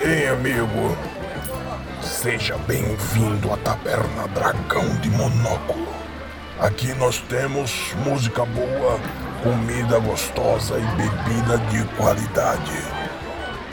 hein, 0.00 0.28
amigo? 0.28 0.96
Seja 2.02 2.56
bem-vindo 2.66 3.52
à 3.52 3.56
Taberna 3.58 4.26
Dragão 4.28 4.88
de 5.00 5.10
Monóculo. 5.10 5.88
Aqui 6.60 6.94
nós 6.94 7.18
temos 7.28 7.92
música 8.04 8.44
boa, 8.44 8.98
comida 9.42 9.98
gostosa 9.98 10.78
e 10.78 10.86
bebida 10.96 11.58
de 11.70 11.84
qualidade. 11.96 12.72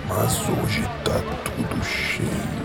Mas 0.07 0.37
hoje 0.49 0.81
tá 1.05 1.21
tudo 1.45 1.83
cheio. 1.83 2.59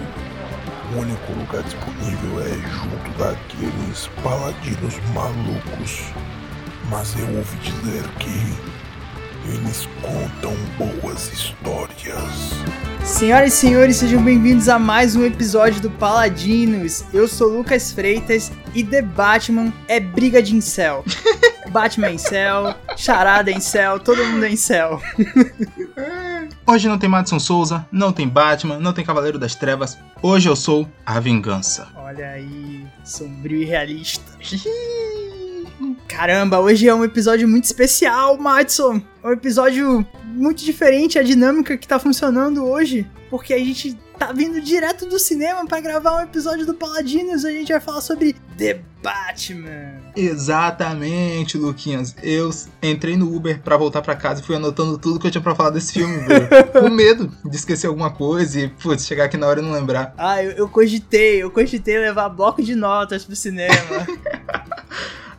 O 0.94 1.00
único 1.00 1.32
lugar 1.32 1.62
disponível 1.62 2.40
é 2.40 2.54
junto 2.70 3.18
daqueles 3.18 4.08
paladinos 4.22 4.98
malucos. 5.14 6.12
Mas 6.90 7.14
eu 7.18 7.26
ouvi 7.36 7.56
dizer 7.58 8.04
que 8.18 8.73
eles 9.46 9.88
contam 10.00 10.54
boas 10.78 11.30
histórias. 11.32 12.64
Senhoras 13.04 13.52
e 13.52 13.56
senhores, 13.56 13.96
sejam 13.96 14.22
bem-vindos 14.22 14.68
a 14.68 14.78
mais 14.78 15.14
um 15.14 15.24
episódio 15.24 15.80
do 15.82 15.90
Paladinos. 15.90 17.04
Eu 17.12 17.28
sou 17.28 17.48
Lucas 17.48 17.92
Freitas 17.92 18.50
e 18.74 18.82
The 18.82 19.02
Batman 19.02 19.72
é 19.86 20.00
briga 20.00 20.42
de 20.42 20.54
incel. 20.56 21.04
Batman 21.70 22.12
em 22.12 22.18
céu, 22.18 22.74
charada 22.96 23.50
em 23.50 23.60
céu, 23.60 24.00
todo 24.00 24.24
mundo 24.24 24.46
em 24.46 24.56
céu. 24.56 25.00
Hoje 26.66 26.88
não 26.88 26.98
tem 26.98 27.08
Madison 27.08 27.38
Souza, 27.38 27.86
não 27.92 28.12
tem 28.12 28.26
Batman, 28.26 28.78
não 28.78 28.92
tem 28.92 29.04
Cavaleiro 29.04 29.38
das 29.38 29.54
Trevas. 29.54 29.98
Hoje 30.22 30.48
eu 30.48 30.56
sou 30.56 30.88
a 31.04 31.20
Vingança. 31.20 31.88
Olha 31.96 32.30
aí, 32.30 32.86
sombrio 33.04 33.60
e 33.60 33.64
realista. 33.64 34.24
Caramba, 36.08 36.60
hoje 36.60 36.88
é 36.88 36.94
um 36.94 37.04
episódio 37.04 37.48
muito 37.48 37.64
especial, 37.64 38.36
Madison. 38.38 39.00
É 39.22 39.28
um 39.28 39.32
episódio 39.32 40.06
muito 40.24 40.64
diferente 40.64 41.18
a 41.18 41.22
dinâmica 41.22 41.76
que 41.76 41.88
tá 41.88 41.98
funcionando 41.98 42.64
hoje, 42.64 43.06
porque 43.30 43.54
a 43.54 43.58
gente 43.58 43.96
tá 44.18 44.32
vindo 44.32 44.60
direto 44.60 45.06
do 45.06 45.18
cinema 45.18 45.66
para 45.66 45.80
gravar 45.80 46.18
um 46.18 46.20
episódio 46.20 46.66
do 46.66 46.74
Paladinos. 46.74 47.44
A 47.44 47.50
gente 47.50 47.72
vai 47.72 47.80
falar 47.80 48.00
sobre 48.00 48.34
The 48.56 48.80
Batman. 49.02 50.02
Exatamente, 50.16 51.58
Luquinhas. 51.58 52.14
Eu 52.22 52.50
entrei 52.82 53.16
no 53.16 53.34
Uber 53.34 53.60
para 53.60 53.76
voltar 53.76 54.02
para 54.02 54.14
casa 54.14 54.40
e 54.40 54.44
fui 54.44 54.56
anotando 54.56 54.96
tudo 54.98 55.18
que 55.18 55.26
eu 55.26 55.30
tinha 55.30 55.42
pra 55.42 55.54
falar 55.54 55.70
desse 55.70 55.94
filme. 55.94 56.16
Com 56.78 56.88
medo 56.88 57.30
de 57.44 57.56
esquecer 57.56 57.86
alguma 57.86 58.10
coisa 58.10 58.60
e, 58.60 58.68
putz, 58.68 59.06
chegar 59.06 59.24
aqui 59.24 59.36
na 59.36 59.46
hora 59.46 59.60
e 59.60 59.62
não 59.62 59.72
lembrar. 59.72 60.14
Ah, 60.16 60.42
eu, 60.42 60.52
eu 60.52 60.68
cogitei, 60.68 61.42
eu 61.42 61.50
cogitei 61.50 61.98
levar 61.98 62.28
bloco 62.28 62.62
de 62.62 62.74
notas 62.74 63.24
pro 63.24 63.34
cinema. 63.34 63.74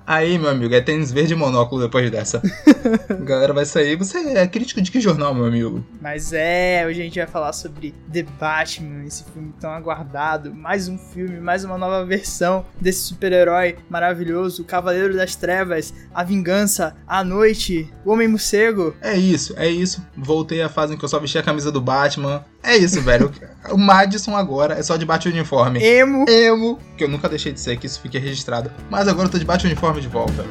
Aí, 0.07 0.37
meu 0.37 0.49
amigo, 0.49 0.73
é 0.75 0.81
tênis 0.81 1.11
verde 1.11 1.33
e 1.33 1.35
monóculo 1.35 1.81
depois 1.81 2.11
dessa. 2.11 2.39
a 3.09 3.13
galera 3.13 3.53
vai 3.53 3.65
sair. 3.65 3.95
Você 3.95 4.19
é 4.19 4.47
crítico 4.47 4.79
de 4.79 4.91
que 4.91 5.01
jornal, 5.01 5.33
meu 5.33 5.45
amigo? 5.45 5.83
Mas 5.99 6.31
é, 6.31 6.85
hoje 6.87 7.01
a 7.01 7.03
gente 7.03 7.17
vai 7.17 7.27
falar 7.27 7.53
sobre 7.53 7.93
The 8.11 8.23
Batman, 8.39 9.03
esse 9.05 9.23
filme 9.23 9.51
tão 9.59 9.71
aguardado. 9.71 10.53
Mais 10.53 10.87
um 10.87 10.97
filme, 10.97 11.39
mais 11.39 11.63
uma 11.63 11.77
nova 11.77 12.05
versão 12.05 12.63
desse 12.79 12.99
super-herói 12.99 13.77
maravilhoso. 13.89 14.61
O 14.61 14.65
Cavaleiro 14.65 15.15
das 15.15 15.35
Trevas, 15.35 15.91
A 16.13 16.23
Vingança, 16.23 16.95
A 17.07 17.23
Noite, 17.23 17.91
O 18.05 18.11
Homem 18.11 18.27
Morcego. 18.27 18.95
É 19.01 19.17
isso, 19.17 19.55
é 19.57 19.67
isso. 19.67 20.05
Voltei 20.15 20.61
à 20.61 20.69
fase 20.69 20.93
em 20.93 20.97
que 20.97 21.03
eu 21.03 21.09
só 21.09 21.19
vestia 21.19 21.41
a 21.41 21.43
camisa 21.43 21.71
do 21.71 21.81
Batman. 21.81 22.45
É 22.65 22.75
isso, 22.75 23.01
velho. 23.01 23.31
o 23.69 23.77
Madison 23.77 24.35
agora 24.35 24.73
é 24.73 24.83
só 24.83 24.97
de 24.97 25.05
bate-uniforme. 25.05 25.79
Emo. 25.83 26.25
Emo. 26.27 26.79
Que 26.97 27.03
eu 27.03 27.07
nunca 27.07 27.29
deixei 27.29 27.51
de 27.51 27.59
ser, 27.59 27.77
que 27.77 27.85
isso 27.85 28.01
fique 28.01 28.17
registrado. 28.17 28.71
Mas 28.89 29.07
agora 29.07 29.27
eu 29.27 29.31
tô 29.31 29.37
de 29.37 29.45
bate-uniforme 29.45 30.01
de 30.01 30.07
volta. 30.07 30.43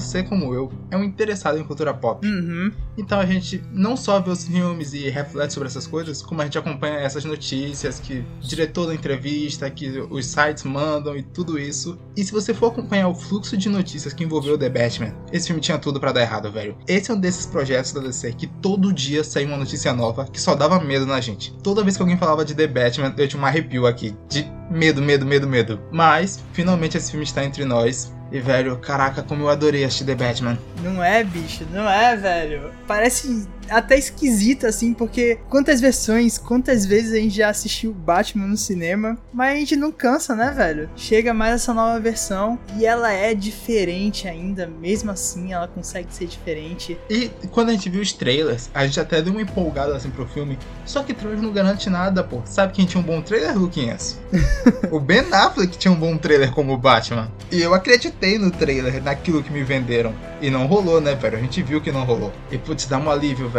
Você, 0.00 0.22
como 0.22 0.54
eu, 0.54 0.70
é 0.90 0.96
um 0.96 1.02
interessado 1.02 1.58
em 1.58 1.64
cultura 1.64 1.94
pop. 1.94 2.26
Uhum. 2.26 2.70
Então 2.98 3.18
a 3.18 3.26
gente 3.26 3.62
não 3.72 3.96
só 3.96 4.20
vê 4.20 4.30
os 4.30 4.46
filmes 4.46 4.92
e 4.92 5.08
reflete 5.08 5.54
sobre 5.54 5.68
essas 5.68 5.86
coisas, 5.86 6.22
como 6.22 6.40
a 6.40 6.44
gente 6.44 6.58
acompanha 6.58 6.98
essas 6.98 7.24
notícias 7.24 7.98
que 7.98 8.24
o 8.42 8.46
diretor 8.46 8.86
da 8.86 8.94
entrevista, 8.94 9.70
que 9.70 10.00
os 10.10 10.26
sites 10.26 10.64
mandam 10.64 11.16
e 11.16 11.22
tudo 11.22 11.58
isso. 11.58 11.98
E 12.16 12.22
se 12.22 12.32
você 12.32 12.52
for 12.52 12.66
acompanhar 12.66 13.08
o 13.08 13.14
fluxo 13.14 13.56
de 13.56 13.68
notícias 13.68 14.12
que 14.12 14.24
envolveu 14.24 14.58
The 14.58 14.68
Batman, 14.68 15.14
esse 15.32 15.46
filme 15.46 15.60
tinha 15.60 15.78
tudo 15.78 15.98
para 15.98 16.12
dar 16.12 16.20
errado, 16.20 16.50
velho. 16.50 16.76
Esse 16.86 17.10
é 17.10 17.14
um 17.14 17.20
desses 17.20 17.46
projetos 17.46 17.92
da 17.92 18.00
DC 18.00 18.32
que 18.32 18.46
todo 18.46 18.92
dia 18.92 19.24
saía 19.24 19.46
uma 19.46 19.56
notícia 19.56 19.92
nova 19.92 20.26
que 20.26 20.40
só 20.40 20.54
dava 20.54 20.78
medo 20.80 21.06
na 21.06 21.20
gente. 21.20 21.54
Toda 21.62 21.82
vez 21.82 21.96
que 21.96 22.02
alguém 22.02 22.18
falava 22.18 22.44
de 22.44 22.54
The 22.54 22.66
Batman, 22.66 23.14
eu 23.16 23.28
tinha 23.28 23.42
um 23.42 23.46
arrepio 23.46 23.86
aqui 23.86 24.14
de 24.28 24.46
medo, 24.70 25.00
medo, 25.00 25.24
medo, 25.24 25.46
medo. 25.46 25.80
Mas 25.92 26.42
finalmente 26.52 26.96
esse 26.96 27.10
filme 27.10 27.24
está 27.24 27.44
entre 27.44 27.64
nós 27.64 28.14
e, 28.30 28.40
velho, 28.40 28.76
caraca, 28.78 29.22
como 29.22 29.44
eu 29.44 29.48
adorei 29.48 29.84
assistir 29.84 30.04
The 30.04 30.14
Batman. 30.14 30.58
Não 30.82 31.02
é, 31.02 31.22
bicho, 31.22 31.64
não 31.72 31.88
é, 31.88 32.16
velho. 32.16 32.70
Parece 32.86 33.46
até 33.70 33.98
esquisito, 33.98 34.66
assim, 34.66 34.92
porque 34.92 35.38
quantas 35.48 35.80
versões, 35.80 36.38
quantas 36.38 36.84
vezes 36.86 37.12
a 37.12 37.16
gente 37.16 37.36
já 37.36 37.48
assistiu 37.48 37.92
Batman 37.92 38.46
no 38.46 38.56
cinema, 38.56 39.18
mas 39.32 39.54
a 39.54 39.58
gente 39.58 39.76
não 39.76 39.92
cansa, 39.92 40.34
né, 40.34 40.50
velho? 40.50 40.88
Chega 40.96 41.34
mais 41.34 41.54
essa 41.54 41.74
nova 41.74 41.98
versão 41.98 42.58
e 42.78 42.86
ela 42.86 43.12
é 43.12 43.34
diferente 43.34 44.28
ainda, 44.28 44.66
mesmo 44.66 45.10
assim 45.10 45.52
ela 45.52 45.68
consegue 45.68 46.12
ser 46.12 46.26
diferente. 46.26 46.98
E 47.10 47.30
quando 47.50 47.70
a 47.70 47.72
gente 47.72 47.88
viu 47.88 48.00
os 48.00 48.12
trailers, 48.12 48.70
a 48.74 48.86
gente 48.86 49.00
até 49.00 49.20
deu 49.20 49.32
uma 49.32 49.42
empolgada 49.42 49.96
assim 49.96 50.10
pro 50.10 50.26
filme, 50.26 50.58
só 50.84 51.02
que 51.02 51.14
trailer 51.14 51.40
não 51.40 51.52
garante 51.52 51.90
nada, 51.90 52.22
pô. 52.22 52.42
Sabe 52.44 52.72
quem 52.72 52.86
tinha 52.86 53.00
um 53.00 53.04
bom 53.04 53.20
trailer, 53.20 53.56
Luquinhas? 53.58 54.20
o 54.90 55.00
Ben 55.00 55.26
Affleck 55.32 55.76
tinha 55.76 55.92
um 55.92 55.96
bom 55.96 56.16
trailer 56.16 56.52
como 56.52 56.76
Batman. 56.76 57.30
E 57.50 57.60
eu 57.60 57.74
acreditei 57.74 58.38
no 58.38 58.50
trailer, 58.50 59.02
naquilo 59.02 59.42
que 59.42 59.52
me 59.52 59.62
venderam. 59.62 60.14
E 60.40 60.50
não 60.50 60.66
rolou, 60.66 61.00
né, 61.00 61.14
velho? 61.14 61.38
A 61.38 61.40
gente 61.40 61.62
viu 61.62 61.80
que 61.80 61.90
não 61.90 62.04
rolou. 62.04 62.32
E 62.50 62.58
putz, 62.58 62.86
dá 62.86 62.98
um 62.98 63.10
alívio, 63.10 63.48
velho 63.48 63.55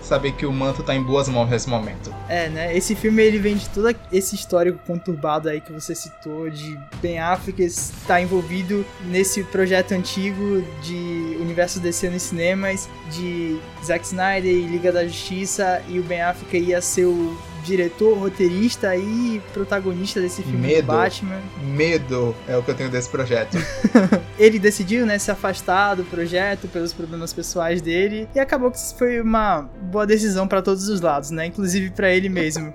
saber 0.00 0.32
que 0.32 0.46
o 0.46 0.52
manto 0.52 0.82
tá 0.82 0.94
em 0.94 1.02
boas 1.02 1.28
mãos 1.28 1.48
nesse 1.48 1.68
momento. 1.68 2.12
É, 2.28 2.48
né? 2.48 2.76
Esse 2.76 2.94
filme 2.94 3.22
ele 3.22 3.38
vem 3.38 3.56
de 3.56 3.68
todo 3.68 3.94
esse 4.12 4.34
histórico 4.34 4.78
conturbado 4.86 5.48
aí 5.48 5.60
que 5.60 5.72
você 5.72 5.94
citou, 5.94 6.48
de 6.50 6.78
Ben 7.00 7.18
Affleck 7.18 7.62
estar 7.62 8.20
envolvido 8.20 8.84
nesse 9.06 9.44
projeto 9.44 9.92
antigo 9.92 10.62
de 10.82 11.36
universo 11.40 11.80
DC 11.80 12.10
nos 12.10 12.22
cinemas, 12.22 12.88
de 13.10 13.58
Zack 13.84 14.04
Snyder 14.04 14.52
e 14.52 14.66
Liga 14.66 14.90
da 14.90 15.06
Justiça, 15.06 15.82
e 15.88 15.98
o 15.98 16.02
Ben 16.02 16.22
Affleck 16.22 16.56
ia 16.58 16.80
ser 16.80 17.04
o 17.04 17.36
diretor, 17.64 18.16
roteirista 18.18 18.94
e 18.96 19.40
protagonista 19.52 20.20
desse 20.20 20.42
filme 20.42 20.68
medo, 20.68 20.82
do 20.82 20.86
Batman. 20.86 21.40
Medo 21.62 22.34
é 22.48 22.56
o 22.56 22.62
que 22.62 22.70
eu 22.70 22.74
tenho 22.74 22.90
desse 22.90 23.08
projeto. 23.08 23.56
ele 24.38 24.58
decidiu, 24.58 25.06
né, 25.06 25.18
se 25.18 25.30
afastar 25.30 25.94
do 25.94 26.04
projeto 26.04 26.68
pelos 26.68 26.92
problemas 26.92 27.32
pessoais 27.32 27.80
dele 27.80 28.28
e 28.34 28.40
acabou 28.40 28.70
que 28.70 28.78
foi 28.96 29.20
uma 29.20 29.62
boa 29.82 30.06
decisão 30.06 30.46
para 30.46 30.62
todos 30.62 30.88
os 30.88 31.00
lados, 31.00 31.30
né, 31.30 31.46
inclusive 31.46 31.90
para 31.90 32.10
ele 32.10 32.28
mesmo. 32.28 32.72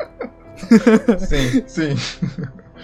sim, 1.27 1.63
sim. 1.67 1.95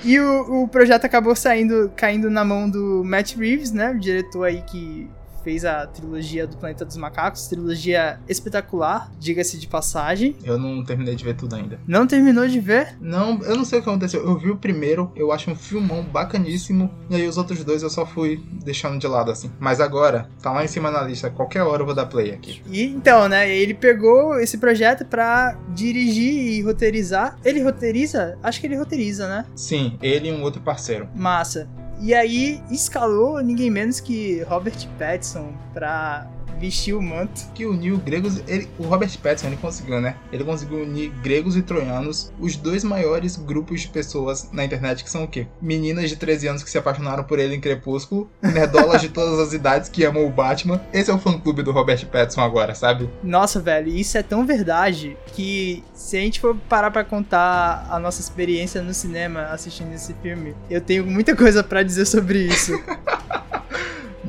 E 0.04 0.20
o, 0.20 0.64
o 0.64 0.68
projeto 0.68 1.06
acabou 1.06 1.36
saindo, 1.36 1.92
caindo 1.96 2.30
na 2.30 2.44
mão 2.44 2.70
do 2.70 3.04
Matt 3.04 3.36
Reeves, 3.36 3.72
né? 3.72 3.92
O 3.92 4.00
diretor 4.00 4.46
aí 4.46 4.62
que 4.64 5.10
fez 5.44 5.66
a 5.66 5.86
trilogia 5.88 6.48
do 6.48 6.58
Planeta 6.58 6.86
dos 6.86 6.98
Macacos, 6.98 7.48
trilogia 7.48 8.20
espetacular, 8.28 9.12
diga-se 9.20 9.58
de 9.58 9.68
passagem. 9.68 10.36
Eu 10.44 10.58
não 10.58 10.84
terminei 10.84 11.16
de 11.16 11.24
ver 11.24 11.36
tudo 11.36 11.56
ainda. 11.56 11.80
Não 11.88 12.08
terminou 12.08 12.48
de 12.48 12.60
ver? 12.60 12.98
Não, 13.00 13.42
eu 13.44 13.56
não 13.56 13.66
sei 13.66 13.80
o 13.80 13.84
que 13.84 13.90
aconteceu. 13.90 14.24
Eu 14.24 14.38
vi 14.38 14.50
o 14.50 14.58
primeiro, 14.58 15.12
eu 15.16 15.32
acho 15.32 15.50
um 15.50 15.56
filmão 15.56 16.04
bacaníssimo, 16.04 16.92
e 17.10 17.16
aí 17.16 17.28
os 17.28 17.38
outros 17.38 17.64
dois 17.64 17.84
eu 17.84 17.90
só 17.90 18.06
fui 18.06 18.44
deixando 18.64 19.00
de 19.00 19.08
lado 19.08 19.32
assim. 19.32 19.52
Mas 19.60 19.80
agora, 19.80 20.30
tá 20.42 20.52
lá 20.52 20.64
em 20.64 20.68
cima 20.68 20.92
na 20.92 21.02
lista, 21.02 21.30
qualquer 21.30 21.62
hora 21.64 21.82
eu 21.82 21.86
vou 21.86 21.96
dar 21.96 22.06
play 22.06 22.32
aqui. 22.32 22.62
E 22.68 22.84
então, 22.84 23.28
né, 23.28 23.50
ele 23.50 23.74
pegou 23.74 24.40
esse 24.40 24.58
projeto 24.58 25.06
pra 25.06 25.58
dirigir 25.70 26.34
e 26.34 26.62
roteirizar. 26.62 27.38
Ele 27.44 27.62
roteiriza? 27.62 28.38
Acho 28.44 28.60
que 28.60 28.68
ele 28.68 28.78
roteiriza, 28.78 29.28
né? 29.28 29.46
Sim, 29.56 29.98
ele 30.02 30.30
e 30.30 30.32
um 30.32 30.44
outro 30.44 30.62
parceiro. 30.62 31.08
Massa. 31.16 31.68
E 32.02 32.16
aí 32.16 32.64
escalou 32.72 33.42
ninguém 33.44 33.70
menos 33.70 34.00
que 34.00 34.42
Robert 34.44 34.88
Pattinson 34.98 35.54
pra 35.72 36.28
vestiu 36.62 37.00
o 37.00 37.02
manto. 37.02 37.52
Que 37.54 37.66
uniu 37.66 37.98
gregos. 37.98 38.42
Ele, 38.48 38.70
o 38.78 38.84
Robert 38.84 39.12
Pattinson 39.20 39.48
ele 39.48 39.58
conseguiu, 39.58 40.00
né? 40.00 40.16
Ele 40.32 40.44
conseguiu 40.44 40.84
unir 40.84 41.12
gregos 41.22 41.58
e 41.58 41.62
troianos, 41.62 42.32
os 42.40 42.56
dois 42.56 42.84
maiores 42.84 43.36
grupos 43.36 43.82
de 43.82 43.88
pessoas 43.88 44.50
na 44.52 44.64
internet, 44.64 45.04
que 45.04 45.10
são 45.10 45.24
o 45.24 45.28
quê? 45.28 45.48
Meninas 45.62 46.10
de 46.10 46.16
13 46.16 46.48
anos 46.48 46.64
que 46.64 46.70
se 46.70 46.78
apaixonaram 46.78 47.24
por 47.24 47.40
ele 47.40 47.56
em 47.56 47.60
Crepúsculo, 47.60 48.30
nerdolas 48.42 49.02
de 49.02 49.10
todas 49.10 49.40
as 49.40 49.54
idades 49.54 49.90
que 49.90 50.04
amam 50.04 50.26
o 50.26 50.30
Batman. 50.30 50.80
Esse 50.94 51.10
é 51.10 51.14
o 51.14 51.18
fã-clube 51.18 51.64
do 51.64 51.72
Robert 51.72 52.06
Pattinson 52.08 52.42
agora, 52.42 52.76
sabe? 52.76 53.10
Nossa, 53.24 53.60
velho, 53.60 53.90
isso 53.90 54.18
é 54.18 54.24
tão 54.24 54.46
verdade 54.46 55.18
que 55.34 55.84
se 55.94 56.18
a 56.18 56.20
gente 56.20 56.40
for 56.40 56.56
parar 56.70 56.92
para 56.92 57.04
contar 57.04 57.88
a 57.90 57.98
nossa 57.98 58.22
experiência 58.22 58.82
no 58.82 58.94
cinema 58.94 59.46
assistindo 59.46 59.94
esse 59.94 60.14
filme, 60.22 60.56
eu 60.70 60.82
tenho 60.82 61.06
muita 61.06 61.36
coisa 61.36 61.64
para 61.64 61.82
dizer 61.84 62.06
sobre 62.06 62.40
isso. 62.40 62.74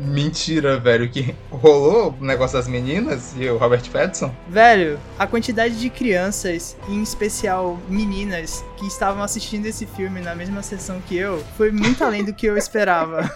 Mentira, 0.04 0.78
velho, 0.78 1.08
que 1.08 1.34
rolou 1.50 2.14
o 2.20 2.24
negócio 2.24 2.58
das 2.58 2.66
meninas 2.66 3.34
e 3.36 3.48
o 3.48 3.56
Robert 3.56 3.88
Pattinson? 3.90 4.34
Velho, 4.48 4.98
a 5.18 5.26
quantidade 5.26 5.78
de 5.78 5.88
crianças, 5.88 6.76
em 6.88 7.02
especial 7.02 7.78
meninas, 7.88 8.64
que 8.76 8.86
estavam 8.86 9.22
assistindo 9.22 9.66
esse 9.66 9.86
filme 9.86 10.20
na 10.20 10.34
mesma 10.34 10.62
sessão 10.62 11.00
que 11.00 11.16
eu, 11.16 11.42
foi 11.56 11.70
muito 11.70 12.02
além 12.04 12.24
do 12.24 12.34
que 12.34 12.46
eu 12.46 12.56
esperava. 12.56 13.30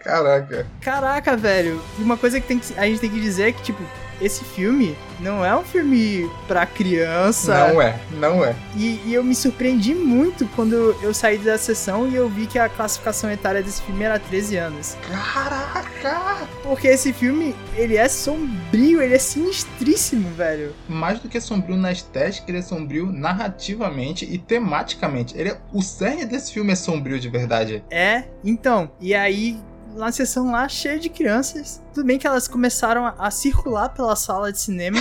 Caraca. 0.00 0.66
Caraca, 0.80 1.36
velho. 1.36 1.82
Uma 1.98 2.16
coisa 2.16 2.40
que, 2.40 2.46
tem 2.46 2.58
que 2.58 2.78
a 2.78 2.84
gente 2.86 3.00
tem 3.00 3.10
que 3.10 3.20
dizer 3.20 3.48
é 3.48 3.52
que, 3.52 3.62
tipo, 3.62 3.82
esse 4.20 4.44
filme 4.44 4.96
não 5.20 5.44
é 5.44 5.54
um 5.56 5.62
filme 5.62 6.30
pra 6.48 6.66
criança. 6.66 7.68
Não 7.68 7.82
é, 7.82 8.00
não 8.18 8.44
é. 8.44 8.54
E, 8.76 9.00
e, 9.06 9.14
eu 9.14 9.22
me 9.22 9.34
surpreendi 9.34 9.94
muito 9.94 10.46
quando 10.56 10.96
eu 11.02 11.12
saí 11.12 11.38
da 11.38 11.58
sessão 11.58 12.08
e 12.08 12.14
eu 12.14 12.28
vi 12.28 12.46
que 12.46 12.58
a 12.58 12.68
classificação 12.68 13.30
etária 13.30 13.62
desse 13.62 13.82
filme 13.82 14.02
era 14.02 14.18
13 14.18 14.56
anos. 14.56 14.96
Caraca! 15.02 16.48
Porque 16.62 16.88
esse 16.88 17.12
filme, 17.12 17.54
ele 17.76 17.96
é 17.96 18.08
sombrio, 18.08 19.02
ele 19.02 19.14
é 19.14 19.18
sinistríssimo, 19.18 20.30
velho. 20.30 20.74
Mais 20.88 21.20
do 21.20 21.28
que 21.28 21.40
sombrio 21.40 21.76
na 21.76 21.92
estética, 21.92 22.50
ele 22.50 22.58
é 22.58 22.62
sombrio 22.62 23.12
narrativamente 23.12 24.24
e 24.24 24.38
tematicamente. 24.38 25.36
Ele 25.36 25.50
é, 25.50 25.58
o 25.72 25.82
cerne 25.82 26.24
desse 26.24 26.52
filme 26.52 26.72
é 26.72 26.76
sombrio 26.76 27.18
de 27.20 27.28
verdade. 27.28 27.84
É, 27.90 28.24
então. 28.44 28.90
E 29.00 29.14
aí, 29.14 29.58
na 29.94 30.12
sessão 30.12 30.50
lá 30.50 30.68
cheia 30.68 30.98
de 30.98 31.08
crianças. 31.08 31.80
Tudo 31.92 32.06
bem 32.06 32.18
que 32.18 32.26
elas 32.26 32.48
começaram 32.48 33.06
a, 33.06 33.30
circular 33.30 33.88
pela 33.90 34.16
sala 34.16 34.52
de 34.52 34.60
cinema. 34.60 34.98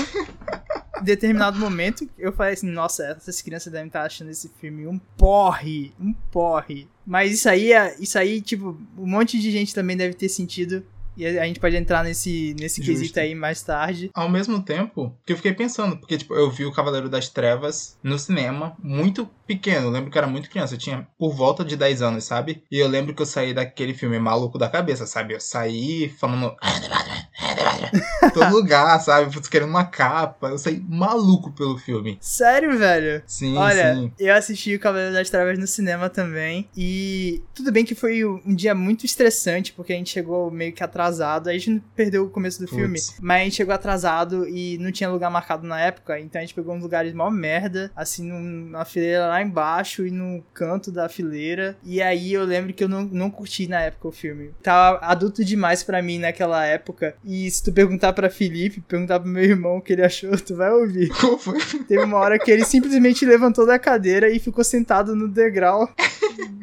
em 1.00 1.04
determinado 1.04 1.58
momento, 1.60 2.08
eu 2.18 2.32
falei 2.32 2.54
assim: 2.54 2.68
nossa, 2.68 3.04
essas 3.06 3.42
crianças 3.42 3.72
devem 3.72 3.88
estar 3.88 4.04
achando 4.04 4.30
esse 4.30 4.50
filme 4.60 4.88
um 4.88 5.00
porre, 5.18 5.94
um 6.00 6.14
porre. 6.32 6.88
Mas 7.06 7.34
isso 7.34 7.50
aí, 7.50 7.74
é, 7.74 7.96
isso 8.00 8.18
aí, 8.18 8.42
tipo, 8.42 8.78
um 8.98 9.08
monte 9.08 9.40
de 9.40 9.52
gente 9.52 9.74
também 9.74 9.98
deve 9.98 10.14
ter 10.14 10.30
sentido 10.30 10.84
e 11.19 11.38
a 11.38 11.45
gente 11.45 11.60
pode 11.60 11.75
entrar 11.75 12.04
nesse, 12.04 12.56
nesse 12.60 12.81
quesito 12.81 13.19
aí 13.19 13.36
mais 13.36 13.62
tarde. 13.62 14.10
Ao 14.13 14.30
mesmo 14.30 14.62
tempo, 14.62 15.13
que 15.25 15.33
eu 15.33 15.38
fiquei 15.38 15.54
pensando, 15.54 15.98
porque 15.98 16.18
tipo, 16.18 16.33
eu 16.33 16.50
vi 16.50 16.66
o 16.66 16.71
Cavaleiro 16.71 17.10
das 17.10 17.27
Trevas 17.27 17.98
no 18.01 18.18
cinema, 18.18 18.75
muito 18.81 19.30
pequeno. 19.45 19.88
Eu 19.88 19.92
lembro 19.92 20.10
que 20.10 20.18
eu 20.18 20.21
era 20.21 20.31
muito 20.31 20.50
criança, 20.50 20.75
eu 20.75 20.80
tinha 20.80 21.07
por 21.18 21.36
volta 21.36 21.66
de 21.66 21.75
10 21.75 22.01
anos, 22.01 22.24
sabe? 22.24 22.63
E 22.71 22.80
eu 22.80 22.88
lembro 22.88 23.13
que 23.13 23.21
eu 23.21 23.25
saí 23.25 23.54
daquele 23.54 23.94
filme 23.94 24.18
maluco 24.18 24.57
da 24.57 24.69
cabeça, 24.69 25.06
sabe? 25.06 25.33
Eu 25.33 25.42
saí 25.42 26.10
falando. 26.18 26.56
Todo 28.33 28.56
lugar, 28.56 29.00
sabe? 29.00 29.30
Querendo 29.50 29.69
uma 29.69 29.86
capa. 29.86 30.50
Eu 30.50 30.57
saí 30.57 30.81
maluco 30.88 31.51
pelo 31.51 31.77
filme. 31.77 32.18
Sério, 32.21 32.77
velho? 32.77 33.24
Sim, 33.25 33.57
Olha, 33.57 33.95
sim. 33.95 34.12
eu 34.19 34.33
assisti 34.33 34.75
o 34.75 34.80
Cavaleiro 34.80 35.13
das 35.13 35.30
Trevas 35.30 35.57
no 35.57 35.68
cinema 35.68 36.10
também. 36.10 36.69
E 36.77 37.42
tudo 37.54 37.71
bem 37.71 37.83
que 37.83 37.95
foi 37.95 38.24
um 38.24 38.54
dia 38.54 38.75
muito 38.75 39.06
estressante, 39.06 39.74
porque 39.74 39.94
a 39.94 39.95
gente 39.95 40.12
chegou 40.12 40.51
meio 40.51 40.71
que 40.74 40.83
atrasado 40.83 41.09
atrasado. 41.10 41.50
A 41.50 41.54
gente 41.58 41.82
perdeu 41.96 42.24
o 42.26 42.30
começo 42.30 42.60
do 42.60 42.68
Puts. 42.68 42.78
filme, 42.78 43.00
mas 43.22 43.42
a 43.42 43.44
gente 43.44 43.56
chegou 43.56 43.74
atrasado 43.74 44.48
e 44.48 44.78
não 44.80 44.92
tinha 44.92 45.10
lugar 45.10 45.30
marcado 45.30 45.66
na 45.68 45.80
época, 45.80 46.20
então 46.20 46.40
a 46.40 46.44
gente 46.44 46.54
pegou 46.54 46.74
uns 46.76 46.82
lugares 46.84 47.14
mó 47.14 47.30
merda, 47.30 47.92
assim, 47.96 48.28
num- 48.28 48.70
na 48.70 48.86
fileira 48.86 49.28
lá 49.28 49.42
embaixo 49.42 50.06
e 50.06 50.12
no 50.12 50.44
canto 50.54 50.92
da 50.92 51.10
fileira. 51.10 51.76
E 51.84 52.02
aí 52.02 52.34
eu 52.34 52.44
lembro 52.46 52.74
que 52.74 52.84
eu 52.84 52.90
não, 52.90 53.04
não 53.04 53.30
curti 53.30 53.68
na 53.68 53.82
época 53.82 54.08
o 54.08 54.12
filme. 54.12 54.52
Tava 54.62 55.00
adulto 55.02 55.44
demais 55.44 55.84
pra 55.84 56.02
mim 56.02 56.20
naquela 56.20 56.66
época. 56.66 57.16
E 57.26 57.50
se 57.50 57.64
tu 57.64 57.72
perguntar 57.72 58.14
pra 58.14 58.30
Felipe, 58.30 58.82
perguntar 58.82 59.20
pro 59.20 59.30
meu 59.30 59.44
irmão 59.44 59.78
o 59.78 59.82
que 59.82 59.94
ele 59.94 60.04
achou, 60.04 60.32
tu 60.38 60.56
vai 60.56 60.72
ouvir. 60.72 61.10
Foi? 61.40 61.58
Teve 61.88 62.04
uma 62.04 62.18
hora 62.18 62.38
que 62.40 62.52
ele 62.52 62.66
simplesmente 62.66 63.26
levantou 63.26 63.66
da 63.66 63.80
cadeira 63.80 64.30
e 64.30 64.40
ficou 64.40 64.64
sentado 64.64 65.16
no 65.16 65.28
degrau 65.28 65.90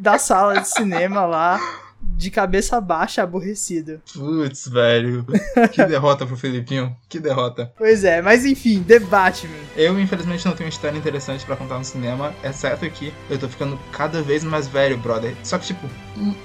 da 0.00 0.19
sala 0.19 0.60
de 0.60 0.69
cinema 0.69 1.26
lá, 1.26 1.60
de 2.16 2.30
cabeça 2.30 2.80
baixa, 2.80 3.22
aborrecido. 3.22 4.00
Putz, 4.12 4.68
velho. 4.68 5.24
Que 5.72 5.84
derrota 5.86 6.26
pro 6.26 6.36
Felipinho. 6.36 6.96
Que 7.08 7.18
derrota. 7.20 7.72
Pois 7.76 8.04
é, 8.04 8.22
mas 8.22 8.44
enfim, 8.44 8.82
The 8.82 9.00
Batman. 9.00 9.54
Eu, 9.76 9.98
infelizmente, 10.00 10.44
não 10.46 10.52
tenho 10.52 10.66
uma 10.66 10.72
história 10.72 10.96
interessante 10.96 11.44
pra 11.44 11.56
contar 11.56 11.78
no 11.78 11.84
cinema, 11.84 12.34
exceto 12.42 12.88
que 12.90 13.12
eu 13.28 13.38
tô 13.38 13.48
ficando 13.48 13.78
cada 13.92 14.22
vez 14.22 14.42
mais 14.44 14.66
velho, 14.66 14.96
brother. 14.98 15.34
Só 15.42 15.58
que, 15.58 15.66
tipo, 15.66 15.88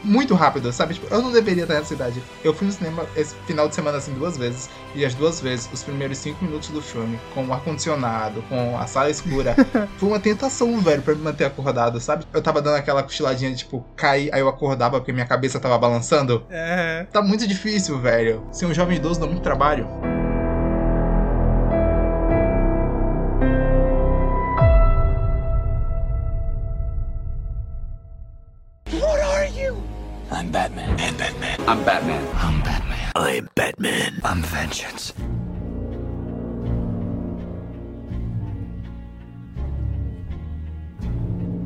muito 0.03 0.33
rápido, 0.33 0.71
sabe? 0.73 0.95
Tipo, 0.95 1.13
eu 1.13 1.21
não 1.21 1.31
deveria 1.31 1.63
estar 1.63 1.75
nessa 1.75 1.93
idade. 1.93 2.21
Eu 2.43 2.53
fui 2.53 2.67
no 2.67 2.73
cinema 2.73 3.05
esse 3.15 3.35
final 3.47 3.67
de 3.67 3.75
semana, 3.75 3.97
assim, 3.97 4.13
duas 4.13 4.37
vezes, 4.37 4.69
e 4.93 5.05
as 5.05 5.13
duas 5.13 5.39
vezes, 5.39 5.69
os 5.71 5.83
primeiros 5.83 6.17
cinco 6.17 6.43
minutos 6.43 6.69
do 6.69 6.81
filme, 6.81 7.19
com 7.33 7.45
o 7.45 7.53
ar-condicionado, 7.53 8.41
com 8.43 8.77
a 8.77 8.85
sala 8.87 9.09
escura, 9.09 9.55
foi 9.97 10.09
uma 10.09 10.19
tentação, 10.19 10.79
velho, 10.81 11.01
pra 11.01 11.15
me 11.15 11.21
manter 11.21 11.45
acordado, 11.45 11.99
sabe? 11.99 12.25
Eu 12.33 12.41
tava 12.41 12.61
dando 12.61 12.75
aquela 12.75 13.03
cochiladinha 13.03 13.51
de, 13.51 13.57
tipo, 13.57 13.85
cair, 13.95 14.33
aí 14.33 14.41
eu 14.41 14.49
acordava 14.49 14.99
porque 14.99 15.13
minha 15.13 15.25
cabeça 15.25 15.50
tava 15.59 15.77
balançando. 15.77 16.45
Aham. 16.49 17.05
Tá 17.11 17.21
muito 17.21 17.47
difícil, 17.47 17.99
velho. 17.99 18.47
Ser 18.51 18.65
um 18.65 18.73
jovem 18.73 18.97
idoso 18.97 19.19
dá 19.19 19.25
muito 19.25 19.41
trabalho. 19.41 19.87
I'm 30.31 30.49
Batman. 30.49 30.95
And 30.97 31.17
Batman. 31.17 31.55
I'm 31.67 31.83
Batman. 31.83 32.27
I'm 32.35 32.61
Batman. 32.63 33.11
I'm 33.15 33.49
Batman. 33.53 34.21
I'm 34.23 34.41
vengeance. 34.41 35.13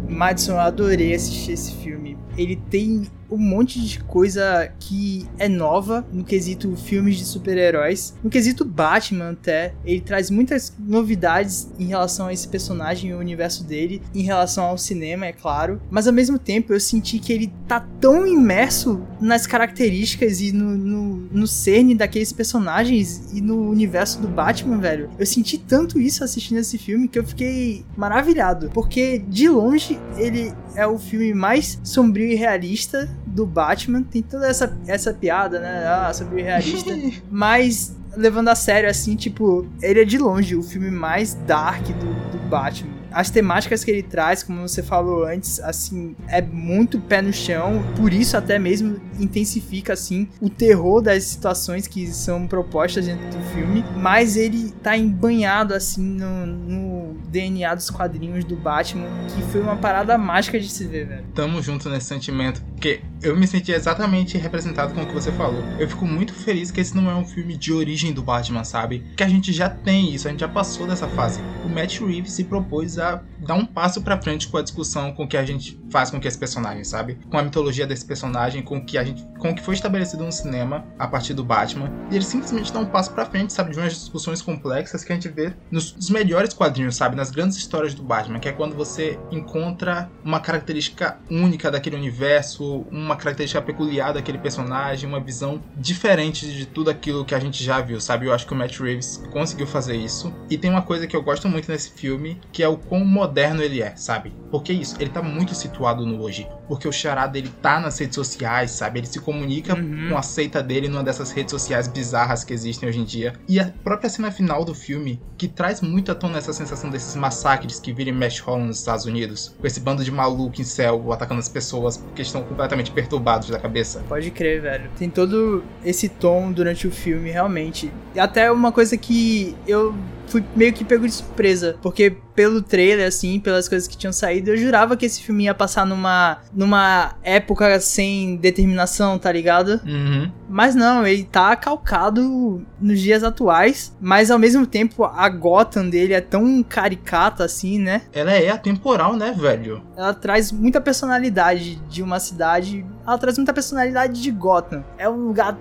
Madison, 0.09 0.53
eu 0.53 0.59
adorei 0.59 1.13
assistir 1.13 1.51
esse 1.51 1.73
filme. 1.75 2.17
Ele 2.37 2.55
tem 2.55 3.07
um 3.35 3.39
monte 3.39 3.79
de 3.81 3.99
coisa 3.99 4.71
que 4.79 5.27
é 5.37 5.49
nova 5.49 6.05
no 6.11 6.23
quesito 6.23 6.75
filmes 6.75 7.17
de 7.17 7.25
super-heróis. 7.25 8.15
No 8.23 8.29
quesito 8.29 8.63
Batman, 8.63 9.31
até. 9.31 9.73
Ele 9.83 10.01
traz 10.01 10.29
muitas 10.29 10.73
novidades 10.79 11.67
em 11.77 11.85
relação 11.85 12.27
a 12.27 12.33
esse 12.33 12.47
personagem 12.47 13.11
e 13.11 13.13
o 13.13 13.19
universo 13.19 13.63
dele, 13.63 14.01
em 14.13 14.21
relação 14.21 14.65
ao 14.65 14.77
cinema, 14.77 15.25
é 15.25 15.33
claro. 15.33 15.81
Mas 15.89 16.07
ao 16.07 16.13
mesmo 16.13 16.39
tempo, 16.39 16.73
eu 16.73 16.79
senti 16.79 17.19
que 17.19 17.33
ele 17.33 17.51
tá 17.67 17.85
tão 17.99 18.25
imerso 18.25 19.01
nas 19.19 19.45
características 19.45 20.39
e 20.39 20.51
no, 20.51 20.77
no, 20.77 21.15
no 21.31 21.47
cerne 21.47 21.93
daqueles 21.93 22.31
personagens 22.31 23.31
e 23.33 23.41
no 23.41 23.69
universo 23.69 24.21
do 24.21 24.27
Batman, 24.27 24.79
velho. 24.79 25.09
Eu 25.19 25.25
senti 25.25 25.57
tanto 25.57 25.99
isso 25.99 26.23
assistindo 26.23 26.57
esse 26.59 26.77
filme 26.77 27.07
que 27.07 27.19
eu 27.19 27.25
fiquei 27.25 27.85
maravilhado. 27.97 28.69
Porque, 28.73 29.19
de 29.19 29.49
longe, 29.49 29.99
ele 30.17 30.53
é 30.75 30.87
o 30.87 30.97
filme 30.97 31.33
mais 31.33 31.79
sombrio 31.83 32.27
e 32.27 32.35
realista 32.35 33.09
do 33.35 33.45
Batman. 33.45 34.01
Tem 34.01 34.23
toda 34.23 34.47
essa, 34.47 34.75
essa 34.87 35.13
piada, 35.13 35.59
né? 35.59 35.85
Ah, 35.85 36.11
sombrio 36.13 36.39
e 36.39 36.43
realista. 36.43 36.91
Mas, 37.29 37.95
levando 38.15 38.47
a 38.47 38.55
sério, 38.55 38.89
assim, 38.89 39.15
tipo, 39.15 39.67
ele 39.81 40.01
é 40.01 40.05
de 40.05 40.17
longe 40.17 40.55
o 40.55 40.63
filme 40.63 40.89
mais 40.89 41.33
dark 41.45 41.85
do, 41.87 42.31
do 42.31 42.49
Batman. 42.49 42.95
As 43.11 43.29
temáticas 43.29 43.81
que 43.81 43.91
ele 43.91 44.03
traz, 44.03 44.43
como 44.43 44.67
você 44.67 44.83
falou 44.83 45.25
antes, 45.25 45.61
assim, 45.61 46.17
é 46.27 46.41
muito 46.41 46.99
pé 46.99 47.21
no 47.21 47.31
chão, 47.31 47.81
por 47.95 48.11
isso 48.11 48.35
até 48.35 48.59
mesmo 48.59 48.99
intensifica, 49.17 49.93
assim, 49.93 50.27
o 50.41 50.49
terror 50.49 51.01
das 51.01 51.23
situações 51.23 51.87
que 51.87 52.07
são 52.07 52.45
propostas 52.45 53.05
dentro 53.05 53.25
do 53.29 53.41
filme, 53.53 53.85
mas 53.95 54.35
ele 54.35 54.69
tá 54.83 54.97
embanhado, 54.97 55.73
assim, 55.73 56.03
no, 56.03 56.45
no 56.45 57.13
DNA 57.29 57.73
dos 57.75 57.89
quadrinhos 57.89 58.43
do 58.43 58.57
Batman, 58.57 59.07
que 59.33 59.41
foi 59.43 59.61
uma 59.61 59.77
parada 59.77 60.17
mágica 60.17 60.59
de 60.59 60.69
se 60.69 60.85
ver, 60.85 61.07
velho. 61.07 61.25
Tamo 61.33 61.61
junto 61.61 61.89
nesse 61.89 62.07
sentimento, 62.07 62.61
porque 62.73 63.01
eu 63.25 63.35
me 63.35 63.47
senti 63.47 63.71
exatamente 63.71 64.37
representado 64.37 64.93
com 64.93 65.01
o 65.01 65.05
que 65.05 65.13
você 65.13 65.31
falou. 65.31 65.63
Eu 65.79 65.87
fico 65.87 66.05
muito 66.05 66.33
feliz 66.33 66.69
que 66.69 66.79
esse 66.79 66.95
não 66.95 67.09
é 67.09 67.15
um 67.15 67.25
filme 67.25 67.57
de 67.57 67.73
origem 67.73 68.13
do 68.13 68.21
Batman, 68.21 68.63
sabe? 68.63 69.03
Que 69.17 69.23
a 69.23 69.27
gente 69.27 69.51
já 69.51 69.69
tem 69.69 70.13
isso, 70.13 70.27
a 70.27 70.31
gente 70.31 70.41
já 70.41 70.47
passou 70.47 70.85
dessa 70.85 71.07
fase. 71.07 71.41
O 71.65 71.69
Matt 71.69 71.99
Reeves 71.99 72.33
se 72.33 72.43
propôs 72.43 72.99
a 72.99 73.23
dar 73.39 73.55
um 73.55 73.65
passo 73.65 74.01
pra 74.01 74.21
frente 74.21 74.47
com 74.47 74.57
a 74.57 74.61
discussão 74.61 75.11
com 75.11 75.27
que 75.27 75.37
a 75.37 75.45
gente 75.45 75.79
faz 75.89 76.11
com 76.11 76.19
que 76.19 76.27
esse 76.27 76.37
personagem, 76.37 76.83
sabe? 76.83 77.17
Com 77.29 77.37
a 77.37 77.43
mitologia 77.43 77.87
desse 77.87 78.05
personagem, 78.05 78.61
com 78.61 78.83
que 78.83 78.97
a 78.97 79.03
gente, 79.03 79.23
com 79.39 79.51
o 79.51 79.55
que 79.55 79.61
foi 79.61 79.75
estabelecido 79.75 80.23
no 80.23 80.31
cinema 80.31 80.85
a 80.99 81.07
partir 81.07 81.33
do 81.33 81.43
Batman. 81.43 81.91
E 82.11 82.15
ele 82.15 82.25
simplesmente 82.25 82.71
dá 82.71 82.79
um 82.79 82.85
passo 82.85 83.11
pra 83.11 83.25
frente, 83.25 83.53
sabe? 83.53 83.71
De 83.71 83.79
umas 83.79 83.93
discussões 83.93 84.41
complexas 84.41 85.03
que 85.03 85.11
a 85.11 85.15
gente 85.15 85.29
vê 85.29 85.53
nos, 85.71 85.95
nos 85.95 86.09
melhores 86.09 86.53
quadrinhos, 86.53 86.95
sabe? 86.95 87.15
Nas 87.15 87.31
grandes 87.31 87.57
histórias 87.57 87.93
do 87.93 88.03
Batman, 88.03 88.39
que 88.39 88.49
é 88.49 88.51
quando 88.51 88.75
você 88.75 89.17
encontra 89.31 90.09
uma 90.23 90.39
característica 90.39 91.17
única 91.29 91.71
daquele 91.71 91.95
universo, 91.95 92.85
uma 92.91 93.14
característica 93.17 93.61
peculiar 93.61 94.13
daquele 94.13 94.37
personagem, 94.37 95.07
uma 95.07 95.19
visão 95.19 95.61
diferente 95.75 96.51
de 96.51 96.65
tudo 96.65 96.89
aquilo 96.89 97.25
que 97.25 97.35
a 97.35 97.39
gente 97.39 97.63
já 97.63 97.79
viu, 97.81 97.99
sabe? 98.01 98.25
Eu 98.25 98.33
acho 98.33 98.45
que 98.45 98.53
o 98.53 98.55
Matt 98.55 98.79
Reeves 98.79 99.21
conseguiu 99.31 99.67
fazer 99.67 99.95
isso. 99.95 100.33
E 100.49 100.57
tem 100.57 100.69
uma 100.69 100.81
coisa 100.81 101.07
que 101.07 101.15
eu 101.15 101.21
gosto 101.23 101.47
muito 101.47 101.71
nesse 101.71 101.91
filme, 101.91 102.39
que 102.51 102.63
é 102.63 102.67
o 102.67 102.77
quão 102.77 103.05
moderno 103.05 103.61
ele 103.61 103.81
é, 103.81 103.95
sabe? 103.95 104.33
Porque 104.51 104.71
isso, 104.73 104.95
ele 104.99 105.09
tá 105.09 105.21
muito 105.21 105.53
situado 105.53 106.05
no 106.05 106.21
hoje. 106.21 106.47
Porque 106.67 106.87
o 106.87 106.91
chará 106.91 107.27
dele 107.27 107.51
tá 107.61 107.79
nas 107.79 107.97
redes 107.99 108.15
sociais, 108.15 108.71
sabe? 108.71 108.99
Ele 108.99 109.07
se 109.07 109.19
comunica 109.19 109.75
Uhum. 109.75 110.09
com 110.09 110.17
a 110.17 110.21
seita 110.21 110.61
dele 110.63 110.87
numa 110.87 111.03
dessas 111.03 111.31
redes 111.31 111.51
sociais 111.51 111.87
bizarras 111.87 112.43
que 112.43 112.53
existem 112.53 112.87
hoje 112.89 112.99
em 112.99 113.03
dia. 113.03 113.33
E 113.47 113.59
a 113.59 113.65
própria 113.83 114.09
cena 114.09 114.31
final 114.31 114.63
do 114.63 114.73
filme, 114.73 115.21
que 115.37 115.47
traz 115.47 115.81
muito 115.81 116.11
à 116.11 116.15
tona 116.15 116.37
essa 116.37 116.53
sensação 116.53 116.89
desses 116.89 117.15
massacres 117.15 117.79
que 117.79 117.91
viram 117.93 118.11
e 118.11 118.15
mexe 118.15 118.41
rolam 118.41 118.67
nos 118.67 118.79
Estados 118.79 119.05
Unidos. 119.05 119.55
Com 119.59 119.67
esse 119.67 119.79
bando 119.79 120.03
de 120.03 120.11
maluco 120.11 120.61
em 120.61 120.63
céu 120.63 121.11
atacando 121.11 121.39
as 121.39 121.49
pessoas 121.49 121.97
porque 121.97 122.21
estão 122.21 122.43
completamente 122.43 122.91
perturbados 122.95 123.49
da 123.49 123.59
cabeça. 123.59 124.03
Pode 124.07 124.31
crer, 124.31 124.61
velho. 124.61 124.89
Tem 124.97 125.09
todo 125.09 125.63
esse 125.83 126.09
tom 126.09 126.51
durante 126.51 126.87
o 126.87 126.91
filme, 126.91 127.29
realmente. 127.29 127.91
E 128.15 128.19
até 128.19 128.49
uma 128.51 128.71
coisa 128.71 128.97
que 128.97 129.55
eu 129.67 129.93
fui 130.27 130.43
meio 130.55 130.73
que 130.73 130.83
pego 130.83 131.05
de 131.05 131.13
surpresa, 131.13 131.77
porque 131.81 132.17
pelo 132.35 132.61
trailer, 132.61 133.07
assim, 133.07 133.39
pelas 133.39 133.69
coisas 133.69 133.87
que 133.87 133.97
tinham 133.97 134.11
saído, 134.11 134.51
eu 134.51 134.57
jurava 134.57 134.97
que 134.97 135.05
esse 135.05 135.21
filme 135.21 135.45
ia 135.45 135.53
passar 135.53 135.85
numa, 135.85 136.39
numa 136.53 137.15
época 137.23 137.79
sem 137.79 138.35
determinação, 138.35 139.17
tá 139.17 139.31
ligado? 139.31 139.79
Uhum. 139.85 140.29
Mas 140.49 140.75
não, 140.75 141.07
ele 141.07 141.23
tá 141.23 141.55
calcado 141.55 142.61
nos 142.79 142.99
dias 142.99 143.23
atuais, 143.23 143.95
mas 144.01 144.29
ao 144.29 144.37
mesmo 144.37 144.67
tempo 144.67 145.05
a 145.05 145.29
Gotham 145.29 145.89
dele 145.89 146.13
é 146.13 146.21
tão 146.21 146.61
caricata 146.61 147.45
assim, 147.45 147.79
né? 147.79 148.01
Ela 148.13 148.33
é 148.33 148.49
atemporal, 148.49 149.15
né, 149.15 149.33
velho? 149.37 149.81
Ela 149.95 150.13
traz 150.13 150.51
muita 150.51 150.81
personalidade 150.81 151.75
de 151.89 152.03
uma 152.03 152.19
cidade, 152.19 152.85
ela 153.07 153.17
traz 153.17 153.37
muita 153.37 153.53
personalidade 153.53 154.21
de 154.21 154.31
Gotham. 154.31 154.83
É 154.97 155.07
um 155.09 155.27
lugar 155.27 155.57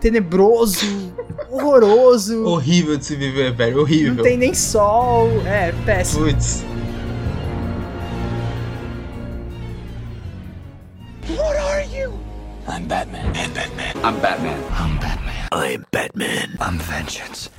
tenebroso, 0.00 0.86
horroroso. 1.50 2.44
Horrível 2.44 2.96
de 2.96 3.04
se 3.04 3.16
viver, 3.16 3.52
velho. 3.54 3.80
Horrível. 3.80 4.14
Não 4.14 4.24
tem 4.24 4.36
nem 4.36 4.54
sol, 4.54 5.28
é 5.46 5.72
péssimo. 5.84 6.26
Putz. 6.26 6.64
I'm 12.68 12.86
Batman. 12.88 13.32
I'm 13.32 13.52
Batman. 13.54 13.94
I'm 14.04 14.20
Batman. 14.20 14.58
I'm 14.72 14.98
Batman. 14.98 15.34
I'm 15.52 15.84
Batman. 15.90 16.56
I'm 16.60 16.78
vengeance. 16.78 17.50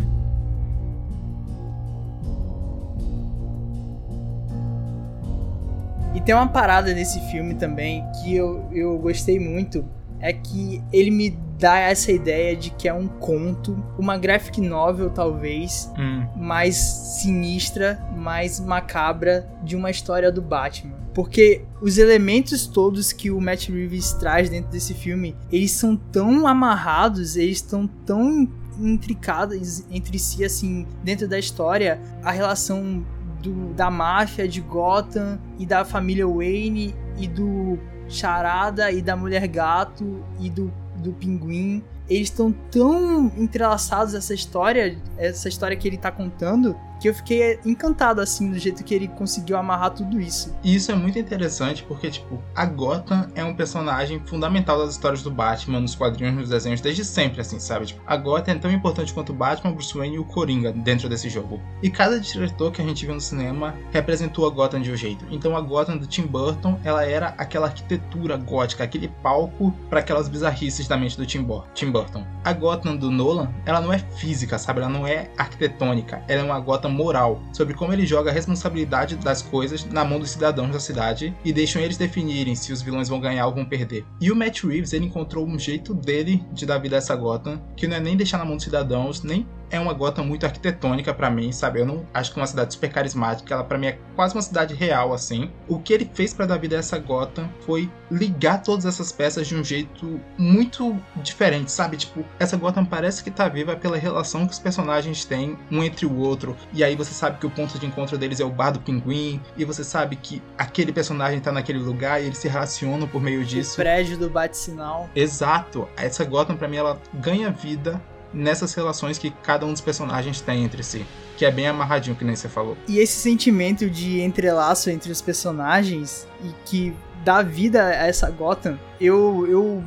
E 6.13 6.21
tem 6.21 6.35
uma 6.35 6.47
parada 6.47 6.93
nesse 6.93 7.19
filme 7.31 7.55
também 7.55 8.03
que 8.11 8.35
eu, 8.35 8.67
eu 8.71 8.97
gostei 8.97 9.39
muito. 9.39 9.85
É 10.19 10.33
que 10.33 10.83
ele 10.91 11.11
me 11.11 11.29
dá 11.59 11.77
essa 11.79 12.11
ideia 12.11 12.55
de 12.55 12.69
que 12.71 12.87
é 12.87 12.93
um 12.93 13.07
conto, 13.07 13.83
uma 13.97 14.17
graphic 14.17 14.61
novel 14.61 15.09
talvez, 15.09 15.91
Hum. 15.97 16.25
mais 16.35 16.75
sinistra, 16.75 17.99
mais 18.15 18.59
macabra 18.59 19.47
de 19.63 19.75
uma 19.75 19.89
história 19.89 20.31
do 20.31 20.41
Batman. 20.41 20.95
Porque 21.13 21.63
os 21.81 21.97
elementos 21.97 22.67
todos 22.67 23.11
que 23.11 23.31
o 23.31 23.41
Matt 23.41 23.69
Reeves 23.69 24.13
traz 24.13 24.49
dentro 24.51 24.69
desse 24.69 24.93
filme, 24.93 25.35
eles 25.51 25.71
são 25.71 25.95
tão 25.95 26.45
amarrados, 26.45 27.35
eles 27.35 27.57
estão 27.57 27.87
tão 28.05 28.47
intricados 28.79 29.83
entre 29.89 30.19
si, 30.19 30.43
assim, 30.45 30.85
dentro 31.03 31.27
da 31.27 31.39
história, 31.39 31.99
a 32.23 32.31
relação 32.31 33.03
do- 33.41 33.73
da 33.73 33.89
máfia 33.89 34.47
de 34.47 34.61
Gotham 34.61 35.39
e 35.57 35.65
da 35.65 35.83
família 35.83 36.27
Wayne 36.27 36.93
e 37.17 37.27
do 37.27 37.79
Charada 38.09 38.91
e 38.91 39.01
da 39.01 39.15
Mulher 39.15 39.47
Gato 39.47 40.23
e 40.39 40.49
do, 40.49 40.71
do 40.95 41.11
Pinguim. 41.13 41.83
Eles 42.09 42.29
estão 42.29 42.51
tão 42.71 43.31
entrelaçados 43.37 44.13
essa 44.13 44.33
história, 44.33 44.97
essa 45.17 45.49
história 45.49 45.75
que 45.75 45.87
ele 45.87 45.97
tá 45.97 46.11
contando, 46.11 46.75
que 46.99 47.09
eu 47.09 47.13
fiquei 47.13 47.59
encantado 47.65 48.21
assim 48.21 48.51
do 48.51 48.57
jeito 48.57 48.83
que 48.83 48.93
ele 48.93 49.07
conseguiu 49.07 49.57
amarrar 49.57 49.91
tudo 49.91 50.19
isso. 50.19 50.55
E 50.63 50.75
isso 50.75 50.91
é 50.91 50.95
muito 50.95 51.17
interessante 51.19 51.83
porque, 51.83 52.09
tipo, 52.09 52.41
a 52.55 52.65
Gotham 52.65 53.29
é 53.35 53.43
um 53.43 53.55
personagem 53.55 54.21
fundamental 54.25 54.79
das 54.79 54.91
histórias 54.91 55.23
do 55.23 55.31
Batman, 55.31 55.79
nos 55.79 55.95
quadrinhos, 55.95 56.35
nos 56.35 56.49
desenhos, 56.49 56.81
desde 56.81 57.03
sempre, 57.03 57.41
assim, 57.41 57.59
sabe? 57.59 57.87
Tipo, 57.87 58.01
a 58.05 58.15
Gotham 58.17 58.51
é 58.51 58.55
tão 58.55 58.71
importante 58.71 59.13
quanto 59.13 59.31
o 59.31 59.35
Batman, 59.35 59.71
Bruce 59.71 59.97
Wayne 59.97 60.15
e 60.15 60.19
o 60.19 60.25
Coringa 60.25 60.71
dentro 60.71 61.09
desse 61.09 61.29
jogo. 61.29 61.61
E 61.81 61.89
cada 61.89 62.19
diretor 62.19 62.71
que 62.71 62.81
a 62.81 62.85
gente 62.85 63.05
viu 63.05 63.15
no 63.15 63.21
cinema 63.21 63.75
representou 63.91 64.45
a 64.45 64.49
Gotham 64.49 64.81
de 64.81 64.91
um 64.91 64.95
jeito. 64.95 65.25
Então 65.29 65.55
a 65.55 65.61
Gotham 65.61 65.97
do 65.97 66.07
Tim 66.07 66.23
Burton, 66.23 66.79
ela 66.83 67.05
era 67.05 67.33
aquela 67.37 67.67
arquitetura 67.67 68.37
gótica, 68.37 68.83
aquele 68.83 69.07
palco 69.07 69.73
para 69.89 69.99
aquelas 69.99 70.27
bizarrices 70.27 70.87
da 70.87 70.97
mente 70.97 71.17
do 71.17 71.25
Tim, 71.25 71.47
Tim 71.73 71.91
Burton. 71.91 72.25
A 72.43 72.53
Gotham 72.53 72.95
do 72.95 73.11
Nolan, 73.11 73.51
ela 73.65 73.81
não 73.81 73.93
é 73.93 73.99
física, 73.99 74.57
sabe? 74.57 74.79
Ela 74.79 74.89
não 74.89 75.05
é 75.05 75.29
arquitetônica. 75.37 76.23
Ela 76.27 76.41
é 76.41 76.43
uma 76.43 76.59
Gotham 76.59 76.86
moral, 76.87 77.41
sobre 77.53 77.73
como 77.73 77.93
ele 77.93 78.05
joga 78.05 78.29
a 78.29 78.33
responsabilidade 78.33 79.15
das 79.15 79.41
coisas 79.41 79.85
na 79.85 80.03
mão 80.03 80.19
dos 80.19 80.31
cidadãos 80.31 80.71
da 80.71 80.79
cidade 80.79 81.35
e 81.43 81.53
deixam 81.53 81.81
eles 81.81 81.97
definirem 81.97 82.55
se 82.55 82.71
os 82.71 82.81
vilões 82.81 83.09
vão 83.09 83.19
ganhar 83.19 83.47
ou 83.47 83.53
vão 83.53 83.65
perder. 83.65 84.05
E 84.19 84.31
o 84.31 84.35
Matt 84.35 84.63
Reeves, 84.63 84.93
ele 84.93 85.05
encontrou 85.05 85.45
um 85.45 85.57
jeito 85.57 85.93
dele 85.93 86.43
de 86.51 86.65
dar 86.65 86.77
vida 86.77 86.95
a 86.95 86.99
essa 86.99 87.15
Gotham, 87.15 87.61
que 87.75 87.87
não 87.87 87.97
é 87.97 87.99
nem 87.99 88.17
deixar 88.17 88.37
na 88.37 88.45
mão 88.45 88.55
dos 88.55 88.63
cidadãos, 88.63 89.23
nem 89.23 89.47
é 89.69 89.79
uma 89.79 89.93
Gotham 89.93 90.23
muito 90.23 90.45
arquitetônica 90.45 91.13
pra 91.13 91.29
mim, 91.29 91.51
sabe? 91.51 91.79
Eu 91.79 91.85
não 91.85 92.05
acho 92.13 92.31
que 92.33 92.39
é 92.39 92.41
uma 92.41 92.47
cidade 92.47 92.73
super 92.73 92.91
carismática, 92.91 93.53
ela 93.53 93.63
pra 93.63 93.77
mim 93.77 93.87
é 93.87 93.99
quase 94.15 94.35
uma 94.35 94.41
cidade 94.41 94.73
real 94.73 95.13
assim. 95.13 95.51
O 95.67 95.79
que 95.79 95.93
ele 95.93 96.09
fez 96.13 96.33
pra 96.33 96.45
dar 96.45 96.57
vida 96.57 96.75
a 96.75 96.79
essa 96.79 96.97
Gotham 96.97 97.49
foi 97.65 97.89
ligar 98.09 98.61
todas 98.63 98.85
essas 98.85 99.11
peças 99.11 99.47
de 99.47 99.55
um 99.55 99.63
jeito 99.63 100.19
muito 100.37 100.97
diferente, 101.17 101.71
sabe? 101.71 101.97
Tipo, 101.97 102.23
essa 102.39 102.57
Gotham 102.57 102.85
parece 102.85 103.23
que 103.23 103.31
tá 103.31 103.47
viva 103.47 103.75
pela 103.75 103.97
relação 103.97 104.45
que 104.45 104.53
os 104.53 104.59
personagens 104.59 105.25
têm 105.25 105.57
um 105.71 105.83
entre 105.83 106.05
o 106.05 106.17
outro. 106.17 106.55
E 106.73 106.83
aí 106.83 106.95
você 106.95 107.13
sabe 107.13 107.39
que 107.39 107.45
o 107.45 107.49
ponto 107.51 107.77
de 107.77 107.85
encontro 107.85 108.17
deles 108.17 108.39
é 108.39 108.45
o 108.45 108.49
bar 108.49 108.71
do 108.71 108.79
pinguim, 108.79 109.41
e 109.55 109.65
você 109.65 109.83
sabe 109.83 110.15
que 110.15 110.41
aquele 110.57 110.91
personagem 110.91 111.39
tá 111.39 111.51
naquele 111.51 111.79
lugar 111.79 112.21
e 112.21 112.25
eles 112.25 112.37
se 112.37 112.47
relacionam 112.47 113.07
por 113.07 113.21
meio 113.21 113.41
O 113.41 113.45
disso. 113.45 113.75
prédio 113.75 114.17
do 114.17 114.29
bate-sinal. 114.29 115.09
Exato. 115.15 115.87
Essa 115.97 116.23
Gotham 116.23 116.55
pra 116.55 116.67
mim 116.67 116.77
ela 116.77 116.99
ganha 117.13 117.51
vida 117.51 118.01
nessas 118.33 118.73
relações 118.73 119.17
que 119.17 119.31
cada 119.31 119.65
um 119.65 119.71
dos 119.71 119.81
personagens 119.81 120.41
tem 120.41 120.63
entre 120.63 120.83
si, 120.83 121.05
que 121.37 121.45
é 121.45 121.51
bem 121.51 121.67
amarradinho 121.67 122.15
que 122.15 122.25
nem 122.25 122.35
você 122.35 122.49
falou. 122.49 122.77
E 122.87 122.99
esse 122.99 123.13
sentimento 123.13 123.89
de 123.89 124.21
entrelaço 124.21 124.89
entre 124.89 125.11
os 125.11 125.21
personagens 125.21 126.27
e 126.43 126.49
que 126.65 126.93
dá 127.23 127.41
vida 127.41 127.83
a 127.83 128.07
essa 128.07 128.29
Gotham, 128.29 128.79
eu, 128.99 129.45
eu 129.47 129.83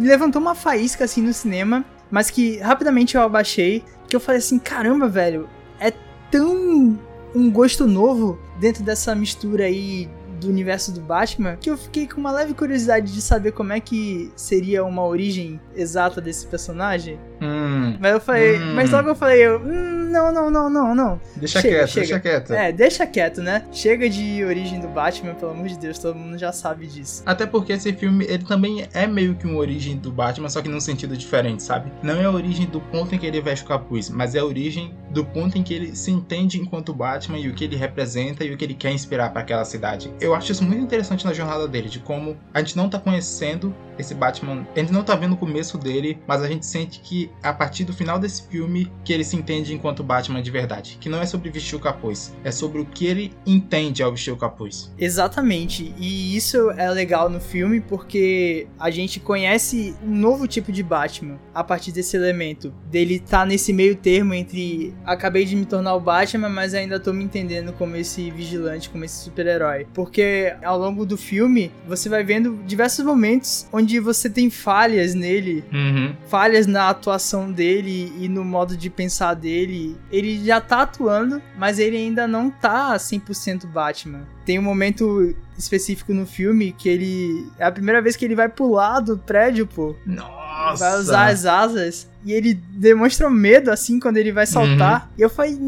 levantou 0.00 0.40
uma 0.40 0.54
faísca 0.54 1.04
assim 1.04 1.22
no 1.22 1.32
cinema, 1.32 1.84
mas 2.10 2.30
que 2.30 2.58
rapidamente 2.58 3.16
eu 3.16 3.22
abaixei, 3.22 3.84
que 4.08 4.16
eu 4.16 4.20
falei 4.20 4.38
assim, 4.38 4.58
caramba, 4.58 5.08
velho, 5.08 5.48
é 5.80 5.92
tão 6.30 6.98
um 7.34 7.50
gosto 7.50 7.86
novo 7.86 8.38
dentro 8.58 8.82
dessa 8.82 9.14
mistura 9.14 9.64
aí 9.64 10.08
do 10.40 10.48
universo 10.48 10.92
do 10.92 11.00
Batman, 11.00 11.56
que 11.56 11.68
eu 11.68 11.76
fiquei 11.76 12.06
com 12.06 12.20
uma 12.20 12.30
leve 12.30 12.54
curiosidade 12.54 13.12
de 13.12 13.20
saber 13.20 13.52
como 13.52 13.72
é 13.72 13.80
que 13.80 14.32
seria 14.36 14.84
uma 14.84 15.04
origem 15.04 15.60
exata 15.74 16.20
desse 16.20 16.46
personagem. 16.46 17.18
Hum, 17.40 17.96
Mas 18.00 18.12
eu 18.12 18.20
falei, 18.20 18.58
Hum. 18.58 18.74
mas 18.74 18.90
logo 18.90 19.08
eu 19.08 19.14
falei, 19.14 19.40
eu, 19.46 19.58
hum, 19.60 20.08
não, 20.10 20.32
não, 20.32 20.50
não, 20.50 20.70
não, 20.70 20.94
não. 20.94 21.20
deixa 21.36 21.60
Chega, 21.60 21.76
quieto, 21.78 21.88
chega. 21.90 22.06
deixa 22.06 22.20
quieto. 22.20 22.52
É, 22.54 22.72
deixa 22.72 23.06
quieto, 23.06 23.40
né? 23.42 23.64
Chega 23.72 24.08
de 24.08 24.42
origem 24.44 24.80
do 24.80 24.88
Batman, 24.88 25.34
pelo 25.34 25.52
amor 25.52 25.68
de 25.68 25.78
Deus, 25.78 25.98
todo 25.98 26.16
mundo 26.16 26.36
já 26.38 26.50
sabe 26.52 26.86
disso. 26.86 27.22
Até 27.26 27.46
porque 27.46 27.72
esse 27.74 27.92
filme, 27.92 28.24
ele 28.28 28.44
também 28.44 28.86
é 28.92 29.06
meio 29.06 29.34
que 29.34 29.46
uma 29.46 29.58
origem 29.58 29.96
do 29.96 30.10
Batman, 30.10 30.48
só 30.48 30.60
que 30.62 30.68
num 30.68 30.80
sentido 30.80 31.16
diferente, 31.16 31.62
sabe? 31.62 31.92
Não 32.02 32.14
é 32.20 32.24
a 32.24 32.30
origem 32.30 32.66
do 32.66 32.80
ponto 32.80 33.14
em 33.14 33.18
que 33.18 33.26
ele 33.26 33.40
veste 33.40 33.64
o 33.64 33.68
capuz, 33.68 34.08
mas 34.10 34.34
é 34.34 34.38
a 34.40 34.44
origem 34.44 34.94
do 35.10 35.24
ponto 35.24 35.56
em 35.58 35.62
que 35.62 35.72
ele 35.74 35.94
se 35.94 36.10
entende 36.10 36.58
enquanto 36.58 36.92
Batman 36.92 37.38
e 37.38 37.48
o 37.48 37.54
que 37.54 37.64
ele 37.64 37.76
representa 37.76 38.44
e 38.44 38.52
o 38.52 38.56
que 38.56 38.64
ele 38.64 38.74
quer 38.74 38.92
inspirar 38.92 39.30
para 39.30 39.42
aquela 39.42 39.64
cidade. 39.64 40.12
Eu 40.20 40.34
acho 40.34 40.50
isso 40.52 40.64
muito 40.64 40.82
interessante 40.82 41.24
na 41.24 41.32
jornada 41.32 41.68
dele, 41.68 41.88
de 41.88 41.98
como 42.00 42.36
a 42.52 42.58
gente 42.60 42.76
não 42.76 42.88
tá 42.88 42.98
conhecendo 42.98 43.74
esse 43.98 44.14
Batman, 44.14 44.66
a 44.76 44.78
gente 44.80 44.92
não 44.92 45.02
tá 45.02 45.14
vendo 45.16 45.32
o 45.32 45.36
começo 45.36 45.76
dele, 45.76 46.18
mas 46.26 46.42
a 46.42 46.46
gente 46.48 46.64
sente 46.64 47.00
que 47.00 47.27
a 47.42 47.52
partir 47.52 47.84
do 47.84 47.92
final 47.92 48.18
desse 48.18 48.42
filme 48.48 48.90
que 49.04 49.12
ele 49.12 49.24
se 49.24 49.36
entende 49.36 49.72
enquanto 49.74 50.02
Batman 50.02 50.42
de 50.42 50.50
verdade, 50.50 50.98
que 51.00 51.08
não 51.08 51.20
é 51.20 51.26
sobre 51.26 51.50
vestir 51.50 51.76
o 51.76 51.80
capuz, 51.80 52.32
é 52.44 52.50
sobre 52.50 52.80
o 52.80 52.84
que 52.86 53.06
ele 53.06 53.32
entende 53.46 54.02
ao 54.02 54.10
vestir 54.10 54.32
o 54.32 54.36
capuz. 54.36 54.92
Exatamente, 54.98 55.92
e 55.98 56.36
isso 56.36 56.70
é 56.72 56.90
legal 56.90 57.28
no 57.28 57.40
filme 57.40 57.80
porque 57.80 58.66
a 58.78 58.90
gente 58.90 59.20
conhece 59.20 59.94
um 60.02 60.14
novo 60.14 60.46
tipo 60.46 60.70
de 60.72 60.82
Batman 60.82 61.38
a 61.54 61.62
partir 61.64 61.92
desse 61.92 62.16
elemento. 62.16 62.72
Dele 62.90 63.18
tá 63.18 63.44
nesse 63.44 63.72
meio 63.72 63.96
termo 63.96 64.32
entre 64.34 64.94
acabei 65.04 65.44
de 65.44 65.56
me 65.56 65.66
tornar 65.66 65.94
o 65.94 66.00
Batman, 66.00 66.48
mas 66.48 66.72
ainda 66.74 66.98
tô 67.00 67.12
me 67.12 67.24
entendendo 67.24 67.72
como 67.72 67.96
esse 67.96 68.30
vigilante, 68.30 68.88
como 68.88 69.04
esse 69.04 69.22
super-herói. 69.24 69.86
Porque 69.92 70.54
ao 70.64 70.78
longo 70.78 71.04
do 71.04 71.16
filme 71.16 71.70
você 71.86 72.08
vai 72.08 72.22
vendo 72.24 72.58
diversos 72.66 73.04
momentos 73.04 73.66
onde 73.72 73.98
você 74.00 74.30
tem 74.30 74.48
falhas 74.50 75.14
nele 75.14 75.64
Uhum. 75.72 76.14
falhas 76.26 76.66
na 76.66 76.88
atuação 76.88 77.17
dele 77.50 78.12
e 78.18 78.28
no 78.28 78.44
modo 78.44 78.76
de 78.76 78.88
pensar 78.88 79.34
dele. 79.34 79.96
Ele 80.10 80.44
já 80.44 80.60
tá 80.60 80.82
atuando, 80.82 81.42
mas 81.56 81.78
ele 81.78 81.96
ainda 81.96 82.26
não 82.26 82.50
tá 82.50 82.96
100% 82.96 83.66
Batman. 83.66 84.26
Tem 84.44 84.58
um 84.58 84.62
momento 84.62 85.34
específico 85.56 86.14
no 86.14 86.26
filme 86.26 86.72
que 86.72 86.88
ele. 86.88 87.46
É 87.58 87.64
a 87.64 87.72
primeira 87.72 88.00
vez 88.00 88.16
que 88.16 88.24
ele 88.24 88.34
vai 88.34 88.48
pular 88.48 89.00
do 89.00 89.18
prédio, 89.18 89.66
pô. 89.66 89.94
Nossa! 90.06 90.90
Vai 90.90 91.00
usar 91.00 91.26
as 91.26 91.44
asas. 91.44 92.08
E 92.24 92.32
ele 92.32 92.54
demonstra 92.54 93.28
medo 93.30 93.70
assim 93.70 94.00
quando 94.00 94.16
ele 94.16 94.32
vai 94.32 94.46
saltar. 94.46 95.10
E 95.16 95.22
eu 95.22 95.30
falei. 95.30 95.58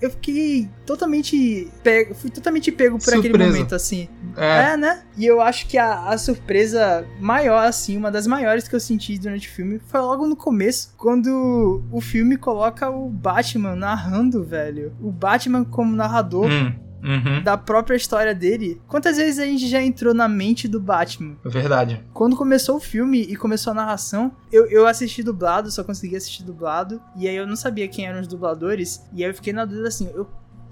Eu 0.00 0.10
fiquei 0.10 0.68
totalmente 0.86 1.68
pego, 1.82 2.14
fui 2.14 2.30
totalmente 2.30 2.72
pego 2.72 2.98
por 2.98 3.08
aquele 3.08 3.28
Surpreso. 3.28 3.52
momento, 3.52 3.74
assim. 3.74 4.08
É, 4.36 4.72
É, 4.72 4.76
né? 4.76 5.02
E 5.16 5.26
eu 5.26 5.40
acho 5.40 5.66
que 5.66 5.76
a, 5.76 6.08
a 6.08 6.18
surpresa 6.18 7.06
maior, 7.18 7.66
assim, 7.66 7.96
uma 7.96 8.10
das 8.10 8.26
maiores 8.26 8.66
que 8.66 8.74
eu 8.74 8.80
senti 8.80 9.18
durante 9.18 9.48
o 9.48 9.50
filme 9.50 9.80
foi 9.86 10.00
logo 10.00 10.26
no 10.26 10.36
começo, 10.36 10.94
quando 10.96 11.82
o 11.92 12.00
filme 12.00 12.36
coloca 12.36 12.88
o 12.88 13.08
Batman 13.10 13.76
narrando, 13.76 14.42
velho. 14.44 14.92
O 15.00 15.10
Batman 15.10 15.64
como 15.64 15.94
narrador. 15.94 16.46
Hum. 16.46 16.89
Uhum. 17.02 17.42
da 17.42 17.56
própria 17.56 17.96
história 17.96 18.34
dele. 18.34 18.80
Quantas 18.86 19.16
vezes 19.16 19.38
a 19.38 19.44
gente 19.46 19.66
já 19.68 19.80
entrou 19.82 20.12
na 20.12 20.28
mente 20.28 20.68
do 20.68 20.78
Batman? 20.80 21.36
Verdade. 21.44 22.04
Quando 22.12 22.36
começou 22.36 22.76
o 22.76 22.80
filme 22.80 23.22
e 23.22 23.36
começou 23.36 23.70
a 23.70 23.74
narração, 23.74 24.32
eu, 24.52 24.66
eu 24.66 24.86
assisti 24.86 25.22
dublado, 25.22 25.70
só 25.70 25.82
consegui 25.82 26.16
assistir 26.16 26.42
dublado. 26.42 27.00
E 27.16 27.26
aí 27.28 27.36
eu 27.36 27.46
não 27.46 27.56
sabia 27.56 27.88
quem 27.88 28.06
eram 28.06 28.20
os 28.20 28.26
dubladores. 28.28 29.02
E 29.14 29.24
aí 29.24 29.30
eu 29.30 29.34
fiquei 29.34 29.52
na 29.52 29.64
dúvida 29.64 29.88
assim, 29.88 30.08
eu. 30.14 30.26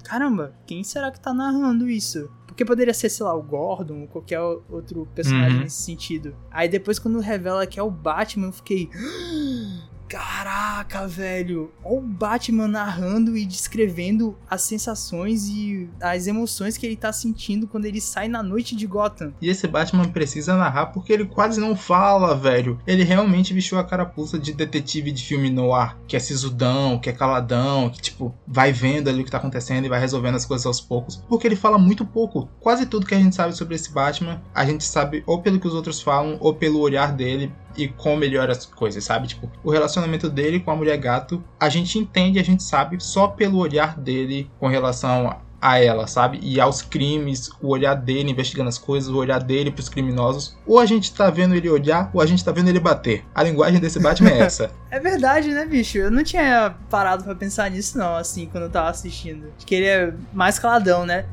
Caramba, 0.05 0.55
quem 0.67 0.83
será 0.85 1.11
que 1.11 1.21
tá 1.21 1.35
narrando 1.35 1.89
isso? 1.89 2.31
Porque 2.47 2.65
poderia 2.65 2.95
ser, 2.95 3.09
sei 3.09 3.25
lá, 3.27 3.35
o 3.35 3.43
Gordon 3.43 4.01
ou 4.03 4.07
qualquer 4.09 4.41
outro 4.41 5.07
personagem 5.15 5.59
Uhum. 5.59 5.63
nesse 5.65 5.83
sentido. 5.83 6.35
Aí 6.51 6.69
depois, 6.69 6.99
quando 6.99 7.19
revela 7.21 7.67
que 7.67 7.79
é 7.79 7.83
o 7.83 7.91
Batman, 7.91 8.47
eu 8.49 8.53
fiquei. 8.53 8.89
Caraca, 10.09 11.07
velho! 11.07 11.71
Olha 11.85 11.99
o 11.99 12.01
Batman 12.01 12.67
narrando 12.67 13.37
e 13.37 13.45
descrevendo 13.45 14.37
as 14.49 14.63
sensações 14.63 15.49
e 15.49 15.89
as 16.01 16.27
emoções 16.27 16.79
que 16.79 16.87
ele 16.87 16.97
tá 16.97 17.13
sentindo 17.13 17.67
quando 17.67 17.85
ele 17.85 18.01
sai 18.01 18.27
na 18.27 18.43
noite 18.43 18.75
de 18.75 18.87
Gotham. 18.87 19.35
E 19.41 19.49
esse 19.51 19.67
Batman 19.67 20.09
precisa 20.09 20.57
narrar 20.57 20.87
porque 20.87 21.13
ele 21.13 21.27
quase 21.27 21.61
não 21.61 21.77
fala, 21.77 22.35
velho. 22.35 22.81
Ele 22.87 23.05
realmente 23.05 23.53
vestiu 23.53 23.79
a 23.79 23.85
carapuça 23.85 24.39
de 24.39 24.53
detetive 24.53 25.13
de 25.13 25.25
filme 25.25 25.51
noir, 25.51 25.97
que 26.07 26.17
é 26.17 26.19
sisudão, 26.19 26.99
que 26.99 27.11
é 27.11 27.13
caladão, 27.13 27.91
que 27.91 28.01
tipo, 28.01 28.35
vai 28.47 28.73
vendo 28.73 29.09
ali 29.09 29.21
o 29.21 29.25
que 29.25 29.31
tá 29.31 29.39
acontecendo 29.39 29.85
e 29.85 29.89
vai 29.89 30.01
resolvendo 30.01 30.37
as 30.37 30.47
coisas 30.47 30.67
aos 30.67 30.81
poucos. 30.81 31.17
Porque 31.29 31.47
ele 31.47 31.57
fala 31.57 31.77
muito 31.77 32.05
pouco. 32.05 32.49
Quase 32.61 32.87
tudo 32.87 33.07
que 33.07 33.15
a 33.15 33.19
gente 33.19 33.37
sabe 33.37 33.55
sobre 33.55 33.75
esse 33.75 33.93
Batman, 33.93 34.41
a 34.55 34.65
gente 34.65 34.85
sabe 34.85 35.23
ou 35.27 35.43
pelo 35.43 35.61
que 35.61 35.69
os 35.69 35.75
outros 35.75 36.01
falam, 36.01 36.39
ou 36.41 36.55
pelo 36.55 36.81
olhar 36.81 37.13
dele 37.13 37.53
e 37.79 37.89
como 37.89 38.25
olha 38.25 38.51
as 38.51 38.67
coisas, 38.67 39.05
sabe? 39.05 39.29
Tipo, 39.29 39.51
o 39.63 39.71
relacionamento 39.71 40.29
dele 40.29 40.61
com 40.61 40.71
a 40.71 40.77
mulher 40.77 40.97
gato, 40.99 41.43
a 41.59 41.69
gente 41.69 41.99
entende, 41.99 42.39
a 42.39 42.45
gente 42.45 42.63
sabe 42.63 43.03
só 43.03 43.29
pelo 43.29 43.59
olhar 43.59 43.97
dele 43.97 44.51
com 44.59 44.67
relação 44.67 45.29
a 45.29 45.49
a 45.61 45.79
ela, 45.79 46.07
sabe? 46.07 46.39
E 46.43 46.61
aos 46.61 46.83
crimes, 46.83 47.51
o 47.61 47.69
olhar 47.69 47.95
dele 47.95 48.31
investigando 48.31 48.69
as 48.69 48.79
coisas, 48.79 49.11
o 49.11 49.17
olhar 49.17 49.43
dele 49.43 49.71
pros 49.71 49.89
criminosos. 49.89 50.57
Ou 50.67 50.79
a 50.79 50.87
gente 50.87 51.13
tá 51.13 51.31
vendo 51.31 51.55
ele 51.55 51.69
olhar, 51.69 52.11
ou 52.15 52.21
a 52.21 52.27
gente 52.27 52.45
tá 52.45 52.53
vendo 52.53 52.69
ele 52.69 52.81
bater. 52.81 53.25
A 53.35 53.43
linguagem 53.43 53.81
desse 53.81 53.99
Batman 53.99 54.31
é 54.31 54.39
essa. 54.41 54.71
É 54.91 54.99
verdade, 54.99 55.51
né, 55.51 55.67
bicho? 55.67 55.99
Eu 55.99 56.11
não 56.11 56.25
tinha 56.25 56.75
parado 56.89 57.23
pra 57.23 57.35
pensar 57.35 57.71
nisso, 57.71 57.99
não, 57.99 58.17
assim, 58.17 58.47
quando 58.47 58.65
eu 58.65 58.71
tava 58.71 58.89
assistindo. 58.89 59.53
Acho 59.55 59.67
que 59.67 59.75
ele 59.75 59.85
é 59.85 60.15
mais 60.33 60.59
caladão, 60.59 61.05
né? 61.05 61.27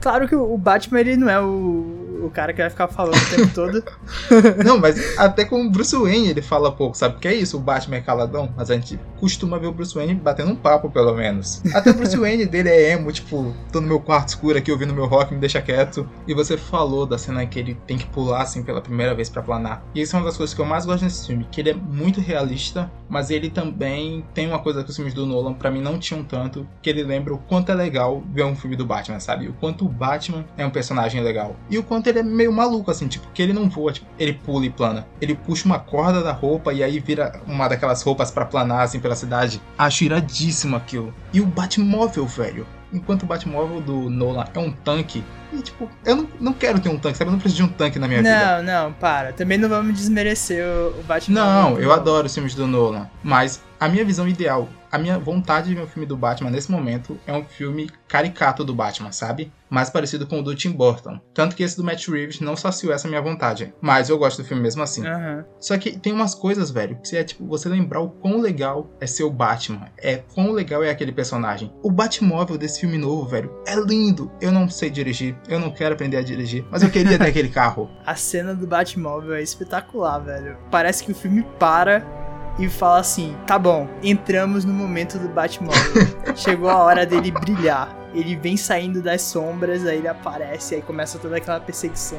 Claro 0.00 0.26
que 0.26 0.34
o 0.34 0.56
Batman, 0.56 1.00
ele 1.00 1.16
não 1.16 1.28
é 1.28 1.40
o, 1.40 2.10
o 2.24 2.30
cara 2.32 2.52
que 2.52 2.60
vai 2.60 2.70
ficar 2.70 2.88
falando 2.88 3.16
o 3.16 3.36
tempo 3.36 3.54
todo. 3.54 3.84
Não, 4.64 4.78
mas 4.78 5.18
até 5.18 5.44
com 5.44 5.66
o 5.66 5.70
Bruce 5.70 5.96
Wayne 5.96 6.28
ele 6.28 6.42
fala 6.42 6.72
pouco, 6.72 6.96
sabe? 6.96 7.14
Porque 7.14 7.28
é 7.28 7.34
isso, 7.34 7.56
o 7.56 7.60
Batman 7.60 7.96
é 7.96 8.00
caladão, 8.00 8.52
mas 8.56 8.70
a 8.70 8.74
gente 8.74 8.98
costuma 9.18 9.58
ver 9.58 9.66
o 9.66 9.72
Bruce 9.72 9.94
Wayne 9.94 10.14
batendo 10.14 10.52
um 10.52 10.56
papo, 10.56 10.90
pelo 10.90 11.14
menos. 11.14 11.62
Até 11.74 11.90
o 11.90 11.94
Bruce 11.94 12.16
Wayne 12.18 12.46
dele 12.46 12.68
é 12.68 12.92
emo, 12.92 13.12
tipo, 13.12 13.54
tô 13.72 13.80
no 13.80 13.86
meu 13.86 14.00
quarto 14.00 14.28
escuro 14.28 14.58
aqui 14.58 14.70
ouvindo 14.70 14.94
meu 14.94 15.06
rock, 15.06 15.34
me 15.34 15.40
deixa 15.40 15.60
quieto. 15.60 16.08
E 16.26 16.34
você 16.34 16.56
falou 16.56 17.06
da 17.06 17.18
cena 17.18 17.44
que 17.46 17.58
ele 17.58 17.74
tem 17.86 17.98
que 17.98 18.06
pular, 18.06 18.42
assim, 18.42 18.62
pela 18.62 18.80
primeira 18.80 19.14
vez 19.14 19.28
pra 19.28 19.42
planar. 19.42 19.82
E 19.94 20.00
isso 20.00 20.16
é 20.16 20.18
uma 20.18 20.26
das 20.26 20.36
coisas 20.36 20.54
que 20.54 20.60
eu 20.60 20.66
mais 20.66 20.86
gosto 20.86 21.04
nesse 21.04 21.26
filme, 21.26 21.46
que 21.50 21.60
ele 21.60 21.70
é 21.70 21.74
muito 21.74 22.20
realista, 22.20 22.90
mas 23.08 23.30
ele 23.30 23.50
também 23.50 24.24
tem 24.32 24.46
uma 24.46 24.58
coisa 24.58 24.82
que 24.82 24.90
os 24.90 24.96
filmes 24.96 25.14
do 25.14 25.26
Nolan, 25.26 25.54
pra 25.54 25.70
mim, 25.70 25.80
não 25.80 25.98
tinham 25.98 26.22
tanto, 26.22 26.66
que 26.80 26.88
ele 26.88 27.02
lembra 27.02 27.34
o 27.34 27.38
quanto 27.38 27.70
é 27.70 27.74
legal 27.74 28.22
ver 28.32 28.44
um 28.44 28.56
filme 28.56 28.76
do 28.76 28.86
Batman, 28.86 29.20
sabe? 29.20 29.48
O 29.48 29.52
quanto 29.54 29.89
Batman 29.90 30.44
é 30.56 30.64
um 30.64 30.70
personagem 30.70 31.22
legal. 31.22 31.56
E 31.68 31.78
o 31.78 31.82
quanto 31.82 32.06
ele 32.06 32.20
é 32.20 32.22
meio 32.22 32.52
maluco, 32.52 32.90
assim, 32.90 33.08
tipo, 33.08 33.26
que 33.32 33.42
ele 33.42 33.52
não 33.52 33.68
voa, 33.68 33.92
tipo, 33.92 34.06
ele 34.18 34.32
pula 34.32 34.66
e 34.66 34.70
plana. 34.70 35.06
Ele 35.20 35.34
puxa 35.34 35.66
uma 35.66 35.78
corda 35.78 36.22
da 36.22 36.32
roupa 36.32 36.72
e 36.72 36.82
aí 36.82 36.98
vira 36.98 37.40
uma 37.46 37.68
daquelas 37.68 38.02
roupas 38.02 38.30
pra 38.30 38.44
planar, 38.44 38.82
assim, 38.82 39.00
pela 39.00 39.14
cidade. 39.14 39.60
Acho 39.76 40.04
iradíssimo 40.04 40.76
aquilo. 40.76 41.14
E 41.32 41.40
o 41.40 41.46
Batmóvel, 41.46 42.26
velho. 42.26 42.66
Enquanto 42.92 43.22
o 43.22 43.26
Batmóvel 43.26 43.80
do 43.80 44.10
Nolan 44.10 44.46
é 44.52 44.58
um 44.58 44.72
tanque. 44.72 45.22
E, 45.52 45.62
tipo, 45.62 45.88
eu 46.04 46.16
não, 46.16 46.28
não 46.40 46.52
quero 46.52 46.80
ter 46.80 46.88
um 46.88 46.98
tanque, 46.98 47.18
sabe? 47.18 47.28
Eu 47.28 47.32
não 47.32 47.38
preciso 47.38 47.64
de 47.64 47.68
um 47.70 47.72
tanque 47.72 47.98
na 47.98 48.08
minha 48.08 48.20
vida. 48.20 48.62
Não, 48.62 48.84
não, 48.84 48.92
para. 48.92 49.32
Também 49.32 49.58
não 49.58 49.68
vamos 49.68 49.94
desmerecer 49.94 50.64
o, 50.64 51.00
o 51.00 51.02
Batman. 51.04 51.40
Não, 51.40 51.78
eu 51.78 51.92
adoro 51.92 52.26
os 52.26 52.34
filmes 52.34 52.54
do 52.54 52.66
Nolan. 52.66 53.08
Mas 53.22 53.62
a 53.78 53.88
minha 53.88 54.04
visão 54.04 54.26
ideal, 54.26 54.68
a 54.90 54.98
minha 54.98 55.18
vontade 55.18 55.68
de 55.68 55.74
ver 55.74 55.82
um 55.82 55.86
filme 55.86 56.06
do 56.06 56.16
Batman 56.16 56.50
nesse 56.50 56.70
momento 56.70 57.18
é 57.26 57.32
um 57.32 57.44
filme 57.44 57.88
caricato 58.08 58.64
do 58.64 58.74
Batman, 58.74 59.12
sabe? 59.12 59.52
Mais 59.68 59.88
parecido 59.88 60.26
com 60.26 60.40
o 60.40 60.42
do 60.42 60.54
Tim 60.54 60.72
Burton. 60.72 61.20
Tanto 61.32 61.54
que 61.54 61.62
esse 61.62 61.76
do 61.76 61.84
Matt 61.84 62.08
Reeves 62.08 62.40
não 62.40 62.56
saciou 62.56 62.92
essa 62.92 63.06
minha 63.06 63.22
vontade. 63.22 63.72
Mas 63.80 64.08
eu 64.08 64.18
gosto 64.18 64.42
do 64.42 64.48
filme 64.48 64.62
mesmo 64.62 64.82
assim. 64.82 65.06
Aham. 65.06 65.44
Só 65.60 65.78
que 65.78 65.96
tem 65.96 66.12
umas 66.12 66.34
coisas, 66.34 66.70
velho, 66.70 66.98
que 67.02 67.16
é 67.16 67.22
tipo, 67.22 67.46
você 67.46 67.68
lembrar 67.68 68.00
o 68.00 68.10
quão 68.10 68.40
legal 68.40 68.90
é 69.00 69.06
ser 69.06 69.22
o 69.22 69.30
Batman. 69.30 69.86
É 69.96 70.16
quão 70.16 70.50
legal 70.50 70.82
é 70.82 70.90
aquele 70.90 71.12
personagem. 71.12 71.72
O 71.82 71.90
Batmóvel 71.90 72.58
desse 72.58 72.80
filme 72.80 72.98
novo, 72.98 73.28
velho, 73.28 73.54
é 73.64 73.76
lindo. 73.76 74.30
Eu 74.40 74.50
não 74.50 74.68
sei 74.68 74.90
dirigir, 74.90 75.36
eu 75.48 75.60
não 75.60 75.70
quero 75.70 75.94
aprender 75.94 76.16
a 76.16 76.22
dirigir, 76.22 76.64
mas 76.70 76.82
eu 76.82 76.90
queria 76.90 77.16
ter 77.16 77.26
aquele 77.28 77.48
carro. 77.48 77.88
A 78.04 78.16
cena 78.16 78.54
do 78.54 78.66
Batmóvel 78.66 79.34
é 79.34 79.42
espetacular, 79.42 80.18
velho. 80.18 80.56
Parece 80.70 81.04
que 81.04 81.12
o 81.12 81.14
filme 81.14 81.44
para 81.58 82.19
e 82.60 82.68
fala 82.68 83.00
assim: 83.00 83.36
tá 83.46 83.58
bom, 83.58 83.88
entramos 84.02 84.64
no 84.64 84.72
momento 84.72 85.18
do 85.18 85.28
Batmóvel. 85.28 86.06
Chegou 86.36 86.68
a 86.68 86.76
hora 86.76 87.06
dele 87.06 87.30
brilhar. 87.30 87.96
Ele 88.14 88.36
vem 88.36 88.56
saindo 88.56 89.00
das 89.00 89.22
sombras, 89.22 89.86
aí 89.86 89.98
ele 89.98 90.08
aparece, 90.08 90.74
aí 90.74 90.82
começa 90.82 91.18
toda 91.18 91.36
aquela 91.36 91.60
perseguição 91.60 92.18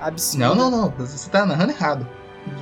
absurda. 0.00 0.46
Não, 0.46 0.54
não, 0.54 0.70
não, 0.70 0.90
você 0.90 1.28
tá 1.28 1.44
narrando 1.44 1.72
errado. 1.72 2.08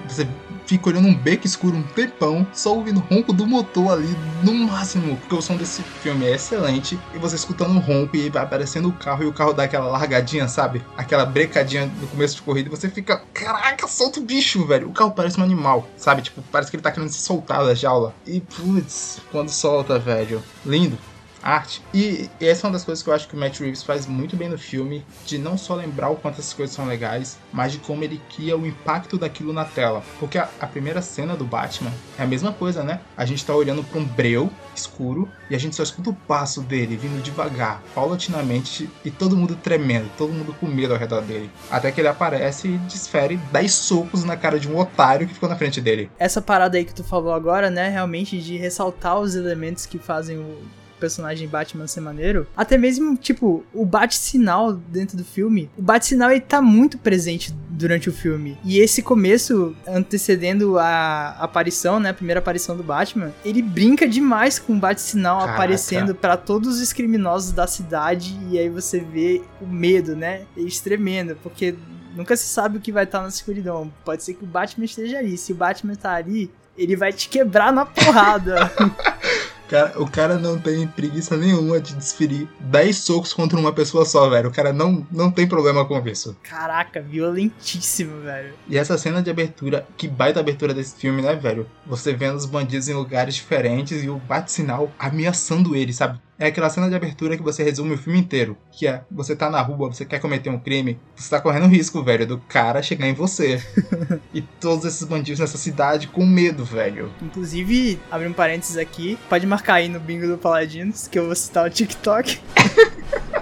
Você 0.09 0.27
fica 0.67 0.89
olhando 0.89 1.09
um 1.09 1.15
beco 1.15 1.47
escuro 1.47 1.77
um 1.77 1.83
tempão, 1.83 2.47
só 2.53 2.75
ouvindo 2.75 3.01
o 3.01 3.15
ronco 3.15 3.33
do 3.33 3.47
motor 3.47 3.93
ali 3.93 4.17
no 4.43 4.55
máximo, 4.55 5.17
porque 5.17 5.35
o 5.35 5.43
som 5.43 5.57
desse 5.57 5.83
filme 6.03 6.27
é 6.27 6.35
excelente, 6.35 6.99
e 7.15 7.19
você 7.19 7.37
escutando 7.37 7.77
o 7.77 7.81
ronco 7.81 8.17
e 8.17 8.31
vai 8.31 8.43
aparecendo 8.43 8.89
o 8.89 8.93
carro 8.93 9.25
e 9.25 9.27
o 9.27 9.33
carro 9.33 9.53
dá 9.53 9.65
aquela 9.65 9.89
largadinha, 9.89 10.49
sabe? 10.49 10.83
Aquela 10.97 11.27
brecadinha 11.27 11.87
no 12.01 12.07
começo 12.07 12.37
de 12.37 12.43
corrida, 12.43 12.69
e 12.69 12.71
você 12.71 12.89
fica, 12.89 13.23
caraca, 13.35 13.87
solta 13.87 14.21
o 14.21 14.23
bicho, 14.23 14.65
velho. 14.67 14.89
O 14.89 14.93
carro 14.93 15.11
parece 15.11 15.39
um 15.39 15.45
animal, 15.45 15.87
sabe? 15.97 16.23
Tipo, 16.23 16.43
parece 16.51 16.71
que 16.71 16.77
ele 16.77 16.83
tá 16.83 16.91
querendo 16.91 17.11
se 17.11 17.21
soltar 17.21 17.65
da 17.65 17.75
jaula. 17.75 18.15
E 18.27 18.41
putz, 18.41 19.21
quando 19.31 19.51
solta, 19.51 19.99
velho, 19.99 20.43
lindo 20.65 20.97
arte. 21.43 21.83
E 21.93 22.29
essa 22.41 22.67
é 22.67 22.69
uma 22.69 22.75
das 22.75 22.85
coisas 22.85 23.03
que 23.03 23.11
eu 23.11 23.15
acho 23.15 23.29
que 23.29 23.35
o 23.35 23.39
Matt 23.39 23.61
Reeves 23.61 23.83
faz 23.83 24.07
muito 24.07 24.37
bem 24.37 24.49
no 24.49 24.59
filme, 24.59 25.05
de 25.27 25.39
não 25.39 25.59
só 25.59 25.75
lembrar 25.75 26.11
o 26.11 26.17
quanto 26.17 26.41
essas 26.41 26.53
coisas 26.53 26.75
são 26.75 26.87
legais, 26.87 27.39
mas 27.53 27.73
de 27.73 27.79
como 27.79 28.05
ele 28.05 28.21
cria 28.35 28.57
o 28.57 28.67
impacto 28.67 29.19
daquilo 29.19 29.53
na 29.53 29.65
tela. 29.65 30.03
Porque 30.19 30.39
a, 30.39 30.49
a 30.61 30.67
primeira 30.67 31.03
cena 31.03 31.37
do 31.37 31.45
Batman 31.45 31.93
é 32.19 32.23
a 32.23 32.27
mesma 32.27 32.53
coisa, 32.53 32.83
né? 32.83 33.01
A 33.17 33.25
gente 33.25 33.45
tá 33.45 33.55
olhando 33.55 33.83
pra 33.83 33.99
um 33.99 34.05
breu 34.05 34.51
escuro 34.75 35.29
e 35.51 35.55
a 35.55 35.59
gente 35.59 35.77
só 35.77 35.83
escuta 35.83 36.11
o 36.11 36.15
passo 36.15 36.63
dele 36.63 36.97
vindo 36.97 37.23
devagar, 37.23 37.83
paulatinamente, 37.95 38.89
e 39.05 39.11
todo 39.11 39.37
mundo 39.37 39.57
tremendo, 39.57 40.11
todo 40.17 40.33
mundo 40.33 40.55
com 40.59 40.67
medo 40.67 40.95
ao 40.95 40.99
redor 40.99 41.23
dele. 41.23 41.51
Até 41.71 41.91
que 41.91 42.01
ele 42.01 42.09
aparece 42.09 42.69
e 42.69 42.79
desfere 42.79 43.37
10 43.53 43.73
socos 43.73 44.25
na 44.25 44.37
cara 44.37 44.59
de 44.59 44.69
um 44.69 44.79
otário 44.79 45.27
que 45.27 45.35
ficou 45.35 45.49
na 45.49 45.57
frente 45.57 45.81
dele. 45.81 46.11
Essa 46.19 46.41
parada 46.41 46.77
aí 46.77 46.85
que 46.85 46.95
tu 46.95 47.05
falou 47.05 47.33
agora, 47.33 47.71
né? 47.71 47.89
Realmente 47.89 48.41
de 48.41 48.57
ressaltar 48.57 49.19
os 49.19 49.35
elementos 49.35 49.87
que 49.87 49.99
fazem 49.99 50.39
o 50.39 50.59
personagem 51.03 51.49
Batman 51.49 51.89
ser 51.89 52.01
maneiro. 52.01 52.47
Até 52.57 52.79
mesmo, 52.79 53.17
tipo, 53.17 53.65
o 53.75 53.85
bate-sinal 53.85 54.73
dentro 54.73 55.17
do 55.17 55.25
filme. 55.25 55.69
O 55.77 55.83
bate-sinal 55.83 56.31
ele 56.31 56.41
tá 56.41 56.63
muito 56.63 56.97
presente 56.97 57.53
durante 57.69 58.09
o 58.09 58.13
filme. 58.13 58.57
E 58.65 58.79
esse 58.79 59.03
começo, 59.03 59.75
antecedendo 59.85 60.79
a 60.79 61.31
aparição, 61.41 61.99
né? 61.99 62.11
A 62.11 62.15
primeira 62.15 62.39
aparição 62.39 62.77
do 62.77 62.85
Batman, 62.85 63.33
ele 63.45 63.61
brinca 63.61 64.07
demais 64.07 64.61
com 64.61 64.75
o 64.75 64.79
bate-sinal 64.79 65.41
aparecendo 65.41 66.15
pra 66.15 66.37
todos 66.37 66.81
os 66.81 66.93
criminosos 66.93 67.51
da 67.51 67.67
cidade. 67.67 68.39
E 68.49 68.57
aí 68.57 68.69
você 68.69 69.01
vê 69.01 69.43
o 69.61 69.67
medo, 69.67 70.15
né? 70.15 70.43
Eles 70.57 70.81
tremendo, 70.81 71.37
porque 71.43 71.75
nunca 72.15 72.37
se 72.37 72.47
sabe 72.47 72.79
o 72.79 72.81
que 72.81 72.93
vai 72.93 73.05
estar 73.05 73.23
na 73.23 73.29
escuridão. 73.29 73.93
Pode 74.05 74.23
ser 74.23 74.35
que 74.35 74.45
o 74.45 74.47
Batman 74.47 74.85
esteja 74.85 75.19
ali. 75.19 75.37
Se 75.37 75.51
o 75.51 75.57
Batman 75.57 75.97
tá 75.97 76.13
ali, 76.15 76.49
ele 76.79 76.95
vai 76.95 77.13
te 77.13 77.29
quebrar 77.29 77.73
na 77.73 77.85
porrada. 77.85 78.71
Cara, 79.73 79.93
o 79.97 80.07
cara 80.07 80.39
não 80.39 80.59
tem 80.59 80.87
preguiça 80.87 81.35
nenhuma 81.35 81.81
de 81.81 81.95
desferir 81.95 82.47
10 82.61 82.95
socos 82.95 83.33
contra 83.33 83.59
uma 83.59 83.73
pessoa 83.73 84.05
só, 84.05 84.29
velho. 84.29 84.51
O 84.51 84.53
cara 84.53 84.71
não, 84.71 85.07
não 85.11 85.31
tem 85.31 85.49
problema 85.49 85.83
com 85.87 85.99
isso. 86.07 86.37
Caraca, 86.43 87.01
violentíssimo, 87.01 88.21
velho. 88.21 88.53
E 88.69 88.77
essa 88.77 88.99
cena 88.99 89.23
de 89.23 89.31
abertura, 89.31 89.87
que 89.97 90.07
baita 90.07 90.41
abertura 90.41 90.75
desse 90.75 90.97
filme, 90.97 91.23
né, 91.23 91.35
velho? 91.35 91.67
Você 91.87 92.13
vendo 92.13 92.37
os 92.37 92.45
bandidos 92.45 92.87
em 92.87 92.93
lugares 92.93 93.35
diferentes 93.35 94.05
e 94.05 94.11
o 94.11 94.17
bate-sinal 94.17 94.93
ameaçando 94.99 95.75
eles, 95.75 95.97
sabe? 95.97 96.21
É 96.43 96.47
aquela 96.47 96.69
cena 96.69 96.89
de 96.89 96.97
abertura 96.97 97.37
que 97.37 97.43
você 97.43 97.63
resume 97.63 97.95
o 97.95 97.97
filme 97.97 98.19
inteiro. 98.19 98.59
Que 98.73 98.89
é, 98.89 99.05
você 99.09 99.37
tá 99.37 99.49
na 99.49 99.63
rua, 99.63 99.93
você 99.93 100.05
quer 100.05 100.19
cometer 100.19 100.51
um 100.51 100.59
crime, 100.59 100.99
você 101.15 101.31
tá 101.31 101.41
correndo 101.41 101.69
risco, 101.69 102.03
velho, 102.03 102.27
do 102.27 102.37
cara 102.37 102.83
chegar 102.83 103.07
em 103.07 103.15
você. 103.15 103.63
e 104.35 104.43
todos 104.43 104.85
esses 104.85 105.07
bandidos 105.07 105.39
nessa 105.39 105.57
cidade 105.57 106.09
com 106.09 106.27
medo, 106.27 106.65
velho. 106.65 107.13
Inclusive, 107.23 108.01
abrir 108.11 108.27
um 108.27 108.33
parênteses 108.33 108.77
aqui, 108.77 109.17
pode 109.29 109.47
marcar 109.47 109.75
aí 109.75 109.89
no 109.89 110.01
bingo 110.01 110.27
do 110.27 110.37
Paladinos, 110.37 111.07
que 111.07 111.17
eu 111.17 111.27
vou 111.27 111.37
citar 111.37 111.65
o 111.65 111.71
TikTok. 111.71 112.41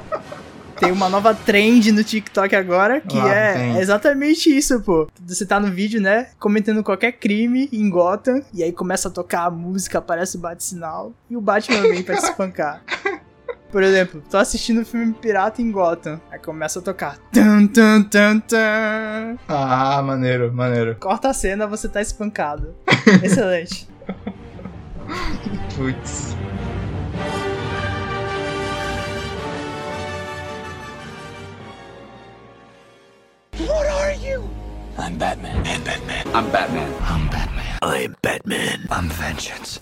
Tem 0.80 0.90
uma 0.90 1.08
nova 1.10 1.34
trend 1.34 1.92
no 1.92 2.02
TikTok 2.02 2.56
agora, 2.56 3.00
que 3.02 3.18
Ah, 3.18 3.28
é 3.28 3.52
tem. 3.52 3.78
exatamente 3.78 4.48
isso, 4.48 4.80
pô. 4.80 5.06
Você 5.26 5.44
tá 5.44 5.60
no 5.60 5.70
vídeo, 5.70 6.00
né, 6.00 6.28
cometendo 6.38 6.82
qualquer 6.82 7.12
crime 7.12 7.68
em 7.70 7.88
Gotham, 7.90 8.42
e 8.54 8.62
aí 8.62 8.72
começa 8.72 9.08
a 9.08 9.10
tocar 9.10 9.44
a 9.44 9.50
música, 9.50 9.98
aparece 9.98 10.36
o 10.38 10.40
bate-sinal, 10.40 11.12
e 11.28 11.36
o 11.36 11.40
Batman 11.40 11.82
vem 11.82 12.02
pra 12.02 12.16
te 12.16 12.24
espancar. 12.24 12.82
Por 13.70 13.82
exemplo, 13.84 14.20
tô 14.28 14.36
assistindo 14.36 14.80
um 14.80 14.84
filme 14.84 15.12
pirata 15.12 15.62
em 15.62 15.70
Gotham. 15.70 16.20
Aí 16.28 16.40
começa 16.40 16.80
a 16.80 16.82
tocar. 16.82 17.18
Tum, 17.32 17.68
tum, 17.68 18.02
tum, 18.02 18.40
tum. 18.40 19.38
Ah, 19.46 20.02
maneiro, 20.02 20.52
maneiro. 20.52 20.96
Corta 20.98 21.28
a 21.28 21.32
cena, 21.32 21.68
você 21.68 21.88
tá 21.88 22.00
espancado. 22.02 22.74
Excelente. 23.22 23.86
Putz. 25.76 26.34
I'm 33.80 35.16
Batman. 35.16 35.56
I'm 35.66 35.82
Batman. 35.84 36.26
I'm 36.34 36.50
Batman. 36.52 36.94
I'm 37.00 37.28
Batman. 37.30 37.78
I'm 37.80 38.16
Batman. 38.20 38.86
I'm 38.90 39.08
vengeance. 39.08 39.80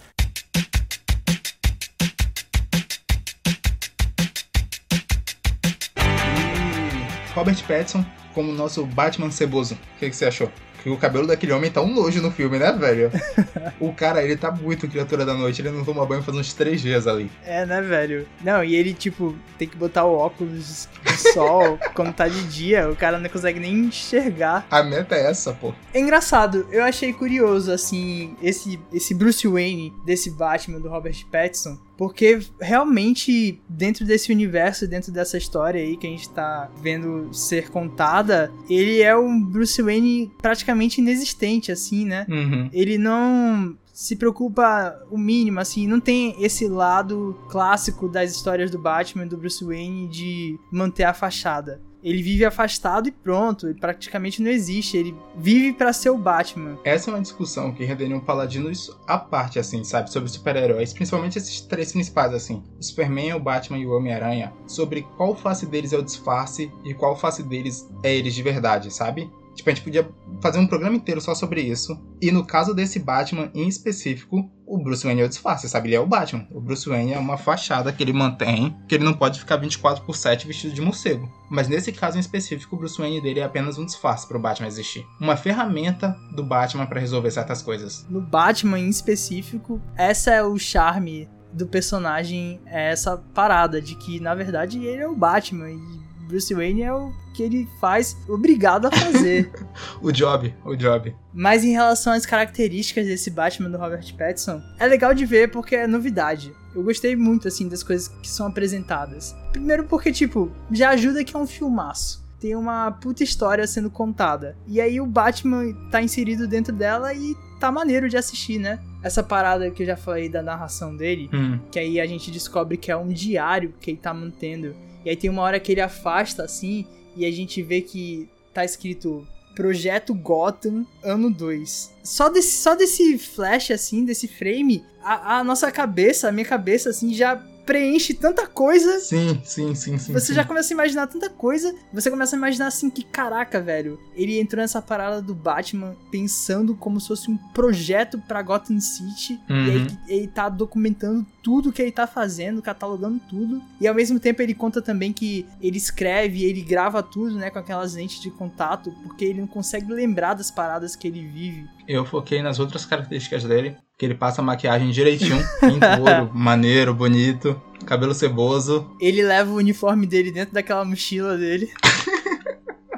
Robert 7.34 7.60
Pattinson 7.66 8.06
como 8.34 8.52
nosso 8.52 8.86
Batman 8.86 9.32
ceboso. 9.32 9.74
O 9.74 9.98
que, 9.98 10.10
que 10.10 10.14
você 10.14 10.26
achou? 10.26 10.52
Que 10.82 10.90
o 10.90 10.96
cabelo 10.96 11.26
daquele 11.26 11.52
homem 11.52 11.70
tá 11.70 11.80
um 11.80 11.92
nojo 11.92 12.22
no 12.22 12.30
filme, 12.30 12.58
né, 12.58 12.72
velho? 12.72 13.10
o 13.80 13.92
cara, 13.92 14.22
ele 14.22 14.36
tá 14.36 14.50
muito 14.50 14.88
criatura 14.88 15.24
da 15.24 15.34
noite. 15.34 15.60
Ele 15.60 15.70
não 15.70 15.84
toma 15.84 16.06
banho 16.06 16.22
faz 16.22 16.36
uns 16.36 16.52
três 16.54 16.80
dias 16.80 17.06
ali. 17.06 17.30
É, 17.44 17.66
né, 17.66 17.80
velho? 17.80 18.26
Não, 18.42 18.62
e 18.62 18.74
ele, 18.74 18.94
tipo, 18.94 19.36
tem 19.58 19.68
que 19.68 19.76
botar 19.76 20.04
o 20.04 20.16
óculos 20.16 20.88
de 21.04 21.32
sol 21.32 21.78
quando 21.94 22.12
tá 22.12 22.28
de 22.28 22.42
dia. 22.44 22.88
O 22.90 22.96
cara 22.96 23.18
não 23.18 23.28
consegue 23.28 23.60
nem 23.60 23.74
enxergar. 23.74 24.66
A 24.70 24.82
meta 24.82 25.14
é 25.14 25.26
essa, 25.26 25.52
pô. 25.52 25.74
É 25.92 26.00
engraçado, 26.00 26.66
eu 26.70 26.84
achei 26.84 27.12
curioso, 27.12 27.72
assim, 27.72 28.36
esse, 28.42 28.78
esse 28.92 29.14
Bruce 29.14 29.46
Wayne 29.46 29.92
desse 30.04 30.30
Batman 30.30 30.80
do 30.80 30.88
Robert 30.88 31.16
Pattinson. 31.30 31.78
Porque 31.98 32.38
realmente, 32.60 33.60
dentro 33.68 34.06
desse 34.06 34.30
universo, 34.30 34.86
dentro 34.86 35.10
dessa 35.10 35.36
história 35.36 35.82
aí 35.82 35.96
que 35.96 36.06
a 36.06 36.10
gente 36.10 36.30
tá 36.30 36.70
vendo 36.80 37.34
ser 37.34 37.70
contada, 37.70 38.52
ele 38.70 39.02
é 39.02 39.16
um 39.16 39.44
Bruce 39.44 39.82
Wayne 39.82 40.30
praticamente 40.40 41.00
inexistente, 41.00 41.72
assim, 41.72 42.04
né? 42.04 42.24
Uhum. 42.28 42.70
Ele 42.72 42.96
não 42.96 43.76
se 43.92 44.14
preocupa 44.14 44.96
o 45.10 45.18
mínimo, 45.18 45.58
assim, 45.58 45.88
não 45.88 45.98
tem 45.98 46.36
esse 46.38 46.68
lado 46.68 47.36
clássico 47.48 48.08
das 48.08 48.30
histórias 48.30 48.70
do 48.70 48.78
Batman, 48.78 49.26
do 49.26 49.36
Bruce 49.36 49.64
Wayne, 49.64 50.06
de 50.06 50.56
manter 50.70 51.02
a 51.02 51.12
fachada. 51.12 51.80
Ele 52.02 52.22
vive 52.22 52.44
afastado 52.44 53.08
e 53.08 53.12
pronto, 53.12 53.66
ele 53.66 53.78
praticamente 53.78 54.42
não 54.42 54.50
existe, 54.50 54.96
ele 54.96 55.14
vive 55.36 55.72
pra 55.72 55.92
ser 55.92 56.10
o 56.10 56.18
Batman. 56.18 56.78
Essa 56.84 57.10
é 57.10 57.14
uma 57.14 57.22
discussão 57.22 57.72
que 57.72 57.84
renderia 57.84 58.16
um 58.16 58.20
Paladinos 58.20 58.96
à 59.06 59.18
parte, 59.18 59.58
assim, 59.58 59.82
sabe? 59.82 60.10
Sobre 60.12 60.28
super-heróis, 60.28 60.92
principalmente 60.92 61.38
esses 61.38 61.60
três 61.60 61.92
principais, 61.92 62.32
assim: 62.32 62.62
o 62.78 62.82
Superman, 62.82 63.34
o 63.34 63.40
Batman 63.40 63.78
e 63.78 63.86
o 63.86 63.96
Homem-Aranha. 63.96 64.52
Sobre 64.66 65.06
qual 65.16 65.34
face 65.34 65.66
deles 65.66 65.92
é 65.92 65.98
o 65.98 66.02
disfarce 66.02 66.70
e 66.84 66.94
qual 66.94 67.16
face 67.16 67.42
deles 67.42 67.88
é 68.02 68.14
eles 68.14 68.34
de 68.34 68.42
verdade, 68.42 68.92
sabe? 68.92 69.30
Tipo, 69.58 69.70
a 69.70 69.74
gente 69.74 69.82
podia 69.82 70.08
fazer 70.40 70.60
um 70.60 70.68
programa 70.68 70.94
inteiro 70.94 71.20
só 71.20 71.34
sobre 71.34 71.60
isso. 71.60 72.00
E 72.22 72.30
no 72.30 72.46
caso 72.46 72.72
desse 72.72 73.00
Batman 73.00 73.50
em 73.52 73.66
específico, 73.66 74.48
o 74.64 74.78
Bruce 74.78 75.04
Wayne 75.04 75.22
é 75.22 75.24
o 75.24 75.28
disfarce, 75.28 75.68
sabe? 75.68 75.88
Ele 75.88 75.96
é 75.96 76.00
o 76.00 76.06
Batman. 76.06 76.46
O 76.52 76.60
Bruce 76.60 76.88
Wayne 76.88 77.12
é 77.12 77.18
uma 77.18 77.36
fachada 77.36 77.92
que 77.92 78.00
ele 78.00 78.12
mantém, 78.12 78.76
que 78.86 78.94
ele 78.94 79.02
não 79.02 79.14
pode 79.14 79.40
ficar 79.40 79.56
24 79.56 80.04
por 80.04 80.14
7 80.14 80.46
vestido 80.46 80.72
de 80.72 80.80
morcego. 80.80 81.28
Mas 81.50 81.66
nesse 81.66 81.90
caso 81.90 82.16
em 82.16 82.20
específico, 82.20 82.76
o 82.76 82.78
Bruce 82.78 82.98
Wayne 82.98 83.20
dele 83.20 83.40
é 83.40 83.44
apenas 83.44 83.78
um 83.78 83.84
disfarce 83.84 84.28
pro 84.28 84.38
Batman 84.38 84.68
existir. 84.68 85.04
Uma 85.20 85.36
ferramenta 85.36 86.16
do 86.36 86.44
Batman 86.44 86.86
para 86.86 87.00
resolver 87.00 87.32
certas 87.32 87.60
coisas. 87.60 88.06
No 88.08 88.20
Batman 88.20 88.78
em 88.78 88.88
específico, 88.88 89.82
essa 89.96 90.30
é 90.30 90.42
o 90.42 90.56
charme 90.56 91.28
do 91.52 91.66
personagem, 91.66 92.60
é 92.66 92.92
essa 92.92 93.16
parada 93.34 93.82
de 93.82 93.96
que, 93.96 94.20
na 94.20 94.36
verdade, 94.36 94.84
ele 94.84 95.02
é 95.02 95.08
o 95.08 95.16
Batman 95.16 95.70
e 95.70 96.07
Bruce 96.28 96.52
Wayne 96.54 96.82
é 96.82 96.92
o 96.92 97.10
que 97.34 97.42
ele 97.42 97.66
faz 97.80 98.16
obrigado 98.28 98.86
a 98.86 98.90
fazer. 98.90 99.50
o 100.02 100.12
job, 100.12 100.54
o 100.64 100.76
job. 100.76 101.14
Mas 101.32 101.64
em 101.64 101.72
relação 101.72 102.12
às 102.12 102.26
características 102.26 103.06
desse 103.06 103.30
Batman 103.30 103.70
do 103.70 103.78
Robert 103.78 104.14
Pattinson, 104.16 104.60
é 104.78 104.86
legal 104.86 105.14
de 105.14 105.24
ver 105.24 105.50
porque 105.50 105.74
é 105.74 105.86
novidade. 105.86 106.52
Eu 106.74 106.82
gostei 106.82 107.16
muito, 107.16 107.48
assim, 107.48 107.68
das 107.68 107.82
coisas 107.82 108.08
que 108.08 108.28
são 108.28 108.46
apresentadas. 108.46 109.34
Primeiro 109.52 109.84
porque, 109.84 110.12
tipo, 110.12 110.52
já 110.70 110.90
ajuda 110.90 111.24
que 111.24 111.34
é 111.34 111.38
um 111.38 111.46
filmaço. 111.46 112.22
Tem 112.38 112.54
uma 112.54 112.90
puta 112.92 113.24
história 113.24 113.66
sendo 113.66 113.90
contada. 113.90 114.56
E 114.66 114.80
aí 114.80 115.00
o 115.00 115.06
Batman 115.06 115.72
tá 115.90 116.00
inserido 116.00 116.46
dentro 116.46 116.72
dela 116.72 117.12
e 117.12 117.34
tá 117.58 117.72
maneiro 117.72 118.08
de 118.08 118.16
assistir, 118.16 118.58
né? 118.60 118.78
Essa 119.02 119.22
parada 119.22 119.70
que 119.70 119.82
eu 119.82 119.86
já 119.86 119.96
falei 119.96 120.28
da 120.28 120.42
narração 120.42 120.94
dele, 120.96 121.28
Hum. 121.32 121.58
que 121.70 121.78
aí 121.78 122.00
a 122.00 122.06
gente 122.06 122.30
descobre 122.30 122.76
que 122.76 122.92
é 122.92 122.96
um 122.96 123.08
diário 123.08 123.74
que 123.80 123.90
ele 123.90 123.98
tá 123.98 124.14
mantendo. 124.14 124.74
E 125.04 125.10
aí 125.10 125.16
tem 125.16 125.30
uma 125.30 125.42
hora 125.42 125.60
que 125.60 125.72
ele 125.72 125.80
afasta 125.80 126.44
assim 126.44 126.86
e 127.16 127.24
a 127.24 127.30
gente 127.30 127.62
vê 127.62 127.80
que 127.80 128.28
tá 128.52 128.64
escrito 128.64 129.26
Projeto 129.54 130.14
Gotham 130.14 130.86
ano 131.02 131.30
2. 131.30 131.94
Só 132.04 132.28
desse, 132.28 132.62
só 132.62 132.74
desse 132.74 133.18
flash 133.18 133.72
assim, 133.72 134.04
desse 134.04 134.28
frame, 134.28 134.84
a, 135.02 135.38
a 135.38 135.44
nossa 135.44 135.70
cabeça, 135.72 136.28
a 136.28 136.32
minha 136.32 136.46
cabeça 136.46 136.90
assim 136.90 137.12
já 137.12 137.42
preenche 137.68 138.14
tanta 138.14 138.46
coisa 138.46 138.98
Sim, 138.98 139.42
sim, 139.44 139.74
sim, 139.74 139.98
sim. 139.98 140.10
você 140.14 140.28
sim. 140.28 140.32
já 140.34 140.42
começa 140.42 140.72
a 140.72 140.74
imaginar 140.74 141.06
tanta 141.06 141.28
coisa, 141.28 141.74
você 141.92 142.10
começa 142.10 142.34
a 142.34 142.38
imaginar 142.38 142.68
assim 142.68 142.88
que, 142.88 143.02
caraca, 143.04 143.60
velho, 143.60 144.00
ele 144.16 144.40
entrou 144.40 144.62
nessa 144.62 144.80
parada 144.80 145.20
do 145.20 145.34
Batman 145.34 145.94
pensando 146.10 146.74
como 146.74 146.98
se 146.98 147.08
fosse 147.08 147.30
um 147.30 147.36
projeto 147.52 148.18
pra 148.26 148.40
Gotham 148.40 148.80
City, 148.80 149.38
e 149.50 149.52
aí 149.52 149.78
Uhum. 149.78 149.86
ele 150.08 150.26
tá 150.28 150.48
documentando 150.48 151.26
tudo 151.42 151.70
que 151.70 151.82
ele 151.82 151.92
tá 151.92 152.06
fazendo, 152.06 152.62
catalogando 152.62 153.20
tudo, 153.28 153.62
e 153.78 153.86
ao 153.86 153.94
mesmo 153.94 154.18
tempo 154.18 154.40
ele 154.40 154.54
conta 154.54 154.80
também 154.80 155.12
que 155.12 155.44
ele 155.60 155.76
escreve, 155.76 156.44
ele 156.44 156.62
grava 156.62 157.02
tudo, 157.02 157.34
né, 157.36 157.50
com 157.50 157.58
aquelas 157.58 157.94
lentes 157.94 158.20
de 158.22 158.30
contato, 158.30 158.90
porque 159.02 159.26
ele 159.26 159.40
não 159.42 159.46
consegue 159.46 159.92
lembrar 159.92 160.32
das 160.32 160.50
paradas 160.50 160.96
que 160.96 161.06
ele 161.06 161.20
vive. 161.26 161.68
Eu 161.86 162.06
foquei 162.06 162.40
nas 162.42 162.58
outras 162.58 162.86
características 162.86 163.44
dele, 163.44 163.76
que 163.98 164.06
ele 164.06 164.14
passa 164.14 164.40
a 164.40 164.44
maquiagem 164.44 164.90
direitinho, 164.90 165.36
em 165.64 165.80
couro, 165.80 166.30
maneiro, 166.32 166.94
bonito, 166.94 167.60
cabelo 167.84 168.14
ceboso. 168.14 168.88
Ele 169.00 169.22
leva 169.22 169.50
o 169.50 169.56
uniforme 169.56 170.06
dele 170.06 170.30
dentro 170.30 170.54
daquela 170.54 170.84
mochila 170.84 171.36
dele. 171.36 171.68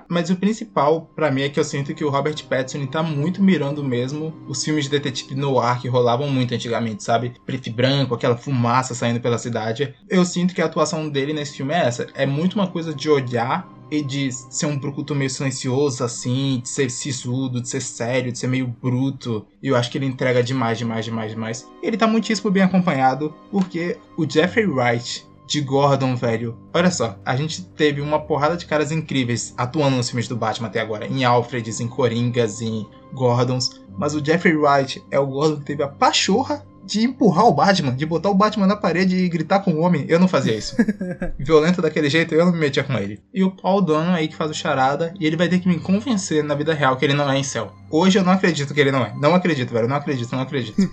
Mas 0.07 0.29
o 0.29 0.35
principal, 0.35 1.09
pra 1.15 1.31
mim, 1.31 1.43
é 1.43 1.49
que 1.49 1.59
eu 1.59 1.63
sinto 1.63 1.95
que 1.95 2.05
o 2.05 2.11
Robert 2.11 2.45
Pattinson 2.45 2.85
tá 2.85 3.01
muito 3.01 3.41
mirando 3.41 3.83
mesmo 3.83 4.35
os 4.49 4.63
filmes 4.63 4.87
de 4.87 4.91
detetive 4.91 5.37
no 5.37 5.61
ar 5.61 5.81
que 5.81 5.87
rolavam 5.87 6.29
muito 6.29 6.53
antigamente, 6.53 7.05
sabe? 7.05 7.33
Preto 7.47 7.69
e 7.69 7.73
branco, 7.73 8.13
aquela 8.13 8.37
fumaça 8.37 8.93
saindo 8.93 9.21
pela 9.21 9.39
cidade. 9.39 9.95
Eu 10.09 10.25
sinto 10.25 10.53
que 10.53 10.61
a 10.61 10.65
atuação 10.65 11.09
dele 11.09 11.33
nesse 11.33 11.57
filme 11.57 11.73
é 11.73 11.87
essa. 11.87 12.09
É 12.13 12.27
muito 12.27 12.55
uma 12.55 12.67
coisa 12.67 12.93
de 12.93 13.09
olhar 13.09 13.69
e 13.91 14.03
de 14.03 14.31
ser 14.33 14.67
um 14.67 14.79
brucutu 14.79 15.15
meio 15.15 15.31
silencioso, 15.31 16.05
assim, 16.05 16.61
de 16.63 16.69
ser 16.69 16.91
sisudo, 16.91 17.61
de 17.61 17.69
ser 17.69 17.83
sério, 17.83 18.33
de 18.33 18.39
ser 18.39 18.47
meio 18.47 18.67
bruto. 18.67 19.47
E 19.63 19.69
eu 19.69 19.77
acho 19.77 19.91
que 19.91 19.99
ele 19.99 20.07
entrega 20.07 20.43
demais, 20.43 20.79
demais, 20.79 21.05
demais, 21.05 21.33
demais. 21.33 21.69
Ele 21.83 21.97
tá 21.97 22.07
muitíssimo 22.07 22.51
bem 22.51 22.63
acompanhado, 22.63 23.35
porque 23.51 23.99
o 24.17 24.29
Jeffrey 24.29 24.67
Wright 24.67 25.29
de 25.51 25.61
Gordon, 25.61 26.15
velho. 26.15 26.57
Olha 26.73 26.93
só, 26.93 27.19
a 27.25 27.35
gente 27.35 27.63
teve 27.63 28.01
uma 28.01 28.21
porrada 28.21 28.57
de 28.57 28.67
caras 28.67 28.93
incríveis 28.93 29.53
atuando 29.59 29.97
nos 29.97 30.09
filmes 30.09 30.29
do 30.29 30.37
Batman 30.37 30.69
até 30.69 30.81
agora. 30.81 31.09
Em 31.09 31.25
Alfreds, 31.25 31.81
em 31.81 31.89
Coringas, 31.89 32.63
em 32.63 32.87
Gordons. 33.13 33.83
Mas 33.99 34.15
o 34.15 34.25
Jeffrey 34.25 34.55
Wright 34.57 35.03
é 35.11 35.19
o 35.19 35.27
Gordon 35.27 35.57
que 35.57 35.65
teve 35.65 35.83
a 35.83 35.89
pachorra 35.89 36.65
de 36.85 37.05
empurrar 37.05 37.47
o 37.47 37.53
Batman, 37.53 37.95
de 37.95 38.05
botar 38.07 38.31
o 38.31 38.35
Batman 38.35 38.67
na 38.67 38.77
parede 38.77 39.17
e 39.17 39.29
gritar 39.29 39.61
com 39.61 39.73
o 39.73 39.81
homem. 39.81 40.05
Eu 40.09 40.19
não 40.19 40.27
fazia 40.29 40.57
isso. 40.57 40.77
Violento 41.39 41.81
daquele 41.83 42.09
jeito, 42.11 42.35
eu 42.35 42.45
não 42.45 42.53
me 42.53 42.59
metia 42.59 42.83
com 42.85 42.95
ele. 42.95 43.21
E 43.33 43.43
o 43.45 43.51
Paul 43.51 43.83
Dano 43.83 44.13
aí 44.13 44.29
que 44.29 44.37
faz 44.37 44.51
o 44.51 44.55
charada, 44.55 45.13
e 45.19 45.27
ele 45.27 45.37
vai 45.37 45.49
ter 45.49 45.59
que 45.59 45.69
me 45.69 45.79
convencer 45.79 46.43
na 46.43 46.55
vida 46.55 46.75
real 46.75 46.97
que 46.97 47.05
ele 47.05 47.15
não 47.15 47.31
é 47.31 47.39
em 47.39 47.43
céu. 47.45 47.73
Hoje 47.91 48.19
eu 48.19 48.25
não 48.25 48.33
acredito 48.33 48.75
que 48.75 48.81
ele 48.81 48.93
não 48.93 49.05
é. 49.05 49.15
Não 49.21 49.35
acredito, 49.35 49.73
velho. 49.73 49.89
Não 49.89 49.97
acredito, 49.97 50.33
não 50.33 50.43
acredito. 50.43 50.77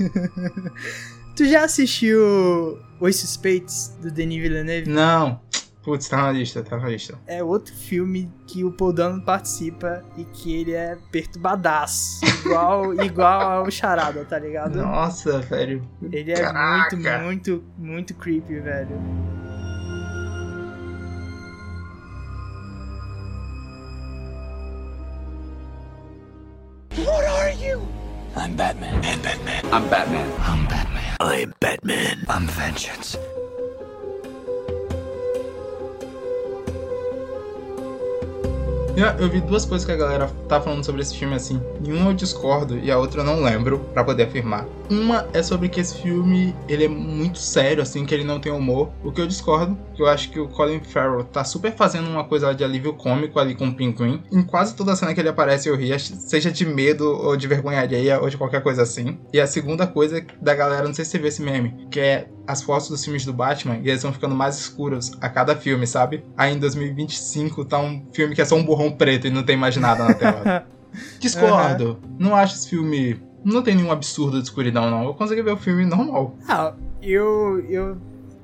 Tu 1.35 1.45
já 1.45 1.63
assistiu 1.63 2.19
Os 2.99 3.15
Suspeitos, 3.17 3.89
do 4.01 4.09
Denis 4.09 4.41
Villeneuve? 4.41 4.89
não. 4.89 5.39
Putz, 5.87 6.09
tá 6.09 6.17
na 6.17 6.31
lista, 6.33 6.61
tá 6.61 6.75
na 6.75 6.89
lista. 6.89 7.17
é 7.25 7.41
outro 7.41 7.73
filme 7.73 8.29
que 8.45 8.61
o 8.61 8.73
Paul 8.73 8.91
Dano 8.91 9.21
participa 9.23 10.03
e 10.17 10.25
que 10.25 10.53
ele 10.53 10.73
é 10.73 10.97
perturbadaço. 11.13 12.25
Igual, 12.25 12.93
igual 13.01 13.41
ao 13.63 13.71
Charada, 13.71 14.25
tá 14.25 14.37
ligado? 14.37 14.75
Nossa, 14.79 15.39
velho. 15.39 15.81
Ele 16.11 16.33
é 16.33 16.41
Caraca. 16.41 16.97
muito, 16.97 17.47
muito, 17.47 17.63
muito 17.77 18.13
creepy, 18.15 18.59
velho. 18.59 18.99
I'm 28.35 28.55
Batman. 28.57 29.01
I'm 29.03 29.21
Batman. 29.21 29.63
I'm 29.71 29.89
Batman. 29.89 30.31
I'm 30.41 30.67
Batman. 30.67 31.15
I'm 31.21 31.53
Batman. 31.61 32.25
I'm 32.27 32.47
vengeance. 32.47 33.17
Eu, 38.97 39.05
eu 39.19 39.29
vi 39.29 39.39
duas 39.39 39.63
coisas 39.63 39.85
que 39.85 39.91
a 39.91 39.95
galera 39.95 40.27
tá 40.49 40.59
falando 40.59 40.83
sobre 40.83 41.03
esse 41.03 41.15
filme 41.15 41.35
assim. 41.35 41.61
Em 41.85 41.93
uma 41.93 42.09
eu 42.09 42.15
discordo 42.15 42.79
e 42.79 42.89
a 42.89 42.97
outra 42.97 43.21
eu 43.21 43.23
não 43.23 43.43
lembro 43.43 43.77
pra 43.93 44.03
poder 44.03 44.23
afirmar. 44.23 44.65
Uma 44.89 45.27
é 45.33 45.43
sobre 45.43 45.69
que 45.69 45.79
esse 45.79 46.01
filme 46.01 46.55
ele 46.67 46.85
é 46.85 46.87
muito 46.87 47.37
sério, 47.37 47.81
assim, 47.81 48.05
que 48.05 48.13
ele 48.13 48.23
não 48.23 48.39
tem 48.39 48.51
humor. 48.51 48.91
O 49.03 49.11
que 49.11 49.21
eu 49.21 49.27
discordo, 49.27 49.77
que 49.93 50.01
eu 50.01 50.07
acho 50.07 50.29
que 50.29 50.39
o 50.39 50.47
Colin 50.47 50.79
Farrell 50.79 51.23
tá 51.23 51.43
super 51.43 51.73
fazendo 51.75 52.09
uma 52.09 52.23
coisa 52.23 52.53
de 52.53 52.63
alívio 52.63 52.93
cômico 52.93 53.39
ali 53.39 53.55
com 53.55 53.67
o 53.67 53.73
Pinguim. 53.73 54.23
Em 54.31 54.43
quase 54.43 54.75
toda 54.75 54.95
cena 54.95 55.13
que 55.13 55.19
ele 55.19 55.29
aparece 55.29 55.69
eu 55.69 55.75
ria, 55.75 55.99
seja 55.99 56.51
de 56.51 56.65
medo 56.65 57.05
ou 57.05 57.35
de 57.35 57.47
vergonha 57.47 57.81
alheia 57.81 58.21
ou 58.21 58.29
de 58.29 58.37
qualquer 58.37 58.61
coisa 58.61 58.83
assim. 58.83 59.19
E 59.33 59.39
a 59.39 59.47
segunda 59.47 59.85
coisa 59.85 60.25
da 60.41 60.55
galera, 60.55 60.87
não 60.87 60.93
sei 60.93 61.05
se 61.05 61.11
você 61.11 61.17
viu 61.17 61.27
esse 61.27 61.41
meme, 61.41 61.87
que 61.91 61.99
é 61.99 62.27
as 62.47 62.61
fotos 62.61 62.87
dos 62.87 63.03
filmes 63.03 63.25
do 63.25 63.33
Batman 63.33 63.79
e 63.83 63.89
eles 63.89 64.03
vão 64.03 64.13
ficando 64.13 64.33
mais 64.33 64.57
escuros 64.57 65.11
a 65.19 65.27
cada 65.27 65.55
filme, 65.55 65.85
sabe? 65.85 66.23
Aí 66.37 66.53
em 66.53 66.59
2025 66.59 67.65
tá 67.65 67.77
um 67.77 68.05
filme 68.13 68.33
que 68.33 68.41
é 68.41 68.45
só 68.45 68.55
um 68.55 68.63
borrão 68.63 68.91
preto 68.91 69.27
e 69.27 69.29
não 69.29 69.43
tem 69.43 69.57
mais 69.57 69.75
nada 69.75 70.05
na 70.05 70.13
tela. 70.13 70.67
Discordo. 71.19 71.99
Uhum. 72.03 72.15
Não 72.17 72.35
acho 72.35 72.55
esse 72.55 72.69
filme 72.69 73.21
não 73.53 73.61
tem 73.61 73.75
nenhum 73.75 73.91
absurdo 73.91 74.37
de 74.37 74.43
escuridão, 74.43 74.89
não. 74.89 75.03
Eu 75.03 75.13
consegui 75.13 75.41
ver 75.41 75.53
o 75.53 75.57
filme 75.57 75.85
normal. 75.85 76.35
Ah, 76.47 76.73
eu. 77.01 77.63
eu 77.69 77.97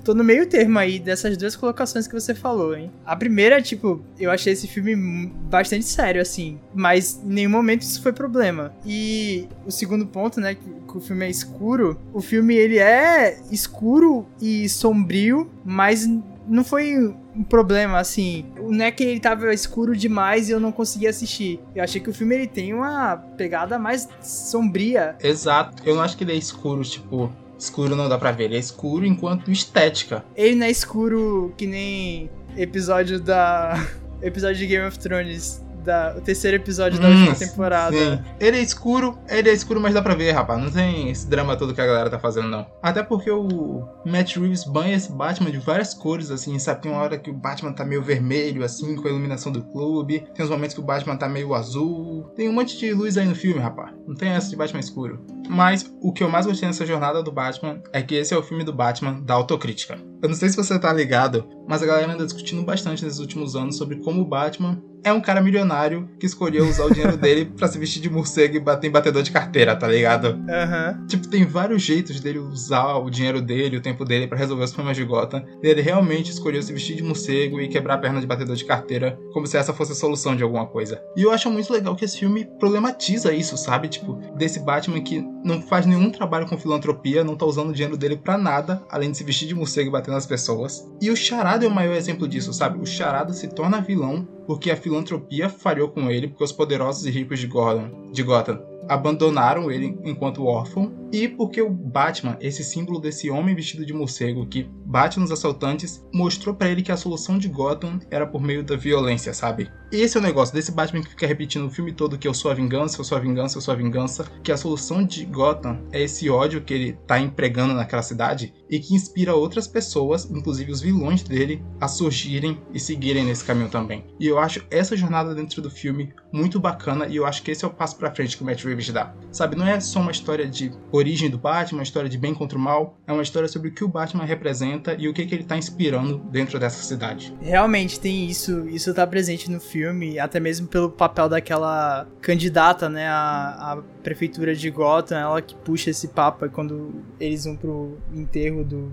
tô 0.03 0.13
no 0.13 0.23
meio 0.23 0.45
termo 0.45 0.77
aí 0.77 0.99
dessas 0.99 1.37
duas 1.37 1.55
colocações 1.55 2.07
que 2.07 2.13
você 2.13 2.35
falou, 2.35 2.75
hein? 2.75 2.91
A 3.05 3.15
primeira, 3.15 3.61
tipo, 3.61 4.03
eu 4.19 4.29
achei 4.29 4.51
esse 4.51 4.67
filme 4.67 5.31
bastante 5.49 5.85
sério, 5.85 6.21
assim, 6.21 6.59
mas 6.75 7.21
em 7.23 7.33
nenhum 7.33 7.49
momento 7.49 7.83
isso 7.83 8.01
foi 8.01 8.11
problema. 8.11 8.73
E 8.85 9.47
o 9.65 9.71
segundo 9.71 10.05
ponto, 10.05 10.41
né, 10.41 10.55
que, 10.55 10.61
que 10.69 10.97
o 10.97 10.99
filme 10.99 11.25
é 11.25 11.29
escuro, 11.29 11.97
o 12.13 12.21
filme 12.21 12.53
ele 12.53 12.79
é 12.79 13.39
escuro 13.49 14.25
e 14.41 14.67
sombrio, 14.67 15.49
mas 15.63 16.05
não 16.47 16.63
foi 16.63 16.97
um 17.35 17.43
problema, 17.43 17.99
assim. 17.99 18.45
Não 18.57 18.85
é 18.85 18.91
que 18.91 19.03
ele 19.03 19.19
tava 19.19 19.53
escuro 19.53 19.95
demais 19.95 20.49
e 20.49 20.51
eu 20.51 20.59
não 20.59 20.71
conseguia 20.71 21.09
assistir. 21.09 21.59
Eu 21.75 21.83
achei 21.83 22.01
que 22.01 22.09
o 22.09 22.13
filme 22.13 22.35
ele 22.35 22.47
tem 22.47 22.73
uma 22.73 23.17
pegada 23.17 23.79
mais 23.79 24.07
sombria. 24.21 25.15
Exato. 25.21 25.83
Eu 25.85 25.95
não 25.95 26.01
acho 26.01 26.17
que 26.17 26.23
ele 26.23 26.33
é 26.33 26.35
escuro, 26.35 26.83
tipo. 26.83 27.31
Escuro 27.57 27.95
não 27.95 28.09
dá 28.09 28.17
pra 28.17 28.31
ver, 28.31 28.45
ele 28.45 28.57
é 28.57 28.59
escuro 28.59 29.05
enquanto 29.05 29.49
estética. 29.49 30.25
Ele 30.35 30.55
não 30.55 30.65
é 30.65 30.71
escuro 30.71 31.53
que 31.57 31.65
nem 31.65 32.29
episódio 32.57 33.19
da. 33.19 33.73
episódio 34.21 34.57
de 34.57 34.67
Game 34.67 34.85
of 34.85 34.99
Thrones 34.99 35.63
da, 35.83 36.15
o 36.17 36.21
terceiro 36.21 36.57
episódio 36.57 36.99
da 36.99 37.07
hum, 37.07 37.11
última 37.11 37.35
temporada. 37.35 37.95
Sim. 37.95 38.19
Ele 38.39 38.57
é 38.57 38.61
escuro, 38.61 39.17
ele 39.27 39.49
é 39.49 39.53
escuro, 39.53 39.79
mas 39.79 39.93
dá 39.93 40.01
pra 40.01 40.15
ver, 40.15 40.31
rapaz. 40.31 40.61
Não 40.61 40.71
tem 40.71 41.09
esse 41.09 41.27
drama 41.27 41.55
todo 41.55 41.73
que 41.73 41.81
a 41.81 41.85
galera 41.85 42.09
tá 42.09 42.19
fazendo, 42.19 42.47
não. 42.47 42.65
Até 42.81 43.03
porque 43.03 43.29
o 43.29 43.87
Matt 44.05 44.37
Reeves 44.37 44.63
banha 44.63 44.95
esse 44.95 45.11
Batman 45.11 45.51
de 45.51 45.57
várias 45.57 45.93
cores, 45.93 46.31
assim, 46.31 46.57
sabe? 46.57 46.81
Tem 46.81 46.91
uma 46.91 47.01
hora 47.01 47.17
que 47.17 47.29
o 47.29 47.33
Batman 47.33 47.73
tá 47.73 47.85
meio 47.85 48.01
vermelho, 48.01 48.63
assim, 48.63 48.95
com 48.95 49.07
a 49.07 49.11
iluminação 49.11 49.51
do 49.51 49.61
clube. 49.61 50.25
Tem 50.33 50.45
uns 50.45 50.51
momentos 50.51 50.73
que 50.73 50.81
o 50.81 50.83
Batman 50.83 51.17
tá 51.17 51.27
meio 51.27 51.53
azul. 51.53 52.31
Tem 52.35 52.49
um 52.49 52.53
monte 52.53 52.77
de 52.77 52.93
luz 52.93 53.17
aí 53.17 53.27
no 53.27 53.35
filme, 53.35 53.59
rapaz. 53.59 53.91
Não 54.07 54.15
tem 54.15 54.29
essa 54.29 54.49
de 54.49 54.55
Batman 54.55 54.79
escuro. 54.79 55.19
Mas 55.49 55.93
o 56.01 56.11
que 56.11 56.23
eu 56.23 56.29
mais 56.29 56.45
gostei 56.45 56.67
nessa 56.67 56.85
jornada 56.85 57.21
do 57.21 57.31
Batman 57.31 57.81
é 57.91 58.01
que 58.01 58.15
esse 58.15 58.33
é 58.33 58.37
o 58.37 58.43
filme 58.43 58.63
do 58.63 58.73
Batman 58.73 59.21
da 59.21 59.33
autocrítica. 59.33 59.97
Eu 60.21 60.29
não 60.29 60.35
sei 60.35 60.49
se 60.49 60.55
você 60.55 60.79
tá 60.79 60.91
ligado, 60.93 61.47
mas 61.67 61.83
a 61.83 61.85
galera 61.85 62.13
anda 62.13 62.25
discutindo 62.25 62.63
bastante 62.63 63.03
nesses 63.03 63.19
últimos 63.19 63.55
anos 63.55 63.77
sobre 63.77 63.97
como 63.97 64.21
o 64.21 64.25
Batman 64.25 64.81
é 65.03 65.11
um 65.11 65.19
cara 65.19 65.41
milionário 65.41 66.09
que 66.19 66.25
escolheu 66.25 66.65
usar 66.67 66.85
o 66.85 66.93
dinheiro 66.93 67.17
dele 67.17 67.45
para 67.57 67.67
se 67.67 67.77
vestir 67.77 68.01
de 68.01 68.09
morcego 68.09 68.55
e 68.55 68.59
bater 68.59 68.87
em 68.87 68.91
batedor 68.91 69.21
de 69.21 69.31
carteira, 69.31 69.75
tá 69.75 69.87
ligado? 69.87 70.29
Uhum. 70.29 71.07
Tipo, 71.07 71.27
tem 71.27 71.45
vários 71.45 71.81
jeitos 71.81 72.19
dele 72.19 72.39
usar 72.39 72.95
o 72.95 73.09
dinheiro 73.09 73.41
dele, 73.41 73.77
o 73.77 73.81
tempo 73.81 74.05
dele 74.05 74.27
para 74.27 74.37
resolver 74.37 74.63
os 74.63 74.71
problemas 74.71 74.97
de 74.97 75.03
Gotham. 75.03 75.43
Ele 75.61 75.81
realmente 75.81 76.31
escolheu 76.31 76.61
se 76.61 76.71
vestir 76.71 76.95
de 76.95 77.03
morcego 77.03 77.59
e 77.59 77.67
quebrar 77.67 77.95
a 77.95 77.97
perna 77.97 78.21
de 78.21 78.27
batedor 78.27 78.55
de 78.55 78.65
carteira, 78.65 79.19
como 79.33 79.45
se 79.45 79.57
essa 79.57 79.73
fosse 79.73 79.91
a 79.91 79.95
solução 79.95 80.35
de 80.35 80.43
alguma 80.43 80.65
coisa. 80.65 81.01
E 81.17 81.23
eu 81.23 81.31
acho 81.31 81.49
muito 81.51 81.71
legal 81.73 81.95
que 81.95 82.05
esse 82.05 82.17
filme 82.17 82.45
problematiza 82.57 83.33
isso, 83.33 83.57
sabe? 83.57 83.89
Tipo, 83.89 84.13
desse 84.37 84.59
Batman 84.59 85.01
que 85.01 85.23
não 85.43 85.61
faz 85.61 85.85
nenhum 85.85 86.09
trabalho 86.09 86.47
com 86.47 86.57
filantropia, 86.57 87.23
não 87.23 87.35
tá 87.35 87.45
usando 87.45 87.69
o 87.69 87.73
dinheiro 87.73 87.97
dele 87.97 88.15
para 88.15 88.37
nada, 88.37 88.83
além 88.89 89.11
de 89.11 89.17
se 89.17 89.23
vestir 89.23 89.47
de 89.47 89.55
morcego 89.55 89.89
e 89.89 89.91
bater 89.91 90.11
nas 90.11 90.25
pessoas. 90.25 90.89
E 91.01 91.11
o 91.11 91.15
Charada 91.15 91.65
é 91.65 91.67
o 91.67 91.71
maior 91.71 91.95
exemplo 91.95 92.27
disso, 92.27 92.53
sabe? 92.53 92.79
O 92.79 92.85
Charada 92.85 93.33
se 93.33 93.47
torna 93.47 93.81
vilão 93.81 94.27
porque 94.45 94.71
a 94.71 94.77
filantropia 94.77 95.49
falhou 95.49 95.89
com 95.89 96.09
ele, 96.09 96.27
porque 96.27 96.43
os 96.43 96.51
poderosos 96.51 97.05
e 97.05 97.11
ricos 97.11 97.39
de, 97.39 97.47
Gordon, 97.47 98.11
de 98.11 98.23
Gotham 98.23 98.72
abandonaram 98.87 99.71
ele 99.71 99.97
enquanto 100.03 100.45
órfão, 100.45 100.93
e 101.11 101.27
porque 101.27 101.61
o 101.61 101.69
Batman, 101.69 102.37
esse 102.41 102.63
símbolo 102.63 102.99
desse 102.99 103.29
homem 103.29 103.53
vestido 103.53 103.85
de 103.85 103.93
morcego 103.93 104.47
que 104.47 104.67
bate 104.85 105.19
nos 105.19 105.31
assaltantes, 105.31 106.03
mostrou 106.13 106.55
para 106.55 106.69
ele 106.69 106.81
que 106.81 106.91
a 106.91 106.97
solução 106.97 107.37
de 107.37 107.47
Gotham 107.47 107.99
era 108.09 108.25
por 108.25 108.41
meio 108.41 108.63
da 108.63 108.75
violência, 108.75 109.33
sabe? 109.33 109.69
Esse 109.91 110.17
é 110.17 110.19
o 110.19 110.23
negócio 110.23 110.55
desse 110.55 110.71
Batman 110.71 111.03
que 111.03 111.11
fica 111.11 111.27
repetindo 111.27 111.67
o 111.67 111.69
filme 111.69 111.93
todo 111.93 112.17
que 112.17 112.27
eu 112.27 112.33
sou 112.33 112.49
a 112.49 112.53
vingança, 112.55 112.99
eu 112.99 113.03
sou 113.03 113.15
a 113.15 113.21
vingança, 113.21 113.57
eu 113.57 113.61
sou 113.61 113.73
a 113.73 113.77
vingança, 113.77 114.25
que 114.43 114.51
a 114.51 114.57
solução 114.57 115.05
de 115.05 115.23
Gotham 115.25 115.81
é 115.91 116.01
esse 116.01 116.29
ódio 116.31 116.61
que 116.61 116.73
ele 116.73 116.93
tá 117.05 117.19
empregando 117.19 117.75
naquela 117.75 118.01
cidade 118.01 118.53
e 118.67 118.79
que 118.79 118.95
inspira 118.95 119.35
outras 119.35 119.67
pessoas, 119.67 120.29
inclusive 120.31 120.71
os 120.71 120.81
vilões 120.81 121.21
dele, 121.21 121.63
a 121.79 121.87
surgirem 121.87 122.59
e 122.73 122.79
seguirem 122.79 123.23
nesse 123.23 123.45
caminho 123.45 123.69
também. 123.69 124.03
E 124.19 124.25
eu 124.25 124.39
acho 124.39 124.65
essa 124.71 124.97
jornada 124.97 125.35
dentro 125.35 125.61
do 125.61 125.69
filme 125.69 126.11
muito 126.33 126.59
bacana 126.59 127.05
e 127.05 127.15
eu 127.15 127.27
acho 127.27 127.43
que 127.43 127.51
esse 127.51 127.63
é 127.63 127.67
o 127.67 127.71
passo 127.71 127.95
para 127.95 128.09
frente 128.09 128.35
que 128.35 128.41
o 128.41 128.45
Matt 128.45 128.63
Reeves 128.63 128.89
dá. 128.89 129.13
Sabe, 129.31 129.55
não 129.55 129.67
é 129.67 129.79
só 129.79 129.99
uma 129.99 130.11
história 130.11 130.47
de 130.47 130.71
origem 130.91 131.29
do 131.29 131.37
Batman, 131.37 131.79
uma 131.79 131.83
história 131.83 132.09
de 132.09 132.17
bem 132.17 132.33
contra 132.33 132.57
o 132.57 132.61
mal, 132.61 132.97
é 133.05 133.13
uma 133.13 133.21
história 133.21 133.47
sobre 133.47 133.69
o 133.69 133.71
que 133.71 133.83
o 133.83 133.87
Batman 133.87 134.25
representa 134.25 134.95
e 134.97 135.07
o 135.07 135.13
que, 135.13 135.25
que 135.27 135.35
ele 135.35 135.43
tá 135.43 135.55
inspirando 135.55 136.17
dentro 136.31 136.59
dessa 136.59 136.81
cidade. 136.83 137.35
Realmente 137.39 137.99
tem 137.99 138.25
isso, 138.25 138.67
isso 138.67 138.91
tá 138.93 139.05
presente 139.05 139.51
no 139.51 139.59
filme, 139.59 140.17
até 140.17 140.39
mesmo 140.39 140.67
pelo 140.67 140.89
papel 140.89 141.29
daquela 141.29 142.07
candidata, 142.19 142.89
né, 142.89 143.07
à, 143.07 143.73
à 143.73 143.77
prefeitura 144.01 144.55
de 144.55 144.69
Gotham, 144.71 145.17
ela 145.17 145.41
que 145.41 145.55
puxa 145.55 145.91
esse 145.91 146.07
papo 146.07 146.49
quando 146.49 147.03
eles 147.19 147.45
vão 147.45 147.55
pro 147.55 147.97
enterro 148.11 148.63
do, 148.63 148.91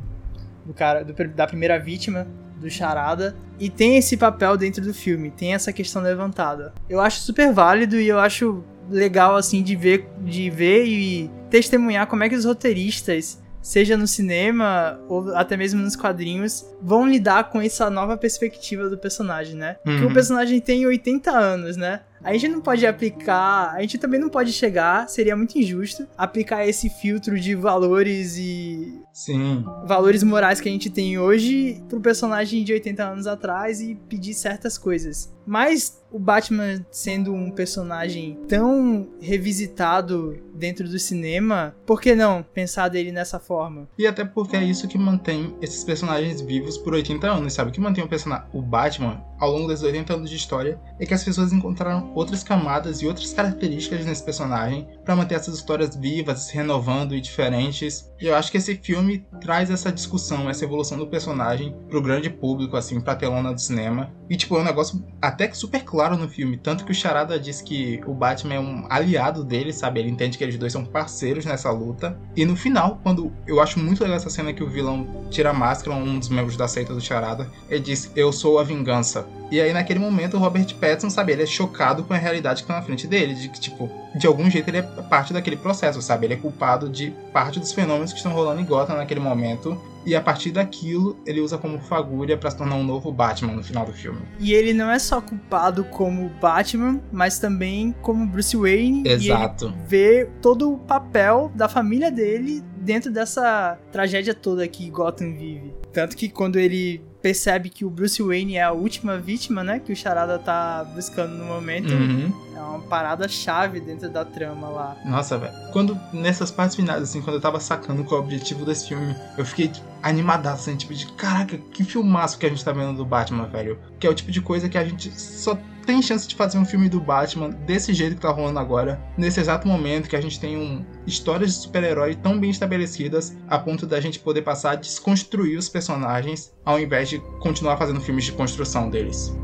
do 0.66 0.74
cara, 0.74 1.02
do, 1.02 1.14
da 1.28 1.46
primeira 1.46 1.78
vítima 1.78 2.26
do 2.60 2.70
Charada. 2.70 3.34
E 3.58 3.68
tem 3.68 3.96
esse 3.96 4.16
papel 4.16 4.56
dentro 4.56 4.82
do 4.84 4.94
filme, 4.94 5.30
tem 5.30 5.54
essa 5.54 5.72
questão 5.72 6.02
levantada. 6.02 6.72
Eu 6.88 7.00
acho 7.00 7.20
super 7.20 7.52
válido 7.52 7.98
e 7.98 8.08
eu 8.08 8.18
acho 8.18 8.62
legal, 8.88 9.36
assim, 9.36 9.62
de 9.62 9.76
ver, 9.76 10.08
de 10.20 10.50
ver 10.50 10.84
e 10.86 11.30
testemunhar 11.48 12.06
como 12.06 12.24
é 12.24 12.28
que 12.28 12.34
os 12.34 12.44
roteiristas 12.44 13.40
seja 13.62 13.96
no 13.96 14.06
cinema 14.06 14.98
ou 15.08 15.34
até 15.34 15.56
mesmo 15.56 15.82
nos 15.82 15.94
quadrinhos, 15.94 16.64
vão 16.80 17.06
lidar 17.06 17.50
com 17.50 17.60
essa 17.60 17.90
nova 17.90 18.16
perspectiva 18.16 18.88
do 18.88 18.96
personagem, 18.96 19.54
né? 19.54 19.76
Uhum. 19.84 19.92
Porque 19.92 20.06
o 20.06 20.14
personagem 20.14 20.60
tem 20.60 20.86
80 20.86 21.30
anos, 21.30 21.76
né? 21.76 22.00
A 22.22 22.32
gente 22.34 22.48
não 22.48 22.60
pode 22.60 22.86
aplicar, 22.86 23.74
a 23.74 23.80
gente 23.80 23.98
também 23.98 24.20
não 24.20 24.28
pode 24.28 24.52
chegar, 24.52 25.08
seria 25.08 25.36
muito 25.36 25.58
injusto 25.58 26.06
aplicar 26.16 26.66
esse 26.66 26.88
filtro 26.88 27.38
de 27.38 27.54
valores 27.54 28.36
e 28.36 29.00
Sim. 29.12 29.64
valores 29.86 30.22
morais 30.22 30.60
que 30.60 30.68
a 30.68 30.72
gente 30.72 30.90
tem 30.90 31.18
hoje 31.18 31.82
pro 31.88 32.00
personagem 32.00 32.62
de 32.62 32.72
80 32.72 33.02
anos 33.02 33.26
atrás 33.26 33.80
e 33.80 33.94
pedir 33.94 34.34
certas 34.34 34.76
coisas. 34.76 35.32
Mas 35.46 35.99
o 36.12 36.18
Batman 36.18 36.84
sendo 36.90 37.32
um 37.32 37.50
personagem 37.50 38.38
tão 38.48 39.08
revisitado 39.20 40.36
dentro 40.54 40.88
do 40.88 40.98
cinema, 40.98 41.74
por 41.86 42.00
que 42.00 42.14
não 42.14 42.42
pensar 42.42 42.88
dele 42.88 43.12
nessa 43.12 43.38
forma? 43.38 43.88
E 43.98 44.06
até 44.06 44.24
porque 44.24 44.56
é 44.56 44.62
isso 44.62 44.88
que 44.88 44.98
mantém 44.98 45.54
esses 45.62 45.82
personagens 45.84 46.40
vivos 46.40 46.76
por 46.76 46.94
80 46.94 47.26
anos, 47.26 47.52
sabe? 47.54 47.70
O 47.70 47.72
que 47.72 47.80
mantém 47.80 48.04
o, 48.04 48.08
personagem, 48.08 48.46
o 48.52 48.60
Batman 48.60 49.24
ao 49.38 49.50
longo 49.50 49.68
desses 49.68 49.84
80 49.84 50.14
anos 50.14 50.30
de 50.30 50.36
história 50.36 50.78
é 50.98 51.06
que 51.06 51.14
as 51.14 51.24
pessoas 51.24 51.52
encontraram 51.52 52.12
outras 52.14 52.42
camadas 52.42 53.00
e 53.00 53.06
outras 53.06 53.32
características 53.32 54.04
nesse 54.04 54.22
personagem 54.22 54.86
para 55.10 55.16
manter 55.16 55.34
essas 55.34 55.56
histórias 55.56 55.96
vivas, 55.96 56.38
se 56.42 56.54
renovando 56.54 57.16
e 57.16 57.20
diferentes. 57.20 58.08
E 58.20 58.26
eu 58.26 58.36
acho 58.36 58.48
que 58.48 58.58
esse 58.58 58.76
filme 58.76 59.26
traz 59.40 59.68
essa 59.68 59.90
discussão, 59.90 60.48
essa 60.48 60.64
evolução 60.64 60.96
do 60.96 61.08
personagem 61.08 61.74
pro 61.88 62.00
grande 62.00 62.30
público, 62.30 62.76
assim, 62.76 63.00
pra 63.00 63.16
telona 63.16 63.52
do 63.52 63.60
cinema. 63.60 64.12
E, 64.28 64.36
tipo, 64.36 64.56
é 64.56 64.60
um 64.60 64.64
negócio 64.64 65.04
até 65.20 65.48
que 65.48 65.58
super 65.58 65.82
claro 65.82 66.16
no 66.16 66.28
filme. 66.28 66.56
Tanto 66.56 66.84
que 66.84 66.92
o 66.92 66.94
Charada 66.94 67.40
diz 67.40 67.60
que 67.60 68.00
o 68.06 68.14
Batman 68.14 68.54
é 68.54 68.60
um 68.60 68.86
aliado 68.88 69.42
dele, 69.42 69.72
sabe? 69.72 69.98
Ele 69.98 70.10
entende 70.10 70.38
que 70.38 70.44
eles 70.44 70.56
dois 70.56 70.72
são 70.72 70.84
parceiros 70.84 71.44
nessa 71.44 71.72
luta. 71.72 72.16
E 72.36 72.44
no 72.44 72.54
final, 72.54 73.00
quando 73.02 73.32
eu 73.48 73.60
acho 73.60 73.80
muito 73.80 74.00
legal 74.04 74.16
essa 74.16 74.30
cena 74.30 74.52
que 74.52 74.62
o 74.62 74.70
vilão 74.70 75.26
tira 75.28 75.50
a 75.50 75.52
máscara, 75.52 75.96
um 75.96 76.20
dos 76.20 76.28
membros 76.28 76.56
da 76.56 76.68
seita 76.68 76.94
do 76.94 77.00
Charada, 77.00 77.50
ele 77.68 77.80
diz: 77.80 78.12
Eu 78.14 78.32
sou 78.32 78.60
a 78.60 78.62
vingança. 78.62 79.26
E 79.50 79.60
aí, 79.60 79.72
naquele 79.72 79.98
momento, 79.98 80.36
o 80.36 80.40
Robert 80.40 80.72
Pattinson, 80.76 81.10
sabe, 81.10 81.32
ele 81.32 81.42
é 81.42 81.46
chocado 81.46 82.04
com 82.04 82.14
a 82.14 82.16
realidade 82.16 82.62
que 82.62 82.68
tá 82.68 82.74
na 82.74 82.82
frente 82.82 83.08
dele. 83.08 83.34
De 83.34 83.48
que, 83.48 83.58
tipo, 83.58 83.90
de 84.14 84.26
algum 84.26 84.48
jeito 84.48 84.68
ele 84.68 84.78
é 84.78 84.82
parte 85.02 85.32
daquele 85.32 85.56
processo, 85.56 86.00
sabe? 86.02 86.26
Ele 86.26 86.34
é 86.34 86.36
culpado 86.36 86.88
de 86.88 87.12
parte 87.32 87.58
dos 87.58 87.72
fenômenos 87.72 88.12
que 88.12 88.18
estão 88.18 88.32
rolando 88.32 88.60
em 88.60 88.64
Gotham 88.64 88.96
naquele 88.96 89.20
momento. 89.20 89.80
E 90.04 90.16
a 90.16 90.20
partir 90.20 90.50
daquilo, 90.50 91.18
ele 91.26 91.40
usa 91.40 91.58
como 91.58 91.78
fagulha 91.78 92.36
para 92.36 92.50
se 92.50 92.56
tornar 92.56 92.74
um 92.76 92.82
novo 92.82 93.12
Batman 93.12 93.52
no 93.52 93.62
final 93.62 93.84
do 93.84 93.92
filme. 93.92 94.20
E 94.38 94.54
ele 94.54 94.72
não 94.72 94.90
é 94.90 94.98
só 94.98 95.20
culpado 95.20 95.84
como 95.84 96.30
Batman, 96.40 97.00
mas 97.12 97.38
também 97.38 97.94
como 98.00 98.26
Bruce 98.26 98.56
Wayne. 98.56 99.06
Exato. 99.06 99.74
Vê 99.86 100.26
todo 100.40 100.72
o 100.72 100.78
papel 100.78 101.52
da 101.54 101.68
família 101.68 102.10
dele 102.10 102.64
dentro 102.78 103.12
dessa 103.12 103.78
tragédia 103.92 104.34
toda 104.34 104.66
que 104.66 104.88
Gotham 104.88 105.34
vive. 105.34 105.74
Tanto 105.92 106.16
que 106.16 106.30
quando 106.30 106.58
ele 106.58 107.02
percebe 107.20 107.68
que 107.68 107.84
o 107.84 107.90
Bruce 107.90 108.22
Wayne 108.22 108.56
é 108.56 108.62
a 108.62 108.72
última 108.72 109.18
vítima, 109.18 109.62
né? 109.62 109.80
Que 109.80 109.92
o 109.92 109.96
Charada 109.96 110.38
tá 110.38 110.84
buscando 110.94 111.34
no 111.34 111.44
momento. 111.44 111.92
Uhum. 111.92 112.32
É 112.60 112.62
uma 112.62 112.80
parada 112.80 113.26
chave 113.26 113.80
dentro 113.80 114.10
da 114.10 114.24
trama 114.24 114.68
lá. 114.68 114.96
Nossa, 115.04 115.38
velho. 115.38 115.52
Quando, 115.72 115.98
nessas 116.12 116.50
partes 116.50 116.76
finais, 116.76 117.02
assim, 117.02 117.22
quando 117.22 117.36
eu 117.36 117.40
tava 117.40 117.58
sacando 117.58 118.04
qual 118.04 118.20
é 118.20 118.22
o 118.22 118.26
objetivo 118.26 118.64
desse 118.64 118.88
filme, 118.88 119.16
eu 119.38 119.44
fiquei 119.44 119.72
animadaço, 120.02 120.68
assim, 120.68 120.76
tipo 120.76 120.94
de 120.94 121.06
caraca, 121.12 121.56
que 121.56 121.84
filmaço 121.84 122.38
que 122.38 122.46
a 122.46 122.48
gente 122.48 122.64
tá 122.64 122.72
vendo 122.72 122.96
do 122.96 123.04
Batman, 123.04 123.46
velho. 123.46 123.78
Que 123.98 124.06
é 124.06 124.10
o 124.10 124.14
tipo 124.14 124.30
de 124.30 124.40
coisa 124.42 124.68
que 124.68 124.76
a 124.76 124.84
gente 124.84 125.10
só 125.18 125.58
tem 125.86 126.02
chance 126.02 126.28
de 126.28 126.34
fazer 126.34 126.58
um 126.58 126.64
filme 126.64 126.88
do 126.88 127.00
Batman 127.00 127.50
desse 127.50 127.92
jeito 127.92 128.14
que 128.14 128.22
tá 128.22 128.30
rolando 128.30 128.58
agora, 128.58 129.02
nesse 129.16 129.40
exato 129.40 129.66
momento 129.66 130.08
que 130.08 130.16
a 130.16 130.20
gente 130.20 130.38
tem 130.38 130.56
um, 130.56 130.84
histórias 131.06 131.54
de 131.54 131.62
super-herói 131.62 132.14
tão 132.14 132.38
bem 132.38 132.50
estabelecidas 132.50 133.36
a 133.48 133.58
ponto 133.58 133.86
da 133.86 134.00
gente 134.00 134.18
poder 134.18 134.42
passar 134.42 134.72
a 134.72 134.76
desconstruir 134.76 135.58
os 135.58 135.68
personagens 135.68 136.52
ao 136.64 136.78
invés 136.78 137.08
de 137.08 137.18
continuar 137.40 137.76
fazendo 137.76 138.00
filmes 138.00 138.24
de 138.24 138.32
construção 138.32 138.88
deles. 138.88 139.34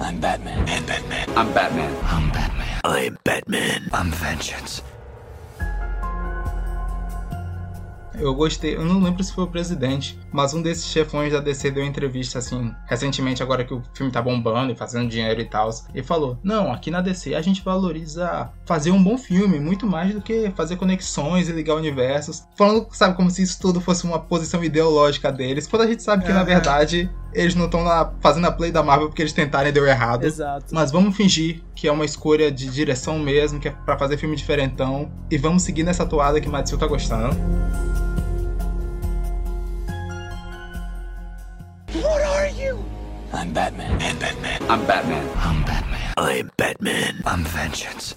I'm 0.00 0.18
Batman. 0.18 0.58
I'm 0.68 0.84
Batman. 0.86 1.28
I'm 1.36 1.52
Batman. 1.52 2.04
I'm 2.04 2.30
Batman. 2.32 2.80
I'm 2.84 3.18
Batman. 3.24 3.88
I'm 3.92 4.10
vengeance. 4.10 4.82
Eu 8.16 8.32
gostei, 8.32 8.76
eu 8.76 8.84
não 8.84 9.02
lembro 9.02 9.24
se 9.24 9.32
foi 9.32 9.42
o 9.42 9.48
presidente, 9.48 10.16
mas 10.32 10.54
um 10.54 10.62
desses 10.62 10.86
chefões 10.86 11.32
da 11.32 11.40
DC 11.40 11.72
deu 11.72 11.84
entrevista 11.84 12.38
assim, 12.38 12.72
recentemente, 12.86 13.42
agora 13.42 13.64
que 13.64 13.74
o 13.74 13.82
filme 13.92 14.12
tá 14.12 14.22
bombando 14.22 14.72
e 14.72 14.76
fazendo 14.76 15.08
dinheiro 15.08 15.40
e 15.40 15.44
tal. 15.44 15.68
E 15.92 16.02
falou: 16.02 16.38
Não, 16.42 16.72
aqui 16.72 16.90
na 16.90 17.00
DC 17.00 17.34
a 17.34 17.42
gente 17.42 17.62
valoriza 17.62 18.50
fazer 18.64 18.92
um 18.92 19.02
bom 19.02 19.18
filme, 19.18 19.58
muito 19.58 19.84
mais 19.86 20.14
do 20.14 20.22
que 20.22 20.50
fazer 20.54 20.76
conexões 20.76 21.48
e 21.48 21.52
ligar 21.52 21.74
universos. 21.74 22.44
Falando, 22.56 22.86
sabe, 22.92 23.16
como 23.16 23.30
se 23.30 23.42
isso 23.42 23.60
tudo 23.60 23.80
fosse 23.80 24.04
uma 24.04 24.20
posição 24.20 24.62
ideológica 24.62 25.32
deles, 25.32 25.66
quando 25.66 25.82
a 25.82 25.86
gente 25.86 26.02
sabe 26.02 26.24
que 26.24 26.32
na 26.32 26.38
Aham. 26.38 26.46
verdade 26.46 27.10
eles 27.34 27.54
não 27.54 27.66
estão 27.66 27.84
fazendo 28.20 28.46
a 28.46 28.52
play 28.52 28.70
da 28.70 28.82
Marvel 28.82 29.08
porque 29.08 29.22
eles 29.22 29.32
tentaram 29.32 29.68
e 29.68 29.72
deu 29.72 29.86
errado. 29.86 30.24
Exato. 30.24 30.66
Mas 30.72 30.90
vamos 30.90 31.16
fingir 31.16 31.62
que 31.74 31.88
é 31.88 31.92
uma 31.92 32.04
escolha 32.04 32.50
de 32.50 32.68
direção 32.68 33.18
mesmo, 33.18 33.58
que 33.58 33.68
é 33.68 33.70
pra 33.70 33.98
fazer 33.98 34.16
filme 34.16 34.36
diferentão. 34.36 35.10
E 35.30 35.36
vamos 35.36 35.62
seguir 35.62 35.82
nessa 35.82 36.06
toada 36.06 36.40
que 36.40 36.48
Matsu 36.48 36.78
tá 36.78 36.86
gostando. 36.86 37.36
What 41.94 42.22
are 42.22 42.50
you? 42.50 42.78
I'm 43.32 43.52
Batman. 43.52 43.98
I'm 44.00 44.18
Batman. 44.18 44.60
I'm 44.70 44.86
Batman. 44.86 45.24
I'm 45.36 45.64
Batman. 45.64 46.14
I'm 46.16 46.50
Batman. 46.56 47.22
I'm 47.26 47.44
vengeance. 47.44 48.14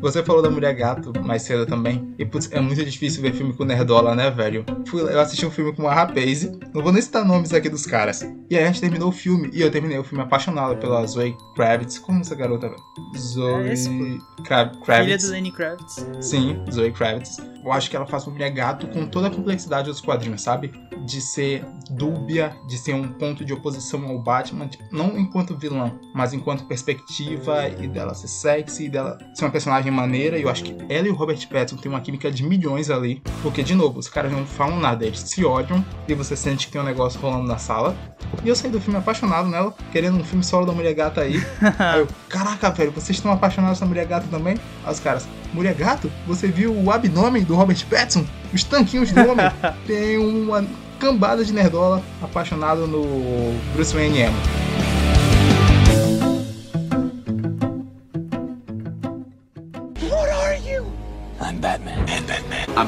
Você 0.00 0.22
falou 0.22 0.42
da 0.42 0.50
Mulher 0.50 0.74
Gato 0.74 1.12
mais 1.22 1.42
cedo 1.42 1.66
também. 1.66 2.14
E 2.18 2.24
putz, 2.24 2.50
é 2.52 2.60
muito 2.60 2.84
difícil 2.84 3.22
ver 3.22 3.32
filme 3.32 3.52
com 3.52 3.64
Nerdola, 3.64 4.14
né, 4.14 4.30
velho? 4.30 4.64
Fui, 4.86 5.02
eu 5.02 5.20
assisti 5.20 5.44
um 5.44 5.50
filme 5.50 5.74
com 5.74 5.82
uma 5.82 5.94
Rapaze. 5.94 6.58
Não 6.74 6.82
vou 6.82 6.92
nem 6.92 7.02
citar 7.02 7.24
nomes 7.24 7.52
aqui 7.52 7.68
dos 7.68 7.86
caras. 7.86 8.22
E 8.48 8.56
aí 8.56 8.64
a 8.64 8.66
gente 8.66 8.80
terminou 8.80 9.08
o 9.08 9.12
filme. 9.12 9.50
E 9.52 9.60
eu 9.60 9.70
terminei 9.70 9.98
o 9.98 10.04
filme 10.04 10.22
apaixonado 10.24 10.76
pela 10.78 11.06
Zoe 11.06 11.36
Kravitz. 11.54 11.98
Como 11.98 12.20
essa 12.20 12.34
garota, 12.34 12.68
velho? 12.68 12.82
É 13.14 13.18
Zoe 13.18 13.76
Filha 13.76 14.70
Kravitz. 14.84 15.24
do 15.24 15.30
Lenny 15.30 15.52
Kravitz. 15.52 16.06
Sim, 16.20 16.64
Zoe 16.70 16.92
Kravitz. 16.92 17.38
Eu 17.62 17.72
acho 17.72 17.90
que 17.90 17.96
ela 17.96 18.06
faz 18.06 18.26
uma 18.26 18.32
mulher 18.32 18.50
gato 18.50 18.86
com 18.88 19.06
toda 19.06 19.28
a 19.28 19.30
complexidade 19.30 19.88
dos 19.88 20.00
quadrinhos, 20.00 20.40
sabe? 20.40 20.72
De 21.04 21.20
ser 21.20 21.64
dúbia, 21.90 22.56
de 22.66 22.78
ser 22.78 22.94
um 22.94 23.08
ponto 23.08 23.44
de 23.44 23.52
oposição 23.52 24.06
ao 24.06 24.18
Batman, 24.18 24.66
tipo, 24.66 24.84
não 24.90 25.18
enquanto 25.18 25.56
vilã, 25.56 25.92
mas 26.14 26.32
enquanto 26.32 26.64
perspectiva 26.64 27.68
e 27.68 27.86
dela 27.86 28.14
ser 28.14 28.28
sexy, 28.28 28.86
e 28.86 28.88
dela 28.88 29.18
ser 29.34 29.44
uma 29.44 29.50
personagem 29.50 29.89
maneira. 29.90 30.38
E 30.38 30.42
eu 30.42 30.48
acho 30.48 30.64
que 30.64 30.76
ela 30.88 31.06
e 31.06 31.10
o 31.10 31.14
Robert 31.14 31.38
Pattinson 31.48 31.76
têm 31.76 31.90
uma 31.90 32.00
química 32.00 32.30
de 32.30 32.42
milhões 32.42 32.90
ali, 32.90 33.22
porque 33.42 33.62
de 33.62 33.74
novo, 33.74 33.98
os 33.98 34.08
caras 34.08 34.32
não 34.32 34.46
falam 34.46 34.78
nada, 34.78 35.04
eles 35.04 35.20
se 35.20 35.44
odiam 35.44 35.84
e 36.06 36.14
você 36.14 36.36
sente 36.36 36.66
que 36.66 36.72
tem 36.72 36.80
um 36.80 36.84
negócio 36.84 37.20
rolando 37.20 37.46
na 37.46 37.58
sala. 37.58 37.96
E 38.44 38.48
eu 38.48 38.54
saí 38.54 38.70
do 38.70 38.80
filme 38.80 38.98
apaixonado 38.98 39.48
nela, 39.48 39.74
querendo 39.92 40.16
um 40.18 40.24
filme 40.24 40.44
solo 40.44 40.66
da 40.66 40.72
mulher 40.72 40.94
gata 40.94 41.20
aí. 41.20 41.42
Aí 41.78 42.00
eu, 42.00 42.08
caraca, 42.28 42.70
velho, 42.70 42.92
vocês 42.92 43.18
estão 43.18 43.32
apaixonados 43.32 43.78
pela 43.78 43.88
mulher 43.88 44.06
gata 44.06 44.26
também? 44.30 44.56
Aí 44.84 44.92
os 44.92 45.00
caras, 45.00 45.28
mulher 45.52 45.74
gato? 45.74 46.10
Você 46.26 46.48
viu 46.48 46.72
o 46.72 46.90
abdômen 46.90 47.42
do 47.42 47.54
Robert 47.54 47.84
Pattinson? 47.88 48.24
Os 48.52 48.62
tanquinhos 48.62 49.10
do 49.10 49.20
homem? 49.20 49.46
Tem 49.86 50.18
uma 50.18 50.64
cambada 50.98 51.44
de 51.44 51.52
nerdola 51.52 52.02
apaixonado 52.22 52.86
no 52.86 53.58
Bruce 53.74 53.94
Wayne 53.94 54.20
emo. 54.20 54.69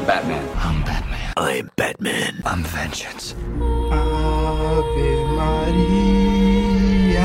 I'm 0.02 0.08
Batman. 0.08 0.42
I'm 0.56 0.82
Batman. 0.82 1.32
I'm 1.36 1.70
Batman. 1.76 2.42
I'm 2.44 2.64
vengeance. 2.64 3.36
Ave 3.92 5.24
Maria. 5.36 7.20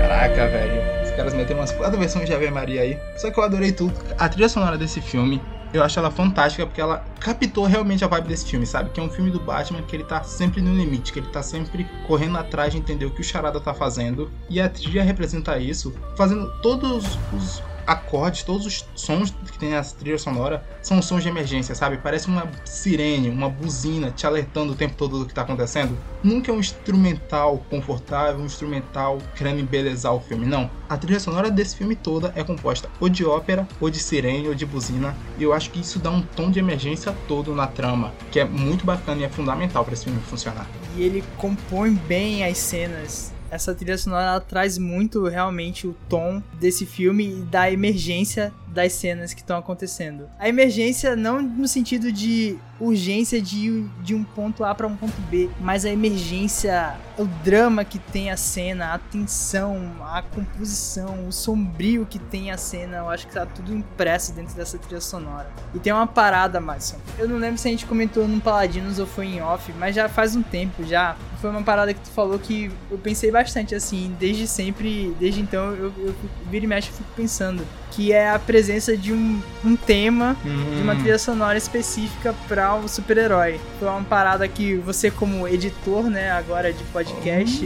Caraca, 0.00 0.48
velho. 0.48 1.04
Os 1.04 1.12
caras 1.12 1.32
meteram 1.32 1.60
umas 1.60 1.70
quatro 1.70 1.96
versões 1.96 2.26
de 2.26 2.34
Ave 2.34 2.50
Maria 2.50 2.82
aí. 2.82 2.98
Só 3.16 3.30
que 3.30 3.38
eu 3.38 3.44
adorei 3.44 3.70
tudo. 3.70 3.94
A 4.18 4.28
trilha 4.28 4.48
sonora 4.48 4.76
desse 4.76 5.00
filme, 5.00 5.40
eu 5.72 5.84
acho 5.84 5.96
ela 5.96 6.10
fantástica 6.10 6.66
porque 6.66 6.80
ela 6.80 7.04
captou 7.20 7.66
realmente 7.66 8.04
a 8.04 8.08
vibe 8.08 8.26
desse 8.26 8.46
filme, 8.46 8.66
sabe? 8.66 8.90
Que 8.90 8.98
é 8.98 9.02
um 9.04 9.08
filme 9.08 9.30
do 9.30 9.38
Batman 9.38 9.82
que 9.82 9.94
ele 9.94 10.02
tá 10.02 10.24
sempre 10.24 10.60
no 10.60 10.74
limite, 10.74 11.12
que 11.12 11.20
ele 11.20 11.28
tá 11.28 11.40
sempre 11.40 11.86
correndo 12.04 12.36
atrás 12.36 12.72
de 12.72 12.78
entender 12.78 13.06
o 13.06 13.12
que 13.12 13.20
o 13.20 13.24
Charada 13.24 13.60
tá 13.60 13.72
fazendo. 13.72 14.28
E 14.48 14.60
a 14.60 14.68
trilha 14.68 15.04
representa 15.04 15.56
isso, 15.56 15.94
fazendo 16.16 16.50
todos 16.62 17.16
os 17.32 17.62
acordes, 17.86 18.42
todos 18.42 18.66
os 18.66 18.86
sons 18.94 19.34
que 19.50 19.58
tem 19.58 19.74
essa 19.74 19.94
trilha 19.96 20.18
sonora 20.18 20.64
são 20.82 21.00
sons 21.00 21.22
de 21.22 21.28
emergência, 21.28 21.74
sabe? 21.74 21.98
Parece 21.98 22.28
uma 22.28 22.48
sirene, 22.64 23.28
uma 23.28 23.48
buzina 23.48 24.10
te 24.10 24.26
alertando 24.26 24.72
o 24.72 24.76
tempo 24.76 24.94
todo 24.96 25.18
do 25.18 25.26
que 25.26 25.34
tá 25.34 25.42
acontecendo. 25.42 25.96
Nunca 26.22 26.50
é 26.50 26.54
um 26.54 26.60
instrumental 26.60 27.64
confortável, 27.70 28.40
um 28.40 28.46
instrumental 28.46 29.18
querendo 29.34 29.60
embelezar 29.60 30.14
o 30.14 30.20
filme, 30.20 30.46
não. 30.46 30.70
A 30.88 30.96
trilha 30.96 31.20
sonora 31.20 31.50
desse 31.50 31.76
filme 31.76 31.94
toda 31.96 32.32
é 32.34 32.42
composta 32.42 32.88
ou 33.00 33.08
de 33.08 33.24
ópera, 33.24 33.66
ou 33.80 33.88
de 33.90 33.98
sirene, 33.98 34.48
ou 34.48 34.54
de 34.54 34.66
buzina, 34.66 35.16
e 35.38 35.42
eu 35.42 35.52
acho 35.52 35.70
que 35.70 35.80
isso 35.80 35.98
dá 35.98 36.10
um 36.10 36.22
tom 36.22 36.50
de 36.50 36.58
emergência 36.58 37.14
todo 37.26 37.54
na 37.54 37.66
trama, 37.66 38.12
que 38.30 38.40
é 38.40 38.44
muito 38.44 38.84
bacana 38.84 39.20
e 39.20 39.24
é 39.24 39.28
fundamental 39.28 39.84
para 39.84 39.94
esse 39.94 40.04
filme 40.04 40.20
funcionar. 40.22 40.66
E 40.96 41.02
ele 41.02 41.24
compõe 41.36 41.94
bem 41.94 42.44
as 42.44 42.58
cenas. 42.58 43.32
Essa 43.50 43.74
trilha 43.74 43.98
sonora 43.98 44.40
traz 44.40 44.78
muito 44.78 45.26
realmente 45.26 45.86
o 45.86 45.94
tom 46.08 46.40
desse 46.54 46.86
filme 46.86 47.28
e 47.28 47.42
da 47.42 47.70
emergência 47.70 48.52
das 48.70 48.92
cenas 48.92 49.34
que 49.34 49.40
estão 49.40 49.58
acontecendo. 49.58 50.28
A 50.38 50.48
emergência 50.48 51.16
não 51.16 51.42
no 51.42 51.68
sentido 51.68 52.12
de 52.12 52.58
urgência 52.78 53.40
de 53.42 53.84
de 54.02 54.14
um 54.14 54.24
ponto 54.24 54.64
A 54.64 54.74
para 54.74 54.86
um 54.86 54.96
ponto 54.96 55.20
B, 55.22 55.50
mas 55.60 55.84
a 55.84 55.90
emergência, 55.90 56.94
o 57.18 57.24
drama 57.44 57.84
que 57.84 57.98
tem 57.98 58.30
a 58.30 58.36
cena, 58.36 58.94
a 58.94 58.98
tensão, 58.98 59.96
a 60.02 60.22
composição, 60.22 61.28
o 61.28 61.32
sombrio 61.32 62.06
que 62.06 62.18
tem 62.18 62.50
a 62.50 62.56
cena, 62.56 62.98
eu 62.98 63.10
acho 63.10 63.26
que 63.26 63.34
tá 63.34 63.44
tudo 63.44 63.74
impresso 63.74 64.32
dentro 64.32 64.54
dessa 64.54 64.78
trilha 64.78 65.00
sonora. 65.00 65.50
E 65.74 65.78
tem 65.78 65.92
uma 65.92 66.06
parada, 66.06 66.60
Madison. 66.60 66.96
Eu 67.18 67.28
não 67.28 67.36
lembro 67.36 67.58
se 67.58 67.68
a 67.68 67.70
gente 67.70 67.86
comentou 67.86 68.26
no 68.26 68.40
Paladinos 68.40 68.98
ou 68.98 69.06
foi 69.06 69.26
em 69.26 69.42
off, 69.42 69.72
mas 69.78 69.94
já 69.94 70.08
faz 70.08 70.34
um 70.34 70.42
tempo 70.42 70.84
já. 70.84 71.16
Foi 71.40 71.50
uma 71.50 71.62
parada 71.62 71.92
que 71.92 72.00
tu 72.00 72.10
falou 72.10 72.38
que 72.38 72.70
eu 72.90 72.98
pensei 72.98 73.30
bastante 73.30 73.74
assim, 73.74 74.14
desde 74.18 74.46
sempre, 74.46 75.14
desde 75.18 75.40
então 75.40 75.72
eu, 75.74 75.92
eu, 75.98 76.14
eu 76.52 76.62
e 76.62 76.66
mexe 76.66 76.90
eu 76.90 76.94
fico 76.94 77.08
pensando 77.16 77.66
que 77.90 78.12
é 78.12 78.30
a 78.30 78.38
presença 78.38 78.59
de 78.98 79.12
um, 79.12 79.40
um 79.64 79.76
tema 79.76 80.36
de 80.44 80.82
uma 80.82 80.94
trilha 80.94 81.18
sonora 81.18 81.56
específica 81.56 82.34
para 82.46 82.74
o 82.74 82.88
super-herói. 82.88 83.60
Foi 83.78 83.88
uma 83.88 84.02
parada 84.02 84.46
que 84.46 84.76
você 84.76 85.10
como 85.10 85.46
editor, 85.48 86.04
né, 86.04 86.30
agora 86.30 86.72
de 86.72 86.82
podcast 86.84 87.64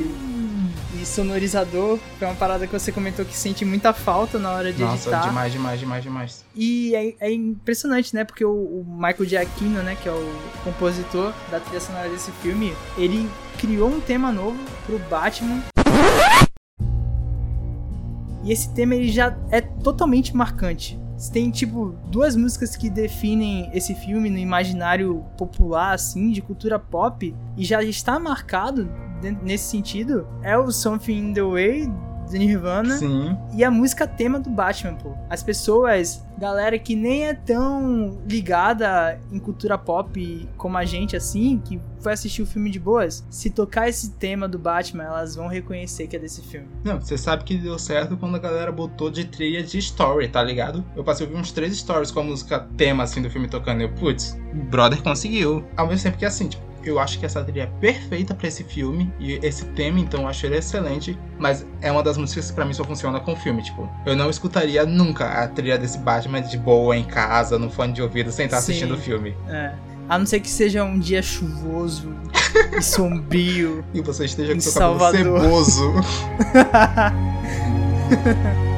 e 1.00 1.04
sonorizador, 1.04 1.98
foi 2.18 2.28
uma 2.28 2.34
parada 2.34 2.66
que 2.66 2.72
você 2.72 2.92
comentou 2.92 3.24
que 3.24 3.36
sente 3.36 3.64
muita 3.64 3.92
falta 3.92 4.38
na 4.38 4.52
hora 4.52 4.72
de 4.72 4.82
Nossa, 4.82 5.08
editar. 5.10 5.26
demais, 5.28 5.52
demais, 5.52 5.80
demais, 5.80 6.02
demais. 6.02 6.44
E 6.54 6.94
é, 6.94 7.14
é 7.28 7.32
impressionante, 7.32 8.14
né? 8.14 8.24
Porque 8.24 8.44
o, 8.44 8.52
o 8.52 8.86
Michael 8.88 9.24
Giacchino, 9.24 9.82
né? 9.82 9.96
Que 10.00 10.08
é 10.08 10.12
o 10.12 10.32
compositor 10.62 11.32
da 11.50 11.60
trilha 11.60 11.80
sonora 11.80 12.08
desse 12.08 12.30
filme, 12.42 12.72
ele 12.96 13.28
criou 13.58 13.88
um 13.88 14.00
tema 14.00 14.30
novo 14.30 14.58
pro 14.86 14.98
Batman. 15.10 15.62
E 18.44 18.52
esse 18.52 18.68
tema 18.74 18.94
ele 18.94 19.10
já 19.10 19.36
é 19.50 19.60
totalmente 19.60 20.36
marcante. 20.36 21.00
Tem 21.32 21.50
tipo 21.50 21.94
duas 22.10 22.36
músicas 22.36 22.76
que 22.76 22.90
definem 22.90 23.70
esse 23.72 23.94
filme 23.94 24.28
no 24.28 24.36
imaginário 24.36 25.24
popular, 25.38 25.94
assim, 25.94 26.30
de 26.30 26.42
cultura 26.42 26.78
pop, 26.78 27.34
e 27.56 27.64
já 27.64 27.82
está 27.82 28.18
marcado 28.18 28.90
nesse 29.42 29.64
sentido. 29.70 30.26
É 30.42 30.58
o 30.58 30.70
Something 30.70 31.30
in 31.30 31.32
the 31.32 31.42
Way 31.42 31.90
de 32.28 32.38
Nirvana 32.38 32.96
Sim. 32.98 33.36
e 33.54 33.64
a 33.64 33.70
música 33.70 34.06
tema 34.06 34.38
do 34.40 34.50
Batman, 34.50 34.94
pô. 34.94 35.14
As 35.30 35.42
pessoas 35.42 36.24
galera 36.38 36.78
que 36.78 36.94
nem 36.94 37.26
é 37.26 37.34
tão 37.34 38.18
ligada 38.28 39.20
em 39.30 39.38
cultura 39.38 39.78
pop 39.78 40.48
como 40.56 40.76
a 40.76 40.84
gente, 40.84 41.16
assim, 41.16 41.60
que 41.64 41.80
foi 42.00 42.12
assistir 42.12 42.42
o 42.42 42.46
filme 42.46 42.70
de 42.70 42.78
boas, 42.78 43.24
se 43.30 43.50
tocar 43.50 43.88
esse 43.88 44.10
tema 44.12 44.46
do 44.46 44.58
Batman, 44.58 45.04
elas 45.04 45.34
vão 45.34 45.48
reconhecer 45.48 46.06
que 46.06 46.16
é 46.16 46.18
desse 46.18 46.42
filme. 46.42 46.68
Não, 46.84 47.00
você 47.00 47.16
sabe 47.16 47.44
que 47.44 47.56
deu 47.56 47.78
certo 47.78 48.16
quando 48.16 48.36
a 48.36 48.38
galera 48.38 48.70
botou 48.70 49.10
de 49.10 49.24
trilha 49.24 49.62
de 49.62 49.78
story, 49.78 50.28
tá 50.28 50.42
ligado? 50.42 50.84
Eu 50.94 51.02
passei 51.02 51.24
a 51.24 51.28
ouvir 51.28 51.40
uns 51.40 51.52
três 51.52 51.76
stories 51.76 52.10
com 52.10 52.20
a 52.20 52.24
música 52.24 52.68
tema, 52.76 53.04
assim, 53.04 53.22
do 53.22 53.30
filme 53.30 53.48
tocando. 53.48 53.80
Eu, 53.80 53.92
putz, 53.94 54.38
brother 54.70 55.02
conseguiu. 55.02 55.64
Ao 55.76 55.86
mesmo 55.86 56.04
tempo 56.04 56.18
que 56.18 56.26
assim, 56.26 56.48
tipo, 56.48 56.73
eu 56.84 56.98
acho 56.98 57.18
que 57.18 57.26
essa 57.26 57.42
trilha 57.42 57.62
é 57.62 57.66
perfeita 57.80 58.34
para 58.34 58.48
esse 58.48 58.64
filme 58.64 59.12
e 59.18 59.34
esse 59.42 59.64
tema, 59.66 60.00
então 60.00 60.22
eu 60.22 60.28
acho 60.28 60.46
ele 60.46 60.56
excelente, 60.56 61.18
mas 61.38 61.66
é 61.80 61.90
uma 61.90 62.02
das 62.02 62.16
músicas 62.16 62.50
que 62.50 62.54
para 62.54 62.64
mim 62.64 62.72
só 62.72 62.84
funciona 62.84 63.20
com 63.20 63.32
o 63.32 63.36
filme, 63.36 63.62
tipo, 63.62 63.88
eu 64.06 64.16
não 64.16 64.30
escutaria 64.30 64.84
nunca 64.84 65.26
a 65.26 65.48
trilha 65.48 65.78
desse 65.78 65.98
Batman 65.98 66.42
de 66.42 66.58
boa 66.58 66.96
em 66.96 67.04
casa, 67.04 67.58
no 67.58 67.70
fone 67.70 67.92
de 67.92 68.02
ouvido, 68.02 68.30
sem 68.30 68.46
estar 68.46 68.58
assistindo 68.58 68.94
o 68.94 68.98
filme. 68.98 69.36
É. 69.48 69.72
A 70.08 70.18
não 70.18 70.26
ser 70.26 70.40
que 70.40 70.50
seja 70.50 70.84
um 70.84 70.98
dia 70.98 71.22
chuvoso 71.22 72.12
e 72.76 72.82
sombrio. 72.82 73.82
E 73.94 74.02
você 74.02 74.26
esteja 74.26 74.52
com 74.52 74.60
seu 74.60 74.72
cabelo 74.72 74.98
Salvador. 74.98 75.40
ceboso. 75.40 75.94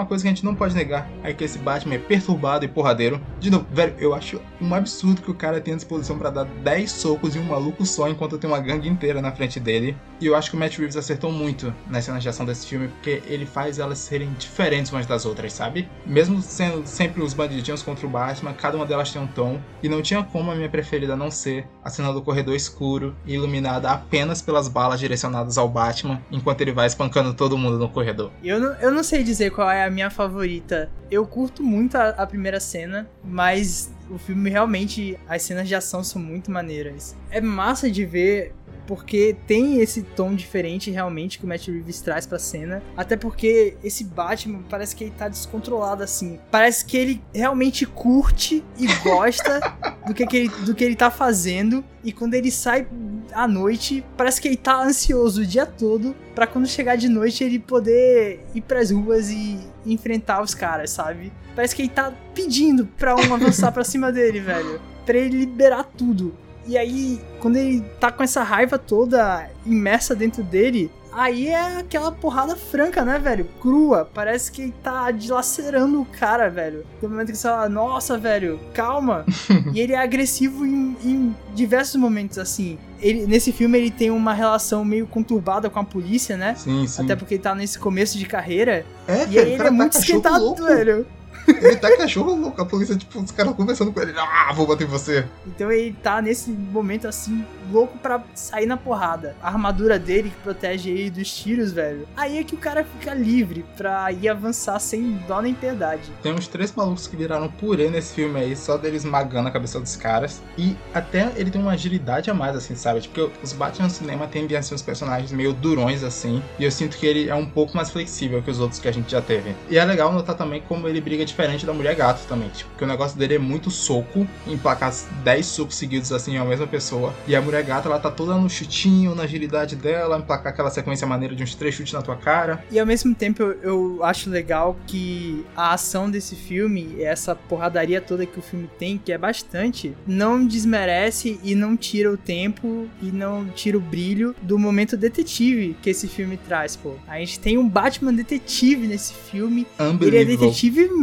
uma 0.00 0.06
coisa 0.06 0.22
que 0.24 0.28
a 0.28 0.32
gente 0.32 0.44
não 0.44 0.54
pode 0.54 0.74
negar, 0.74 1.08
é 1.22 1.32
que 1.32 1.44
esse 1.44 1.58
Batman 1.58 1.94
é 1.94 1.98
perturbado 1.98 2.64
e 2.64 2.68
porradeiro. 2.68 3.20
De 3.38 3.50
novo, 3.50 3.66
velho, 3.70 3.94
eu 3.98 4.14
acho 4.14 4.40
um 4.60 4.74
absurdo 4.74 5.22
que 5.22 5.30
o 5.30 5.34
cara 5.34 5.60
tenha 5.60 5.76
disposição 5.76 6.18
pra 6.18 6.30
dar 6.30 6.44
10 6.44 6.90
socos 6.90 7.36
em 7.36 7.38
um 7.38 7.44
maluco 7.44 7.84
só 7.84 8.08
enquanto 8.08 8.38
tem 8.38 8.48
uma 8.48 8.60
gangue 8.60 8.88
inteira 8.88 9.20
na 9.20 9.32
frente 9.32 9.60
dele. 9.60 9.96
E 10.20 10.26
eu 10.26 10.34
acho 10.34 10.50
que 10.50 10.56
o 10.56 10.58
Matt 10.58 10.78
Reeves 10.78 10.96
acertou 10.96 11.32
muito 11.32 11.72
nas 11.88 12.04
cenas 12.04 12.22
de 12.22 12.28
ação 12.28 12.44
desse 12.44 12.66
filme, 12.66 12.88
porque 12.88 13.22
ele 13.26 13.46
faz 13.46 13.78
elas 13.78 13.98
serem 13.98 14.32
diferentes 14.38 14.92
umas 14.92 15.06
das 15.06 15.24
outras, 15.24 15.52
sabe? 15.52 15.88
Mesmo 16.06 16.42
sendo 16.42 16.86
sempre 16.86 17.22
os 17.22 17.32
bandidinhos 17.32 17.82
contra 17.82 18.06
o 18.06 18.10
Batman, 18.10 18.52
cada 18.52 18.76
uma 18.76 18.86
delas 18.86 19.10
tem 19.10 19.20
um 19.20 19.26
tom. 19.26 19.60
E 19.82 19.88
não 19.88 20.02
tinha 20.02 20.22
como 20.22 20.50
a 20.50 20.54
minha 20.54 20.68
preferida 20.68 21.16
não 21.16 21.30
ser 21.30 21.66
a 21.82 21.90
cena 21.90 22.12
do 22.12 22.22
corredor 22.22 22.54
escuro 22.54 23.16
iluminada 23.26 23.90
apenas 23.90 24.42
pelas 24.42 24.68
balas 24.68 25.00
direcionadas 25.00 25.56
ao 25.56 25.68
Batman, 25.68 26.20
enquanto 26.30 26.60
ele 26.60 26.72
vai 26.72 26.86
espancando 26.86 27.32
todo 27.34 27.56
mundo 27.56 27.78
no 27.78 27.88
corredor. 27.88 28.30
Eu 28.42 28.60
não, 28.60 28.74
eu 28.74 28.90
não 28.90 29.02
sei 29.02 29.22
dizer 29.22 29.50
qual 29.50 29.70
é 29.70 29.84
a 29.84 29.89
minha 29.90 30.10
favorita. 30.10 30.90
Eu 31.10 31.26
curto 31.26 31.62
muito 31.62 31.96
a, 31.96 32.10
a 32.10 32.26
primeira 32.26 32.60
cena, 32.60 33.08
mas 33.24 33.92
o 34.10 34.18
filme 34.18 34.50
realmente, 34.50 35.18
as 35.28 35.42
cenas 35.42 35.68
de 35.68 35.74
ação 35.74 36.02
são 36.02 36.20
muito 36.20 36.50
maneiras. 36.50 37.16
É 37.30 37.40
massa 37.40 37.90
de 37.90 38.04
ver 38.04 38.54
porque 38.90 39.36
tem 39.46 39.80
esse 39.80 40.02
tom 40.02 40.34
diferente 40.34 40.90
realmente 40.90 41.38
que 41.38 41.44
o 41.44 41.48
Matt 41.48 41.68
Reeves 41.68 42.00
traz 42.00 42.26
pra 42.26 42.40
cena. 42.40 42.82
Até 42.96 43.16
porque 43.16 43.76
esse 43.84 44.02
Batman 44.02 44.64
parece 44.68 44.96
que 44.96 45.04
ele 45.04 45.12
tá 45.16 45.28
descontrolado 45.28 46.02
assim. 46.02 46.40
Parece 46.50 46.84
que 46.84 46.96
ele 46.96 47.22
realmente 47.32 47.86
curte 47.86 48.64
e 48.76 48.88
gosta 49.04 49.60
do, 50.08 50.12
que, 50.12 50.26
que 50.26 50.36
ele, 50.36 50.48
do 50.66 50.74
que 50.74 50.82
ele 50.82 50.96
tá 50.96 51.08
fazendo. 51.08 51.84
E 52.02 52.12
quando 52.12 52.34
ele 52.34 52.50
sai 52.50 52.84
à 53.32 53.46
noite, 53.46 54.04
parece 54.16 54.40
que 54.40 54.48
ele 54.48 54.56
tá 54.56 54.82
ansioso 54.82 55.42
o 55.42 55.46
dia 55.46 55.66
todo 55.66 56.12
pra 56.34 56.48
quando 56.48 56.66
chegar 56.66 56.96
de 56.96 57.08
noite 57.08 57.44
ele 57.44 57.60
poder 57.60 58.44
ir 58.52 58.60
pras 58.60 58.90
ruas 58.90 59.30
e 59.30 59.56
enfrentar 59.86 60.42
os 60.42 60.52
caras, 60.52 60.90
sabe? 60.90 61.32
Parece 61.54 61.76
que 61.76 61.82
ele 61.82 61.90
tá 61.90 62.12
pedindo 62.34 62.86
pra 62.98 63.14
um 63.14 63.32
avançar 63.32 63.70
pra 63.70 63.84
cima 63.84 64.10
dele, 64.10 64.40
velho. 64.40 64.80
Pra 65.06 65.16
ele 65.16 65.38
liberar 65.38 65.84
tudo. 65.84 66.36
E 66.66 66.76
aí, 66.78 67.20
quando 67.40 67.56
ele 67.56 67.80
tá 67.98 68.10
com 68.12 68.22
essa 68.22 68.42
raiva 68.42 68.78
toda 68.78 69.48
imersa 69.66 70.14
dentro 70.14 70.42
dele, 70.42 70.90
aí 71.12 71.48
é 71.48 71.78
aquela 71.78 72.12
porrada 72.12 72.54
franca, 72.54 73.04
né, 73.04 73.18
velho? 73.18 73.46
Crua. 73.60 74.08
Parece 74.12 74.52
que 74.52 74.62
ele 74.62 74.74
tá 74.82 75.10
dilacerando 75.10 76.00
o 76.00 76.04
cara, 76.04 76.48
velho. 76.48 76.84
Tem 77.00 77.08
um 77.08 77.12
momento 77.12 77.32
que 77.32 77.36
você 77.38 77.48
fala, 77.48 77.68
nossa, 77.68 78.16
velho, 78.18 78.60
calma. 78.74 79.24
e 79.74 79.80
ele 79.80 79.94
é 79.94 79.98
agressivo 79.98 80.64
em, 80.66 80.96
em 81.04 81.36
diversos 81.54 81.96
momentos, 81.96 82.38
assim. 82.38 82.78
Ele, 83.00 83.26
nesse 83.26 83.50
filme 83.50 83.78
ele 83.78 83.90
tem 83.90 84.10
uma 84.10 84.34
relação 84.34 84.84
meio 84.84 85.06
conturbada 85.06 85.70
com 85.70 85.78
a 85.80 85.84
polícia, 85.84 86.36
né? 86.36 86.54
Sim, 86.54 86.86
sim. 86.86 87.02
Até 87.04 87.16
porque 87.16 87.34
ele 87.34 87.42
tá 87.42 87.54
nesse 87.54 87.78
começo 87.78 88.18
de 88.18 88.26
carreira. 88.26 88.84
É, 89.08 89.26
E 89.30 89.38
aí 89.38 89.52
ele 89.54 89.62
é 89.62 89.64
tá 89.64 89.70
muito 89.70 89.98
esquentado, 89.98 90.44
louco. 90.44 90.62
velho. 90.64 91.06
Ele 91.48 91.76
tá 91.76 91.90
cachorro 91.96 92.34
louco, 92.34 92.60
a 92.60 92.64
polícia, 92.64 92.96
tipo, 92.96 93.20
os 93.20 93.30
caras 93.30 93.54
conversando 93.54 93.92
com 93.92 94.00
ele. 94.00 94.12
Ah, 94.16 94.52
vou 94.54 94.66
bater 94.66 94.84
em 94.84 94.90
você. 94.90 95.26
Então 95.46 95.70
ele 95.70 95.94
tá 96.02 96.20
nesse 96.22 96.50
momento 96.50 97.06
assim, 97.06 97.44
louco 97.70 97.98
pra 97.98 98.22
sair 98.34 98.66
na 98.66 98.76
porrada. 98.76 99.36
A 99.42 99.48
armadura 99.48 99.98
dele 99.98 100.30
que 100.30 100.36
protege 100.42 100.90
ele 100.90 101.10
dos 101.10 101.32
tiros, 101.34 101.72
velho. 101.72 102.06
Aí 102.16 102.38
é 102.38 102.44
que 102.44 102.54
o 102.54 102.58
cara 102.58 102.84
fica 102.84 103.14
livre 103.14 103.64
pra 103.76 104.10
ir 104.12 104.28
avançar 104.28 104.78
sem 104.78 105.12
dó 105.28 105.40
nem 105.40 105.54
piedade. 105.54 106.02
Tem 106.22 106.32
uns 106.32 106.48
três 106.48 106.74
malucos 106.74 107.06
que 107.06 107.16
viraram 107.16 107.48
purê 107.48 107.88
nesse 107.88 108.14
filme 108.14 108.40
aí, 108.40 108.56
só 108.56 108.76
dele 108.76 108.96
esmagando 108.96 109.48
a 109.48 109.52
cabeça 109.52 109.78
dos 109.80 109.96
caras. 109.96 110.40
E 110.56 110.76
até 110.94 111.32
ele 111.36 111.50
tem 111.50 111.60
uma 111.60 111.72
agilidade 111.72 112.30
a 112.30 112.34
mais, 112.34 112.56
assim, 112.56 112.74
sabe? 112.74 113.00
Porque 113.00 113.30
os 113.42 113.52
Batman 113.52 113.88
no 113.88 113.90
cinema 113.90 114.26
tendem 114.26 114.56
a 114.56 114.62
ser 114.62 114.74
uns 114.74 114.82
personagens 114.82 115.32
meio 115.32 115.52
durões, 115.52 116.02
assim. 116.02 116.42
E 116.58 116.64
eu 116.64 116.70
sinto 116.70 116.96
que 116.96 117.06
ele 117.06 117.28
é 117.28 117.34
um 117.34 117.46
pouco 117.46 117.76
mais 117.76 117.90
flexível 117.90 118.42
que 118.42 118.50
os 118.50 118.60
outros 118.60 118.80
que 118.80 118.88
a 118.88 118.92
gente 118.92 119.10
já 119.10 119.20
teve. 119.20 119.54
E 119.68 119.78
é 119.78 119.84
legal 119.84 120.12
notar 120.12 120.36
também 120.36 120.62
como 120.68 120.88
ele 120.88 121.00
briga 121.00 121.24
diferente 121.30 121.66
da 121.66 121.72
Mulher 121.72 121.94
Gato 121.94 122.26
também. 122.28 122.48
Tipo, 122.48 122.70
que 122.76 122.84
o 122.84 122.86
negócio 122.86 123.18
dele 123.18 123.34
é 123.34 123.38
muito 123.38 123.70
soco, 123.70 124.26
emplacar 124.46 124.92
10 125.24 125.46
socos 125.46 125.76
seguidos 125.76 126.12
assim 126.12 126.34
em 126.34 126.38
uma 126.38 126.46
mesma 126.46 126.66
pessoa. 126.66 127.14
E 127.26 127.34
a 127.34 127.40
Mulher 127.40 127.62
Gata, 127.64 127.88
ela 127.88 127.98
tá 127.98 128.10
toda 128.10 128.34
no 128.34 128.48
chutinho, 128.48 129.14
na 129.14 129.24
agilidade 129.24 129.76
dela, 129.76 130.18
emplacar 130.18 130.52
aquela 130.52 130.70
sequência 130.70 131.06
maneira 131.06 131.34
de 131.34 131.42
uns 131.42 131.54
três 131.54 131.74
chutes 131.74 131.92
na 131.92 132.02
tua 132.02 132.16
cara. 132.16 132.64
E 132.70 132.78
ao 132.78 132.86
mesmo 132.86 133.14
tempo 133.14 133.42
eu, 133.42 133.52
eu 133.62 134.04
acho 134.04 134.30
legal 134.30 134.76
que 134.86 135.44
a 135.56 135.72
ação 135.74 136.10
desse 136.10 136.34
filme, 136.34 137.02
essa 137.02 137.34
porradaria 137.34 138.00
toda 138.00 138.26
que 138.26 138.38
o 138.38 138.42
filme 138.42 138.68
tem, 138.78 138.98
que 138.98 139.12
é 139.12 139.18
bastante, 139.18 139.94
não 140.06 140.46
desmerece 140.46 141.38
e 141.42 141.54
não 141.54 141.76
tira 141.76 142.10
o 142.10 142.16
tempo 142.16 142.88
e 143.02 143.06
não 143.06 143.46
tira 143.46 143.76
o 143.76 143.80
brilho 143.80 144.34
do 144.42 144.58
momento 144.58 144.96
detetive 144.96 145.76
que 145.82 145.90
esse 145.90 146.08
filme 146.08 146.36
traz, 146.36 146.76
pô. 146.76 146.94
A 147.06 147.18
gente 147.18 147.38
tem 147.38 147.58
um 147.58 147.68
Batman 147.68 148.12
detetive 148.12 148.86
nesse 148.86 149.12
filme. 149.12 149.66
Ele 150.00 150.18
é 150.18 150.24
detetive 150.24 150.88
mesmo, 150.88 151.00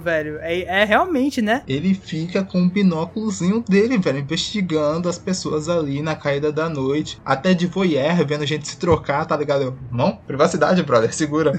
velho. 0.00 0.38
É, 0.40 0.60
é 0.60 0.84
realmente, 0.84 1.40
né? 1.40 1.62
Ele 1.66 1.94
fica 1.94 2.42
com 2.44 2.62
o 2.62 2.68
binóculozinho 2.68 3.64
dele, 3.68 3.98
velho, 3.98 4.18
investigando 4.18 5.08
as 5.08 5.18
pessoas 5.18 5.68
ali 5.68 6.02
na 6.02 6.14
caída 6.14 6.52
da 6.52 6.68
noite. 6.68 7.20
Até 7.24 7.54
de 7.54 7.66
voyeur, 7.66 8.26
vendo 8.26 8.46
gente 8.46 8.68
se 8.68 8.76
trocar, 8.76 9.24
tá 9.26 9.36
ligado? 9.36 9.62
Eu, 9.62 9.78
não, 9.90 10.16
privacidade, 10.16 10.82
brother, 10.82 11.14
segura. 11.14 11.52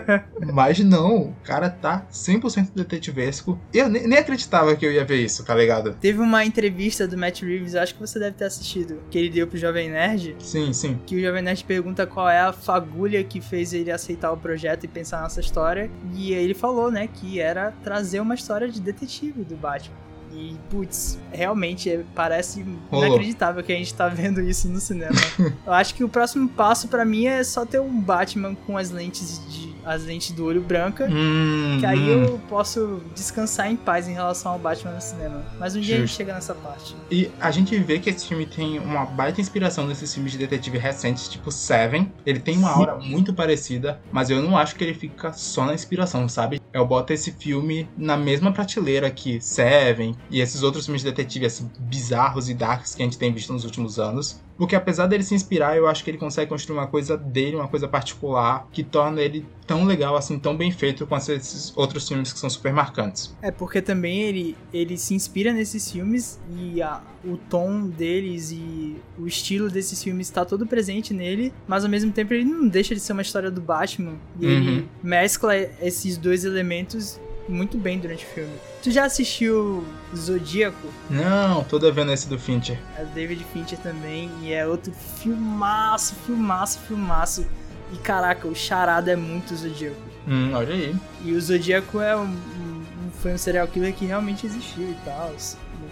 Mas 0.52 0.78
não, 0.80 1.16
o 1.16 1.34
cara 1.44 1.68
tá 1.68 2.06
100% 2.10 2.70
detetivesco. 2.74 3.58
Eu 3.72 3.88
nem, 3.88 4.06
nem 4.06 4.18
acreditava 4.18 4.74
que 4.76 4.84
eu 4.84 4.92
ia 4.92 5.04
ver 5.04 5.22
isso, 5.22 5.44
tá 5.44 5.54
ligado? 5.54 5.94
Teve 6.00 6.20
uma 6.20 6.44
entrevista 6.44 7.06
do 7.06 7.16
Matt 7.16 7.42
Reeves, 7.42 7.74
acho 7.74 7.94
que 7.94 8.00
você 8.00 8.18
deve 8.18 8.36
ter 8.36 8.44
assistido, 8.44 8.98
que 9.10 9.18
ele 9.18 9.30
deu 9.30 9.46
pro 9.46 9.58
Jovem 9.58 9.90
Nerd. 9.90 10.36
Sim, 10.38 10.72
sim. 10.72 10.98
Que 11.06 11.16
o 11.16 11.20
Jovem 11.20 11.42
Nerd 11.42 11.64
pergunta 11.64 12.06
qual 12.06 12.28
é 12.28 12.40
a 12.40 12.52
fagulha 12.52 13.22
que 13.24 13.40
fez 13.40 13.72
ele 13.72 13.90
aceitar 13.90 14.32
o 14.32 14.36
projeto 14.36 14.84
e 14.84 14.88
pensar 14.88 15.22
nessa 15.22 15.40
história. 15.40 15.90
E 16.14 16.34
aí 16.34 16.42
ele 16.42 16.54
falou, 16.54 16.90
né, 16.90 17.08
que 17.12 17.40
era 17.42 17.72
trazer 17.82 18.20
uma 18.20 18.34
história 18.34 18.68
de 18.70 18.80
detetive 18.80 19.42
do 19.44 19.56
Batman. 19.56 19.96
E, 20.34 20.56
putz, 20.70 21.18
realmente 21.30 21.90
é- 21.90 22.02
parece 22.14 22.64
inacreditável 22.90 23.62
que 23.62 23.70
a 23.70 23.76
gente 23.76 23.92
tá 23.92 24.08
vendo 24.08 24.40
isso 24.40 24.66
no 24.68 24.80
cinema. 24.80 25.12
Eu 25.66 25.72
acho 25.74 25.94
que 25.94 26.02
o 26.02 26.08
próximo 26.08 26.48
passo 26.48 26.88
pra 26.88 27.04
mim 27.04 27.26
é 27.26 27.44
só 27.44 27.66
ter 27.66 27.80
um 27.80 28.00
Batman 28.00 28.54
com 28.54 28.78
as 28.78 28.90
lentes 28.90 29.40
de 29.52 29.61
as 29.84 30.04
lentes 30.04 30.32
do 30.32 30.44
olho 30.44 30.60
branca. 30.60 31.08
Hum, 31.10 31.78
Que 31.80 31.86
aí 31.86 31.98
hum. 31.98 32.24
eu 32.24 32.40
posso 32.48 33.00
descansar 33.14 33.70
em 33.70 33.76
paz 33.76 34.08
em 34.08 34.12
relação 34.12 34.52
ao 34.52 34.58
Batman 34.58 34.92
no 34.92 35.00
cinema. 35.00 35.44
Mas 35.58 35.74
um 35.76 35.80
dia 35.80 35.96
a 35.96 35.98
gente 36.00 36.12
chega 36.12 36.34
nessa 36.34 36.54
parte. 36.54 36.94
E 37.10 37.30
a 37.40 37.50
gente 37.50 37.76
vê 37.78 37.98
que 37.98 38.10
esse 38.10 38.26
filme 38.26 38.46
tem 38.46 38.78
uma 38.78 39.04
baita 39.04 39.40
inspiração 39.40 39.86
nesses 39.86 40.12
filmes 40.12 40.32
de 40.32 40.38
detetive 40.38 40.78
recentes, 40.78 41.28
tipo 41.28 41.50
Seven. 41.50 42.12
Ele 42.24 42.40
tem 42.40 42.56
uma 42.56 42.70
aura 42.70 42.96
muito 42.96 43.32
parecida, 43.32 44.00
mas 44.10 44.30
eu 44.30 44.42
não 44.42 44.56
acho 44.56 44.74
que 44.76 44.84
ele 44.84 44.94
fica 44.94 45.32
só 45.32 45.64
na 45.64 45.74
inspiração, 45.74 46.28
sabe? 46.28 46.60
Eu 46.72 46.86
boto 46.86 47.12
esse 47.12 47.32
filme 47.32 47.88
na 47.96 48.16
mesma 48.16 48.52
prateleira 48.52 49.10
que 49.10 49.40
Seven 49.40 50.14
e 50.30 50.40
esses 50.40 50.62
outros 50.62 50.86
filmes 50.86 51.02
de 51.02 51.10
detetive 51.10 51.46
assim, 51.46 51.70
bizarros 51.78 52.48
e 52.48 52.54
darks 52.54 52.94
que 52.94 53.02
a 53.02 53.04
gente 53.04 53.18
tem 53.18 53.32
visto 53.32 53.52
nos 53.52 53.64
últimos 53.64 53.98
anos. 53.98 54.40
Porque 54.62 54.76
apesar 54.76 55.08
dele 55.08 55.24
se 55.24 55.34
inspirar, 55.34 55.76
eu 55.76 55.88
acho 55.88 56.04
que 56.04 56.10
ele 56.10 56.18
consegue 56.18 56.48
construir 56.48 56.78
uma 56.78 56.86
coisa 56.86 57.16
dele, 57.16 57.56
uma 57.56 57.66
coisa 57.66 57.88
particular, 57.88 58.68
que 58.70 58.84
torna 58.84 59.20
ele 59.20 59.44
tão 59.66 59.84
legal, 59.84 60.14
assim, 60.14 60.38
tão 60.38 60.56
bem 60.56 60.70
feito 60.70 61.04
quanto 61.04 61.32
esses 61.32 61.76
outros 61.76 62.06
filmes 62.06 62.32
que 62.32 62.38
são 62.38 62.48
super 62.48 62.72
marcantes. 62.72 63.34
É, 63.42 63.50
porque 63.50 63.82
também 63.82 64.22
ele, 64.22 64.56
ele 64.72 64.96
se 64.96 65.14
inspira 65.14 65.52
nesses 65.52 65.90
filmes 65.90 66.38
e 66.48 66.80
a, 66.80 67.00
o 67.24 67.36
tom 67.36 67.88
deles 67.88 68.52
e 68.52 68.94
o 69.18 69.26
estilo 69.26 69.68
desses 69.68 70.00
filmes 70.00 70.28
está 70.28 70.44
todo 70.44 70.64
presente 70.64 71.12
nele, 71.12 71.52
mas 71.66 71.82
ao 71.82 71.90
mesmo 71.90 72.12
tempo 72.12 72.32
ele 72.32 72.44
não 72.44 72.68
deixa 72.68 72.94
de 72.94 73.00
ser 73.00 73.14
uma 73.14 73.22
história 73.22 73.50
do 73.50 73.60
Batman. 73.60 74.14
E 74.38 74.46
uhum. 74.46 74.52
ele 74.52 74.88
mescla 75.02 75.56
esses 75.56 76.16
dois 76.16 76.44
elementos 76.44 77.18
muito 77.48 77.76
bem 77.78 77.98
durante 77.98 78.24
o 78.24 78.28
filme. 78.28 78.52
Tu 78.82 78.90
já 78.90 79.04
assistiu 79.04 79.84
Zodíaco? 80.14 80.88
Não, 81.10 81.64
tô 81.64 81.78
devendo 81.78 82.12
esse 82.12 82.28
do 82.28 82.38
Fincher. 82.38 82.78
É 82.96 83.04
David 83.04 83.44
Fincher 83.52 83.78
também, 83.78 84.30
e 84.42 84.52
é 84.52 84.66
outro 84.66 84.92
filmaço, 85.22 86.14
filmaço, 86.26 86.78
filmaço. 86.80 87.46
E 87.92 87.96
caraca, 87.98 88.48
o 88.48 88.54
Charada 88.54 89.10
é 89.12 89.16
muito 89.16 89.54
Zodíaco. 89.54 90.00
Hum, 90.26 90.52
olha 90.54 90.74
aí. 90.74 90.96
E 91.24 91.32
o 91.32 91.40
Zodíaco 91.40 92.00
é 92.00 92.16
um, 92.16 92.24
um, 92.24 92.82
foi 93.20 93.34
um 93.34 93.38
serial 93.38 93.66
killer 93.68 93.92
que 93.92 94.06
realmente 94.06 94.46
existiu 94.46 94.90
e 94.90 94.96
tal. 95.04 95.32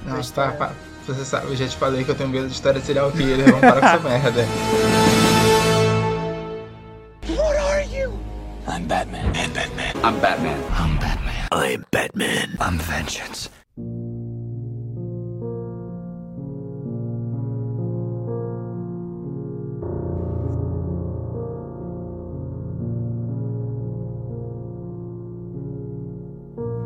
Nossa, 0.07 0.35
tá, 0.35 0.53
pá, 0.53 0.73
você 1.07 1.25
sabe, 1.25 1.49
eu 1.49 1.57
já 1.57 1.67
te 1.67 1.77
falei 1.77 2.05
que 2.05 2.11
eu 2.11 2.15
tenho 2.15 2.29
medo 2.31 2.47
de 2.47 2.55
história 2.55 2.81
de 2.81 2.87
serial 2.87 3.11
killer, 3.13 3.45
vamos 3.45 3.61
parar 3.61 3.81
com 3.81 4.09
essa 4.09 4.09
merda. 4.09 5.90
What 8.65 8.75
are 8.75 8.79
you? 8.79 8.83
I'm 8.83 8.89
Batman. 8.89 9.27
I'm 9.37 9.53
Batman. 9.53 10.05
I'm 10.05 10.21
Batman. 10.21 10.73
I'm 10.73 10.99
Batman. 10.99 11.49
I'm 11.53 11.85
Batman. 11.91 12.57
I'm 12.61 12.79
vengeance. 12.79 13.49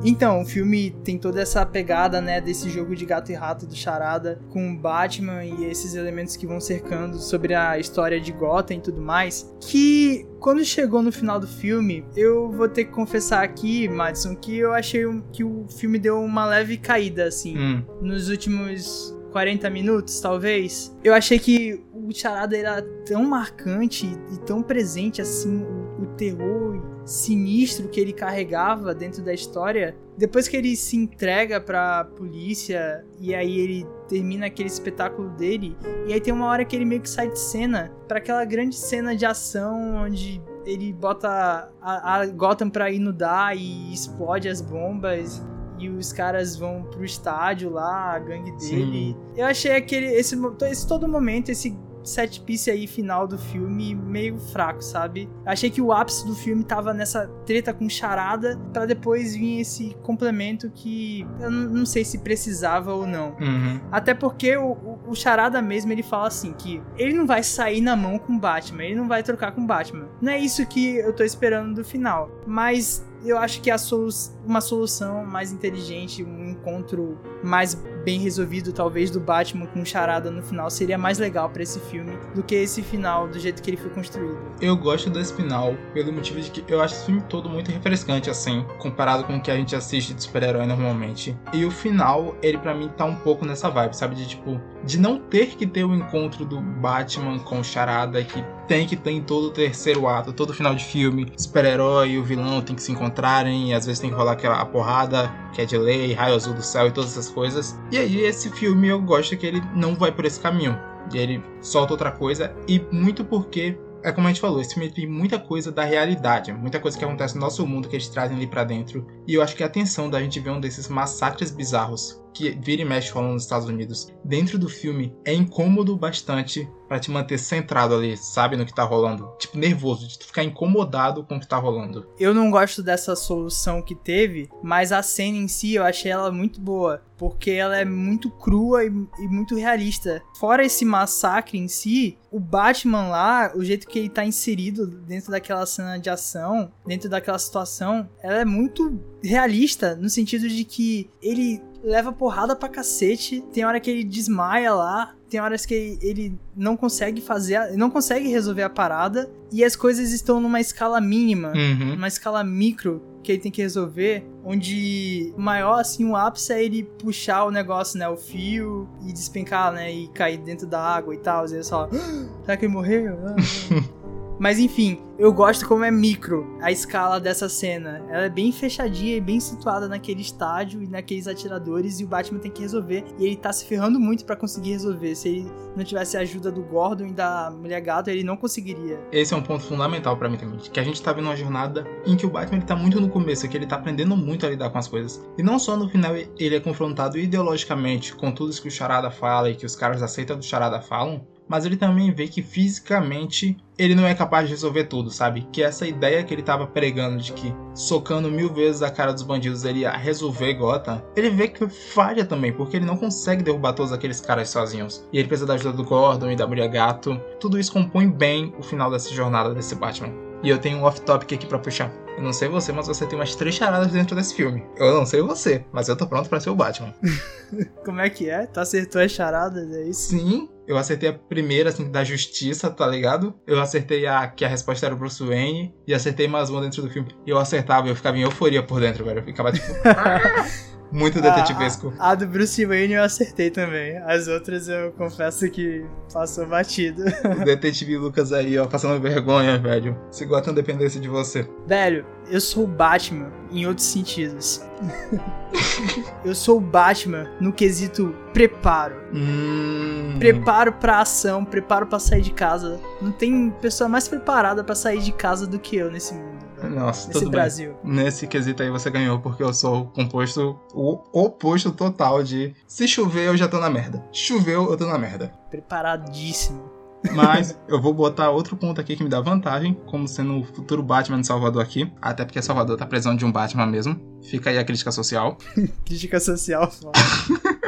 Então, 0.04 0.42
o 0.42 0.44
filme 0.44 0.90
tem 1.02 1.16
toda 1.16 1.40
essa 1.40 1.64
pegada, 1.64 2.20
né, 2.20 2.40
desse 2.40 2.68
jogo 2.68 2.94
de 2.94 3.06
gato 3.06 3.32
e 3.32 3.34
rato 3.34 3.66
do 3.66 3.74
Charada 3.74 4.38
com 4.50 4.76
Batman 4.76 5.44
e 5.44 5.64
esses 5.64 5.94
elementos 5.94 6.36
que 6.36 6.46
vão 6.46 6.60
cercando 6.60 7.18
sobre 7.18 7.54
a 7.54 7.78
história 7.78 8.20
de 8.20 8.30
Gotham 8.30 8.74
e 8.74 8.80
tudo 8.80 9.00
mais, 9.00 9.50
que 9.60 10.26
quando 10.38 10.62
chegou 10.62 11.02
no 11.02 11.10
final 11.10 11.40
do 11.40 11.46
filme, 11.46 12.04
eu 12.14 12.50
vou 12.50 12.68
ter 12.68 12.84
que 12.84 12.92
confessar 12.92 13.42
aqui, 13.42 13.88
Madison, 13.88 14.36
que 14.36 14.58
eu 14.58 14.74
achei 14.74 15.04
que 15.32 15.42
o 15.42 15.66
filme 15.68 15.98
deu 15.98 16.20
uma 16.20 16.44
leve 16.44 16.76
caída, 16.76 17.24
assim, 17.24 17.56
hum. 17.56 17.82
nos 18.02 18.28
últimos 18.28 19.16
40 19.32 19.70
minutos, 19.70 20.20
talvez. 20.20 20.94
Eu 21.02 21.14
achei 21.14 21.38
que 21.38 21.82
o 21.92 22.12
Charada 22.12 22.56
era 22.56 22.82
tão 23.06 23.24
marcante 23.24 24.06
e 24.32 24.38
tão 24.40 24.62
presente, 24.62 25.22
assim, 25.22 25.62
o, 25.62 26.02
o 26.02 26.06
terror 26.16 26.93
sinistro 27.04 27.88
que 27.88 28.00
ele 28.00 28.12
carregava 28.12 28.94
dentro 28.94 29.22
da 29.22 29.32
história, 29.32 29.96
depois 30.16 30.48
que 30.48 30.56
ele 30.56 30.76
se 30.76 30.96
entrega 30.96 31.60
pra 31.60 32.04
polícia 32.04 33.04
e 33.20 33.34
aí 33.34 33.58
ele 33.58 33.86
termina 34.08 34.46
aquele 34.46 34.68
espetáculo 34.68 35.30
dele, 35.30 35.76
e 36.06 36.12
aí 36.12 36.20
tem 36.20 36.32
uma 36.32 36.46
hora 36.46 36.64
que 36.64 36.74
ele 36.74 36.84
meio 36.84 37.00
que 37.00 37.10
sai 37.10 37.28
de 37.28 37.38
cena 37.38 37.92
para 38.08 38.18
aquela 38.18 38.44
grande 38.44 38.76
cena 38.76 39.14
de 39.16 39.26
ação 39.26 40.04
onde 40.04 40.40
ele 40.64 40.92
bota 40.92 41.70
a, 41.80 42.20
a 42.20 42.26
Gotham 42.26 42.70
pra 42.70 42.90
inundar 42.90 43.56
e 43.56 43.92
explode 43.92 44.48
as 44.48 44.60
bombas 44.60 45.42
e 45.78 45.88
os 45.88 46.12
caras 46.12 46.56
vão 46.56 46.84
pro 46.84 47.04
estádio 47.04 47.70
lá, 47.70 48.14
a 48.14 48.18
gangue 48.18 48.52
dele. 48.52 49.12
Sim. 49.12 49.16
Eu 49.36 49.46
achei 49.46 49.72
aquele 49.72 50.06
esse, 50.06 50.36
esse 50.70 50.86
todo 50.86 51.08
momento, 51.08 51.50
esse 51.50 51.76
set 52.04 52.40
piece 52.40 52.70
aí 52.70 52.86
final 52.86 53.26
do 53.26 53.38
filme 53.38 53.94
meio 53.94 54.38
fraco, 54.38 54.82
sabe? 54.82 55.28
Achei 55.44 55.70
que 55.70 55.80
o 55.80 55.92
ápice 55.92 56.26
do 56.26 56.34
filme 56.34 56.62
tava 56.62 56.92
nessa 56.92 57.26
treta 57.46 57.72
com 57.72 57.88
charada 57.88 58.58
para 58.72 58.86
depois 58.86 59.34
vir 59.34 59.60
esse 59.60 59.96
complemento 60.02 60.70
que 60.70 61.26
eu 61.40 61.50
não 61.50 61.86
sei 61.86 62.04
se 62.04 62.18
precisava 62.18 62.92
ou 62.92 63.06
não. 63.06 63.36
Uhum. 63.40 63.80
Até 63.90 64.14
porque 64.14 64.56
o, 64.56 64.72
o, 64.72 65.00
o, 65.08 65.14
charada 65.14 65.60
mesmo 65.62 65.92
ele 65.92 66.02
fala 66.02 66.28
assim 66.28 66.52
que 66.52 66.82
ele 66.96 67.14
não 67.14 67.26
vai 67.26 67.42
sair 67.42 67.80
na 67.80 67.96
mão 67.96 68.18
com 68.18 68.38
Batman, 68.38 68.84
ele 68.84 68.96
não 68.96 69.08
vai 69.08 69.22
trocar 69.22 69.52
com 69.52 69.66
Batman. 69.66 70.08
Não 70.20 70.32
é 70.32 70.38
isso 70.38 70.66
que 70.66 70.96
eu 70.96 71.12
tô 71.12 71.24
esperando 71.24 71.74
do 71.74 71.84
final, 71.84 72.30
mas 72.46 73.04
eu 73.24 73.38
acho 73.38 73.60
que 73.60 73.70
a 73.70 73.78
solu 73.78 74.10
uma 74.46 74.60
solução 74.60 75.24
mais 75.24 75.52
inteligente, 75.52 76.22
um 76.22 76.50
encontro 76.50 77.18
mais 77.42 77.74
bem 78.04 78.20
resolvido, 78.20 78.72
talvez, 78.72 79.10
do 79.10 79.20
Batman 79.20 79.66
com 79.66 79.84
charada 79.84 80.30
no 80.30 80.42
final, 80.42 80.70
seria 80.70 80.98
mais 80.98 81.18
legal 81.18 81.48
para 81.48 81.62
esse 81.62 81.80
filme 81.80 82.12
do 82.34 82.42
que 82.42 82.54
esse 82.54 82.82
final, 82.82 83.28
do 83.28 83.38
jeito 83.38 83.62
que 83.62 83.70
ele 83.70 83.76
foi 83.76 83.90
construído. 83.90 84.38
Eu 84.60 84.76
gosto 84.76 85.08
desse 85.10 85.32
final, 85.34 85.74
pelo 85.92 86.12
motivo 86.12 86.40
de 86.40 86.50
que 86.50 86.72
eu 86.72 86.80
acho 86.80 86.94
esse 86.94 87.06
filme 87.06 87.22
todo 87.28 87.48
muito 87.48 87.70
refrescante, 87.70 88.28
assim, 88.28 88.64
comparado 88.78 89.24
com 89.24 89.36
o 89.36 89.40
que 89.40 89.50
a 89.50 89.56
gente 89.56 89.74
assiste 89.74 90.14
de 90.14 90.22
super-herói 90.22 90.66
normalmente. 90.66 91.36
E 91.52 91.64
o 91.64 91.70
final, 91.70 92.36
ele 92.42 92.58
para 92.58 92.74
mim 92.74 92.88
tá 92.88 93.04
um 93.04 93.16
pouco 93.16 93.46
nessa 93.46 93.70
vibe, 93.70 93.96
sabe? 93.96 94.14
De 94.14 94.26
tipo, 94.26 94.60
de 94.84 94.98
não 94.98 95.18
ter 95.18 95.48
que 95.56 95.66
ter 95.66 95.84
o 95.84 95.94
encontro 95.94 96.44
do 96.44 96.60
Batman 96.60 97.38
com 97.38 97.62
charada 97.62 98.22
que 98.22 98.44
tem 98.66 98.86
que 98.86 98.96
ter 98.96 99.10
em 99.10 99.22
todo 99.22 99.48
o 99.48 99.50
terceiro 99.50 100.08
ato, 100.08 100.32
todo 100.32 100.54
final 100.54 100.74
de 100.74 100.84
filme, 100.84 101.30
super-herói 101.36 102.10
e 102.10 102.18
o 102.18 102.24
vilão 102.24 102.62
tem 102.62 102.74
que 102.74 102.82
se 102.82 102.92
encontrarem, 102.92 103.70
e 103.70 103.74
às 103.74 103.84
vezes 103.84 104.00
tem 104.00 104.10
que 104.10 104.16
rolar 104.16 104.33
aquela 104.34 104.64
porrada 104.66 105.32
que 105.52 105.62
é 105.62 105.64
de 105.64 105.78
lei, 105.78 106.12
raio 106.12 106.34
azul 106.34 106.54
do 106.54 106.62
céu 106.62 106.86
e 106.86 106.92
todas 106.92 107.12
essas 107.12 107.30
coisas. 107.30 107.78
E 107.90 107.98
aí 107.98 108.20
esse 108.20 108.50
filme 108.50 108.88
eu 108.88 109.00
gosto 109.00 109.36
que 109.36 109.46
ele 109.46 109.62
não 109.74 109.94
vai 109.94 110.12
por 110.12 110.24
esse 110.24 110.40
caminho. 110.40 110.78
Ele 111.12 111.42
solta 111.60 111.92
outra 111.92 112.10
coisa, 112.10 112.54
e 112.66 112.80
muito 112.90 113.24
porque 113.24 113.78
é 114.02 114.12
como 114.12 114.26
a 114.26 114.30
gente 114.30 114.40
falou, 114.40 114.60
esse 114.60 114.74
filme 114.74 114.90
tem 114.90 115.06
muita 115.06 115.38
coisa 115.38 115.72
da 115.72 115.82
realidade, 115.82 116.52
muita 116.52 116.78
coisa 116.78 116.98
que 116.98 117.04
acontece 117.04 117.34
no 117.34 117.40
nosso 117.40 117.66
mundo 117.66 117.88
que 117.88 117.96
eles 117.96 118.08
trazem 118.08 118.36
ali 118.36 118.46
para 118.46 118.64
dentro. 118.64 119.06
E 119.26 119.34
eu 119.34 119.42
acho 119.42 119.56
que 119.56 119.62
a 119.62 119.66
atenção 119.66 120.10
da 120.10 120.20
gente 120.20 120.40
ver 120.40 120.50
um 120.50 120.60
desses 120.60 120.88
massacres 120.88 121.50
bizarros 121.50 122.23
que 122.34 122.50
vira 122.50 122.82
e 122.82 122.84
mexe 122.84 123.12
falando 123.12 123.32
nos 123.32 123.44
Estados 123.44 123.68
Unidos 123.68 124.12
dentro 124.24 124.58
do 124.58 124.68
filme 124.68 125.14
é 125.24 125.32
incômodo 125.32 125.96
bastante 125.96 126.68
para 126.88 126.98
te 126.98 127.10
manter 127.10 127.38
centrado 127.38 127.94
ali, 127.94 128.16
sabe, 128.16 128.56
no 128.56 128.66
que 128.66 128.74
tá 128.74 128.82
rolando. 128.82 129.32
Tipo, 129.38 129.58
nervoso, 129.58 130.06
de 130.06 130.18
tu 130.18 130.26
ficar 130.26 130.44
incomodado 130.44 131.24
com 131.24 131.36
o 131.36 131.40
que 131.40 131.48
tá 131.48 131.56
rolando. 131.56 132.06
Eu 132.18 132.34
não 132.34 132.50
gosto 132.50 132.82
dessa 132.82 133.16
solução 133.16 133.80
que 133.80 133.94
teve, 133.94 134.50
mas 134.62 134.92
a 134.92 135.02
cena 135.02 135.38
em 135.38 135.48
si 135.48 135.74
eu 135.74 135.84
achei 135.84 136.10
ela 136.10 136.30
muito 136.30 136.60
boa. 136.60 137.02
Porque 137.16 137.52
ela 137.52 137.76
é 137.76 137.84
muito 137.84 138.28
crua 138.28 138.84
e, 138.84 138.88
e 138.88 139.28
muito 139.28 139.54
realista. 139.56 140.22
Fora 140.38 140.64
esse 140.64 140.84
massacre 140.84 141.56
em 141.56 141.68
si, 141.68 142.18
o 142.30 142.40
Batman 142.40 143.08
lá, 143.08 143.52
o 143.54 143.64
jeito 143.64 143.86
que 143.86 143.98
ele 143.98 144.08
tá 144.08 144.24
inserido 144.24 144.86
dentro 144.86 145.30
daquela 145.30 145.64
cena 145.64 145.96
de 145.96 146.10
ação, 146.10 146.72
dentro 146.84 147.08
daquela 147.08 147.38
situação, 147.38 148.08
ela 148.20 148.38
é 148.38 148.44
muito 148.44 149.00
realista, 149.24 149.96
no 149.96 150.08
sentido 150.08 150.48
de 150.48 150.64
que 150.64 151.10
ele 151.22 151.62
leva 151.82 152.12
porrada 152.12 152.54
pra 152.54 152.68
cacete. 152.68 153.42
Tem 153.52 153.64
hora 153.64 153.80
que 153.80 153.90
ele 153.90 154.04
desmaia 154.04 154.72
lá. 154.74 155.14
Tem 155.28 155.40
horas 155.40 155.66
que 155.66 155.98
ele 156.00 156.38
não 156.56 156.76
consegue 156.76 157.20
fazer, 157.20 157.72
não 157.76 157.90
consegue 157.90 158.28
resolver 158.28 158.62
a 158.62 158.70
parada. 158.70 159.30
E 159.50 159.64
as 159.64 159.74
coisas 159.74 160.12
estão 160.12 160.40
numa 160.40 160.60
escala 160.60 161.00
mínima, 161.00 161.52
uhum. 161.54 161.94
numa 161.94 162.08
escala 162.08 162.44
micro 162.44 163.02
que 163.22 163.32
ele 163.32 163.40
tem 163.40 163.50
que 163.50 163.62
resolver, 163.62 164.22
onde 164.44 165.32
o 165.34 165.40
maior, 165.40 165.80
assim, 165.80 166.04
o 166.04 166.14
ápice 166.14 166.52
é 166.52 166.62
ele 166.62 166.82
puxar 166.82 167.44
o 167.44 167.50
negócio, 167.50 167.98
né, 167.98 168.06
o 168.06 168.18
fio 168.18 168.86
e 169.02 169.14
despencar, 169.14 169.72
né, 169.72 169.90
e 169.90 170.08
cair 170.08 170.36
dentro 170.36 170.66
da 170.66 170.78
água 170.78 171.14
e 171.14 171.18
tal, 171.18 171.48
e 171.48 171.56
aí 171.56 171.64
só, 171.64 171.88
ah, 171.90 172.28
será 172.42 172.56
que 172.58 172.66
ele 172.66 172.72
morreu? 172.74 173.16
Mas 174.44 174.58
enfim, 174.58 174.98
eu 175.18 175.32
gosto 175.32 175.66
como 175.66 175.84
é 175.84 175.90
micro 175.90 176.58
a 176.60 176.70
escala 176.70 177.18
dessa 177.18 177.48
cena. 177.48 178.04
Ela 178.10 178.24
é 178.24 178.28
bem 178.28 178.52
fechadinha 178.52 179.16
e 179.16 179.20
bem 179.20 179.40
situada 179.40 179.88
naquele 179.88 180.20
estádio 180.20 180.82
e 180.82 180.86
naqueles 180.86 181.26
atiradores 181.26 181.98
e 181.98 182.04
o 182.04 182.06
Batman 182.06 182.38
tem 182.38 182.50
que 182.50 182.60
resolver. 182.60 183.06
E 183.18 183.24
ele 183.24 183.36
tá 183.36 183.50
se 183.54 183.64
ferrando 183.64 183.98
muito 183.98 184.26
para 184.26 184.36
conseguir 184.36 184.72
resolver. 184.72 185.14
Se 185.14 185.30
ele 185.30 185.46
não 185.74 185.82
tivesse 185.82 186.18
a 186.18 186.20
ajuda 186.20 186.52
do 186.52 186.60
Gordon 186.62 187.06
e 187.06 187.12
da 187.12 187.50
Mulher 187.50 187.80
Gato, 187.80 188.10
ele 188.10 188.22
não 188.22 188.36
conseguiria. 188.36 189.00
Esse 189.10 189.32
é 189.32 189.36
um 189.38 189.42
ponto 189.42 189.64
fundamental 189.64 190.14
para 190.14 190.28
mim 190.28 190.36
também. 190.36 190.58
Que 190.58 190.78
a 190.78 190.84
gente 190.84 191.00
tá 191.00 191.10
vendo 191.14 191.24
uma 191.24 191.36
jornada 191.36 191.86
em 192.04 192.14
que 192.14 192.26
o 192.26 192.28
Batman 192.28 192.58
ele 192.58 192.66
tá 192.66 192.76
muito 192.76 193.00
no 193.00 193.08
começo, 193.08 193.48
que 193.48 193.56
ele 193.56 193.66
tá 193.66 193.76
aprendendo 193.76 194.14
muito 194.14 194.44
a 194.44 194.50
lidar 194.50 194.68
com 194.68 194.76
as 194.76 194.88
coisas. 194.88 195.26
E 195.38 195.42
não 195.42 195.58
só 195.58 195.74
no 195.74 195.88
final 195.88 196.14
ele 196.14 196.54
é 196.54 196.60
confrontado 196.60 197.16
ideologicamente 197.16 198.14
com 198.14 198.30
tudo 198.30 198.50
isso 198.50 198.60
que 198.60 198.68
o 198.68 198.70
Charada 198.70 199.10
fala 199.10 199.48
e 199.48 199.54
que 199.54 199.64
os 199.64 199.74
caras 199.74 200.02
aceitam 200.02 200.36
do 200.36 200.44
Charada 200.44 200.82
falam, 200.82 201.26
mas 201.48 201.64
ele 201.64 201.76
também 201.76 202.12
vê 202.12 202.26
que 202.26 202.42
fisicamente 202.42 203.56
ele 203.76 203.94
não 203.94 204.06
é 204.06 204.14
capaz 204.14 204.46
de 204.46 204.54
resolver 204.54 204.84
tudo, 204.84 205.10
sabe? 205.10 205.46
Que 205.52 205.62
essa 205.62 205.86
ideia 205.86 206.22
que 206.22 206.32
ele 206.32 206.42
tava 206.42 206.66
pregando 206.66 207.18
de 207.18 207.32
que 207.32 207.54
socando 207.74 208.30
mil 208.30 208.52
vezes 208.52 208.82
a 208.82 208.90
cara 208.90 209.12
dos 209.12 209.22
bandidos 209.22 209.64
ele 209.64 209.80
ia 209.80 209.90
resolver 209.90 210.54
Gotham, 210.54 211.02
ele 211.16 211.30
vê 211.30 211.48
que 211.48 211.68
falha 211.68 212.24
também, 212.24 212.52
porque 212.52 212.76
ele 212.76 212.86
não 212.86 212.96
consegue 212.96 213.42
derrubar 213.42 213.72
todos 213.72 213.92
aqueles 213.92 214.20
caras 214.20 214.48
sozinhos. 214.48 215.04
E 215.12 215.18
ele 215.18 215.28
precisa 215.28 215.46
da 215.46 215.54
ajuda 215.54 215.76
do 215.76 215.84
Gordon 215.84 216.30
e 216.30 216.36
da 216.36 216.46
Mulher 216.46 216.68
Gato. 216.68 217.20
Tudo 217.40 217.58
isso 217.58 217.72
compõe 217.72 218.08
bem 218.08 218.54
o 218.58 218.62
final 218.62 218.90
dessa 218.90 219.12
jornada 219.12 219.52
desse 219.52 219.74
Batman. 219.74 220.12
E 220.42 220.48
eu 220.48 220.58
tenho 220.58 220.78
um 220.78 220.84
off-topic 220.84 221.32
aqui 221.32 221.46
para 221.46 221.58
puxar. 221.58 222.03
Eu 222.16 222.22
não 222.22 222.32
sei 222.32 222.48
você, 222.48 222.72
mas 222.72 222.86
você 222.86 223.06
tem 223.06 223.18
umas 223.18 223.34
três 223.34 223.54
charadas 223.54 223.90
dentro 223.90 224.14
desse 224.14 224.34
filme. 224.34 224.64
Eu 224.76 224.94
não 224.94 225.04
sei 225.04 225.20
você, 225.20 225.64
mas 225.72 225.88
eu 225.88 225.96
tô 225.96 226.06
pronto 226.06 226.28
para 226.28 226.40
ser 226.40 226.50
o 226.50 226.54
Batman. 226.54 226.94
Como 227.84 228.00
é 228.00 228.08
que 228.08 228.30
é? 228.30 228.46
Tu 228.46 228.60
acertou 228.60 229.00
as 229.00 229.10
charadas, 229.10 229.70
é 229.74 229.82
isso? 229.82 230.10
Sim, 230.10 230.48
eu 230.66 230.76
acertei 230.78 231.08
a 231.08 231.12
primeira, 231.12 231.68
assim, 231.68 231.90
da 231.90 232.04
justiça, 232.04 232.70
tá 232.70 232.86
ligado? 232.86 233.34
Eu 233.46 233.60
acertei 233.60 234.06
a 234.06 234.26
que 234.28 234.44
a 234.44 234.48
resposta 234.48 234.86
era 234.86 234.94
o 234.94 234.98
Bruce 234.98 235.22
Wayne. 235.22 235.74
E 235.86 235.92
acertei 235.92 236.28
mais 236.28 236.50
uma 236.50 236.60
dentro 236.60 236.82
do 236.82 236.88
filme. 236.88 237.14
E 237.26 237.30
eu 237.30 237.38
acertava 237.38 237.88
eu 237.88 237.96
ficava 237.96 238.16
em 238.16 238.22
euforia 238.22 238.62
por 238.62 238.80
dentro, 238.80 239.04
velho. 239.04 239.20
Eu 239.20 239.24
ficava 239.24 239.52
tipo. 239.52 239.66
Muito 240.94 241.20
detetivesco. 241.20 241.92
A, 241.98 242.10
a, 242.10 242.14
do 242.14 242.24
Bruce 242.24 242.64
Wayne 242.64 242.94
eu 242.94 243.02
acertei 243.02 243.50
também. 243.50 243.98
As 243.98 244.28
outras 244.28 244.68
eu 244.68 244.92
confesso 244.92 245.50
que 245.50 245.84
passou 246.12 246.46
batido. 246.46 247.02
O 247.40 247.44
detetive 247.44 247.98
Lucas 247.98 248.32
aí, 248.32 248.56
ó, 248.56 248.66
passando 248.66 249.00
vergonha, 249.00 249.58
velho. 249.58 249.98
Se 250.12 250.24
Gotham 250.24 250.54
dependesse 250.54 251.00
de 251.00 251.08
você. 251.08 251.48
Velho, 251.66 252.03
eu 252.28 252.40
sou 252.40 252.64
o 252.64 252.66
Batman 252.66 253.30
em 253.50 253.66
outros 253.66 253.86
sentidos. 253.86 254.62
eu 256.24 256.34
sou 256.34 256.58
o 256.58 256.60
Batman 256.60 257.28
no 257.40 257.52
quesito 257.52 258.14
preparo. 258.32 258.96
Hum... 259.12 260.16
Preparo 260.18 260.72
pra 260.72 261.00
ação, 261.00 261.44
preparo 261.44 261.86
pra 261.86 261.98
sair 261.98 262.22
de 262.22 262.32
casa. 262.32 262.80
Não 263.00 263.12
tem 263.12 263.50
pessoa 263.60 263.88
mais 263.88 264.08
preparada 264.08 264.64
para 264.64 264.74
sair 264.74 265.00
de 265.00 265.12
casa 265.12 265.46
do 265.46 265.58
que 265.58 265.76
eu 265.76 265.90
nesse 265.90 266.14
mundo. 266.14 266.44
Nossa, 266.62 267.08
Nesse 267.08 267.20
tudo 267.20 267.30
Brasil. 267.30 267.76
bem. 267.82 267.92
Nesse 267.92 268.26
quesito 268.26 268.62
aí 268.62 268.70
você 268.70 268.88
ganhou, 268.90 269.18
porque 269.18 269.42
eu 269.42 269.52
sou 269.52 269.82
o 269.82 269.86
composto, 269.86 270.58
o 270.72 270.98
oposto 271.12 271.70
total 271.72 272.22
de 272.22 272.54
se 272.66 272.88
chover 272.88 273.26
eu 273.26 273.36
já 273.36 273.46
tô 273.46 273.60
na 273.60 273.68
merda. 273.68 274.02
Choveu, 274.12 274.70
eu 274.70 274.76
tô 274.76 274.86
na 274.86 274.98
merda. 274.98 275.32
Preparadíssimo. 275.50 276.73
Mas 277.12 277.58
eu 277.68 277.80
vou 277.80 277.92
botar 277.92 278.30
outro 278.30 278.56
ponto 278.56 278.80
aqui 278.80 278.96
que 278.96 279.04
me 279.04 279.10
dá 279.10 279.20
vantagem, 279.20 279.74
como 279.86 280.08
sendo 280.08 280.40
o 280.40 280.44
futuro 280.44 280.82
Batman 280.82 281.20
de 281.20 281.26
Salvador 281.26 281.62
aqui. 281.62 281.92
Até 282.00 282.24
porque 282.24 282.40
Salvador 282.40 282.76
tá 282.76 282.86
precisando 282.86 283.18
de 283.18 283.24
um 283.24 283.32
Batman 283.32 283.66
mesmo. 283.66 284.00
Fica 284.22 284.50
aí 284.50 284.58
a 284.58 284.64
crítica 284.64 284.90
social. 284.90 285.36
crítica 285.84 286.18
social, 286.18 286.70
foda. 286.70 286.98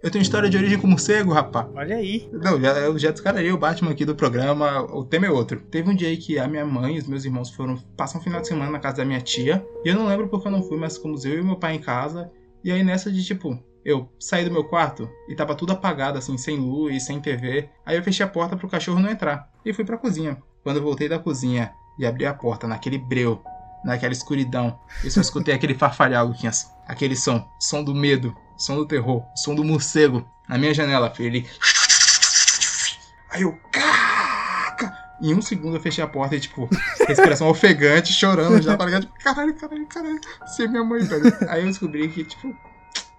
Eu 0.00 0.12
tenho 0.12 0.22
história 0.22 0.48
de 0.48 0.56
origem 0.56 0.78
com 0.78 0.86
morcego, 0.86 1.32
rapá. 1.32 1.68
Olha 1.74 1.96
aí. 1.96 2.30
Não, 2.32 2.60
já, 2.60 2.70
eu 2.78 2.96
já 2.96 3.10
descararei 3.10 3.50
o 3.50 3.58
Batman 3.58 3.90
aqui 3.90 4.04
do 4.04 4.14
programa. 4.14 4.82
O 4.94 5.04
tema 5.04 5.26
é 5.26 5.30
outro. 5.30 5.60
Teve 5.60 5.90
um 5.90 5.94
dia 5.94 6.06
aí 6.06 6.16
que 6.16 6.38
a 6.38 6.46
minha 6.46 6.64
mãe 6.64 6.94
e 6.94 6.98
os 7.00 7.08
meus 7.08 7.24
irmãos 7.24 7.50
foram 7.50 7.76
passar 7.96 8.20
um 8.20 8.22
final 8.22 8.40
de 8.40 8.46
semana 8.46 8.70
na 8.70 8.78
casa 8.78 8.98
da 8.98 9.04
minha 9.04 9.20
tia. 9.20 9.66
E 9.84 9.88
eu 9.88 9.96
não 9.96 10.06
lembro 10.06 10.28
porque 10.28 10.46
eu 10.46 10.52
não 10.52 10.62
fui, 10.62 10.78
mas 10.78 10.96
como 10.96 11.16
eu 11.26 11.40
e 11.40 11.42
meu 11.42 11.56
pai 11.56 11.74
em 11.74 11.80
casa. 11.80 12.30
E 12.62 12.70
aí 12.70 12.84
nessa 12.84 13.10
de 13.10 13.24
tipo, 13.24 13.58
eu 13.84 14.12
saí 14.18 14.44
do 14.44 14.50
meu 14.50 14.64
quarto 14.64 15.08
e 15.28 15.34
tava 15.34 15.54
tudo 15.54 15.72
apagado, 15.72 16.18
assim, 16.18 16.36
sem 16.36 16.56
luz, 16.56 17.04
sem 17.04 17.20
TV. 17.20 17.68
Aí 17.84 17.96
eu 17.96 18.02
fechei 18.02 18.24
a 18.24 18.28
porta 18.28 18.56
pro 18.56 18.68
cachorro 18.68 19.00
não 19.00 19.10
entrar. 19.10 19.50
E 19.64 19.72
fui 19.72 19.84
pra 19.84 19.98
cozinha. 19.98 20.42
Quando 20.62 20.76
eu 20.76 20.82
voltei 20.82 21.08
da 21.08 21.18
cozinha 21.18 21.72
e 21.98 22.06
abri 22.06 22.26
a 22.26 22.34
porta 22.34 22.66
naquele 22.66 22.98
breu, 22.98 23.42
naquela 23.84 24.12
escuridão, 24.12 24.78
eu 25.02 25.10
só 25.10 25.20
escutei 25.20 25.54
aquele 25.54 25.74
farfalhar, 25.74 26.26
Luquinhas. 26.26 26.70
Aquele 26.86 27.16
som, 27.16 27.46
som 27.60 27.82
do 27.82 27.94
medo, 27.94 28.36
som 28.56 28.76
do 28.76 28.86
terror, 28.86 29.22
som 29.34 29.54
do 29.54 29.64
morcego 29.64 30.28
na 30.48 30.58
minha 30.58 30.74
janela, 30.74 31.10
filho. 31.10 31.36
Ele. 31.36 31.50
Aí 33.30 33.42
eu. 33.42 33.58
Caca! 33.70 34.96
Em 35.20 35.34
um 35.34 35.42
segundo 35.42 35.76
eu 35.76 35.80
fechei 35.80 36.02
a 36.02 36.06
porta 36.06 36.36
e, 36.36 36.40
tipo, 36.40 36.68
respiração 37.06 37.48
ofegante, 37.48 38.12
chorando 38.12 38.62
já, 38.62 38.76
tá 38.76 38.84
ligado? 38.84 39.02
Tipo, 39.02 39.18
caralho, 39.18 39.54
caralho, 39.54 39.86
caralho. 39.86 40.20
Ser 40.46 40.64
é 40.64 40.68
minha 40.68 40.84
mãe, 40.84 41.00
velho. 41.00 41.24
Aí 41.48 41.62
eu 41.62 41.66
descobri 41.66 42.08
que, 42.08 42.24
tipo, 42.24 42.56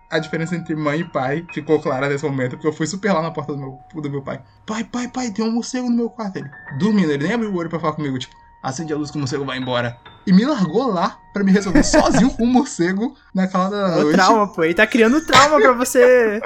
a 0.10 0.20
diferença 0.20 0.55
entre 0.55 0.76
mãe 0.76 1.01
e 1.01 1.03
pai 1.03 1.45
ficou 1.53 1.80
clara 1.80 2.10
nesse 2.10 2.24
momento, 2.26 2.51
porque 2.51 2.68
eu 2.68 2.74
fui 2.74 2.88
super 2.88 3.14
lá 3.14 3.22
na 3.22 3.32
porta 3.32 3.53
do 3.53 3.60
meu, 3.60 3.80
do 3.93 4.10
meu 4.10 4.22
pai. 4.22 4.41
Pai, 4.66 4.84
pai, 4.84 5.07
pai, 5.07 5.32
tem 5.32 5.45
um 5.45 5.51
morcego 5.51 5.89
no 5.89 5.95
meu 5.95 6.10
quarto. 6.10 6.38
Ele, 6.38 6.49
dormindo, 6.80 7.12
ele 7.12 7.24
nem 7.26 7.34
abriu 7.34 7.51
o 7.51 7.55
olho 7.55 7.70
pra 7.70 7.80
falar 7.80 7.93
comigo, 7.93 8.18
tipo, 8.18 8.34
acende 8.64 8.91
a 8.91 8.97
luz 8.97 9.12
que 9.12 9.18
o 9.18 9.20
morcego 9.20 9.45
vai 9.45 9.57
embora. 9.57 9.97
E 10.28 10.34
me 10.34 10.45
largou 10.45 10.91
lá 10.91 11.18
pra 11.34 11.43
me 11.43 11.51
resolver 11.51 11.82
sozinho 11.86 12.30
com 12.32 12.43
um 12.43 12.51
morcego 12.51 13.16
na 13.34 13.47
calada 13.47 13.88
da 13.88 13.97
o 13.97 14.01
noite. 14.01 14.16
trauma, 14.16 14.47
pô. 14.47 14.64
Ele 14.64 14.74
tá 14.74 14.86
criando 14.86 15.26
trauma 15.26 15.60
pra 15.60 15.72
você 15.74 16.41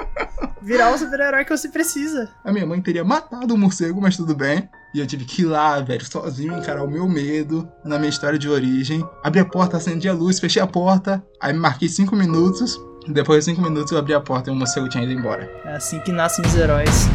virar 0.62 0.94
o 0.94 0.98
super-herói 0.98 1.44
que 1.44 1.56
você 1.56 1.68
precisa. 1.68 2.30
A 2.44 2.52
minha 2.52 2.64
mãe 2.66 2.80
teria 2.80 3.04
matado 3.04 3.54
o 3.54 3.58
morcego, 3.58 4.00
mas 4.00 4.16
tudo 4.16 4.34
bem. 4.34 4.68
E 4.94 5.00
eu 5.00 5.06
tive 5.06 5.24
que 5.24 5.42
ir 5.42 5.46
lá, 5.46 5.80
velho, 5.80 6.04
sozinho, 6.04 6.56
encarar 6.56 6.84
o 6.84 6.90
meu 6.90 7.08
medo 7.08 7.68
na 7.84 7.98
minha 7.98 8.08
história 8.08 8.38
de 8.38 8.48
origem. 8.48 9.04
Abri 9.24 9.40
a 9.40 9.44
porta, 9.44 9.76
acendi 9.76 10.08
a 10.08 10.12
luz, 10.12 10.38
fechei 10.38 10.62
a 10.62 10.66
porta. 10.68 11.22
Aí 11.40 11.52
me 11.52 11.58
marquei 11.58 11.88
cinco 11.88 12.14
minutos. 12.14 12.78
Depois 13.06 13.44
de 13.44 13.50
cinco 13.50 13.62
minutos 13.62 13.92
eu 13.92 13.98
abri 13.98 14.14
a 14.14 14.20
porta 14.20 14.50
e 14.50 14.52
o 14.52 14.56
morcego 14.56 14.88
tinha 14.88 15.04
ido 15.04 15.12
embora. 15.12 15.50
É 15.64 15.76
assim 15.76 16.00
que 16.00 16.12
nascem 16.12 16.44
os 16.44 16.54
heróis. 16.54 17.08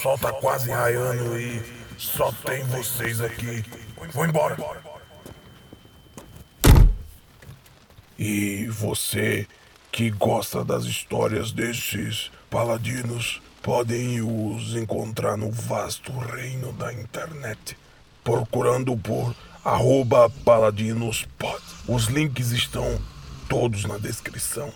Sol, 0.00 0.18
tá 0.18 0.32
quase 0.32 0.70
raiando 0.70 1.38
e 1.38 1.62
só 1.98 2.32
tem 2.44 2.64
vocês 2.64 3.20
aqui. 3.20 3.62
Vou 4.12 4.24
embora. 4.24 4.56
E 8.18 8.66
você 8.66 9.46
que 9.92 10.10
gosta 10.10 10.64
das 10.64 10.84
histórias 10.84 11.52
desses 11.52 12.30
paladinos 12.48 13.42
podem 13.62 14.22
os 14.22 14.74
encontrar 14.74 15.36
no 15.36 15.50
vasto 15.50 16.12
reino 16.12 16.72
da 16.72 16.92
internet, 16.92 17.76
procurando 18.24 18.96
por 18.96 19.34
arroba 19.62 20.30
paladinospod. 20.44 21.62
Os 21.86 22.06
links 22.06 22.52
estão 22.52 23.00
todos 23.48 23.84
na 23.84 23.98
descrição. 23.98 24.72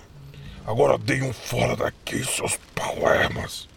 Agora 0.66 0.98
dei 0.98 1.22
um 1.22 1.32
fora 1.32 1.76
daqui, 1.76 2.24
seus 2.24 2.58
palermas. 2.74 3.68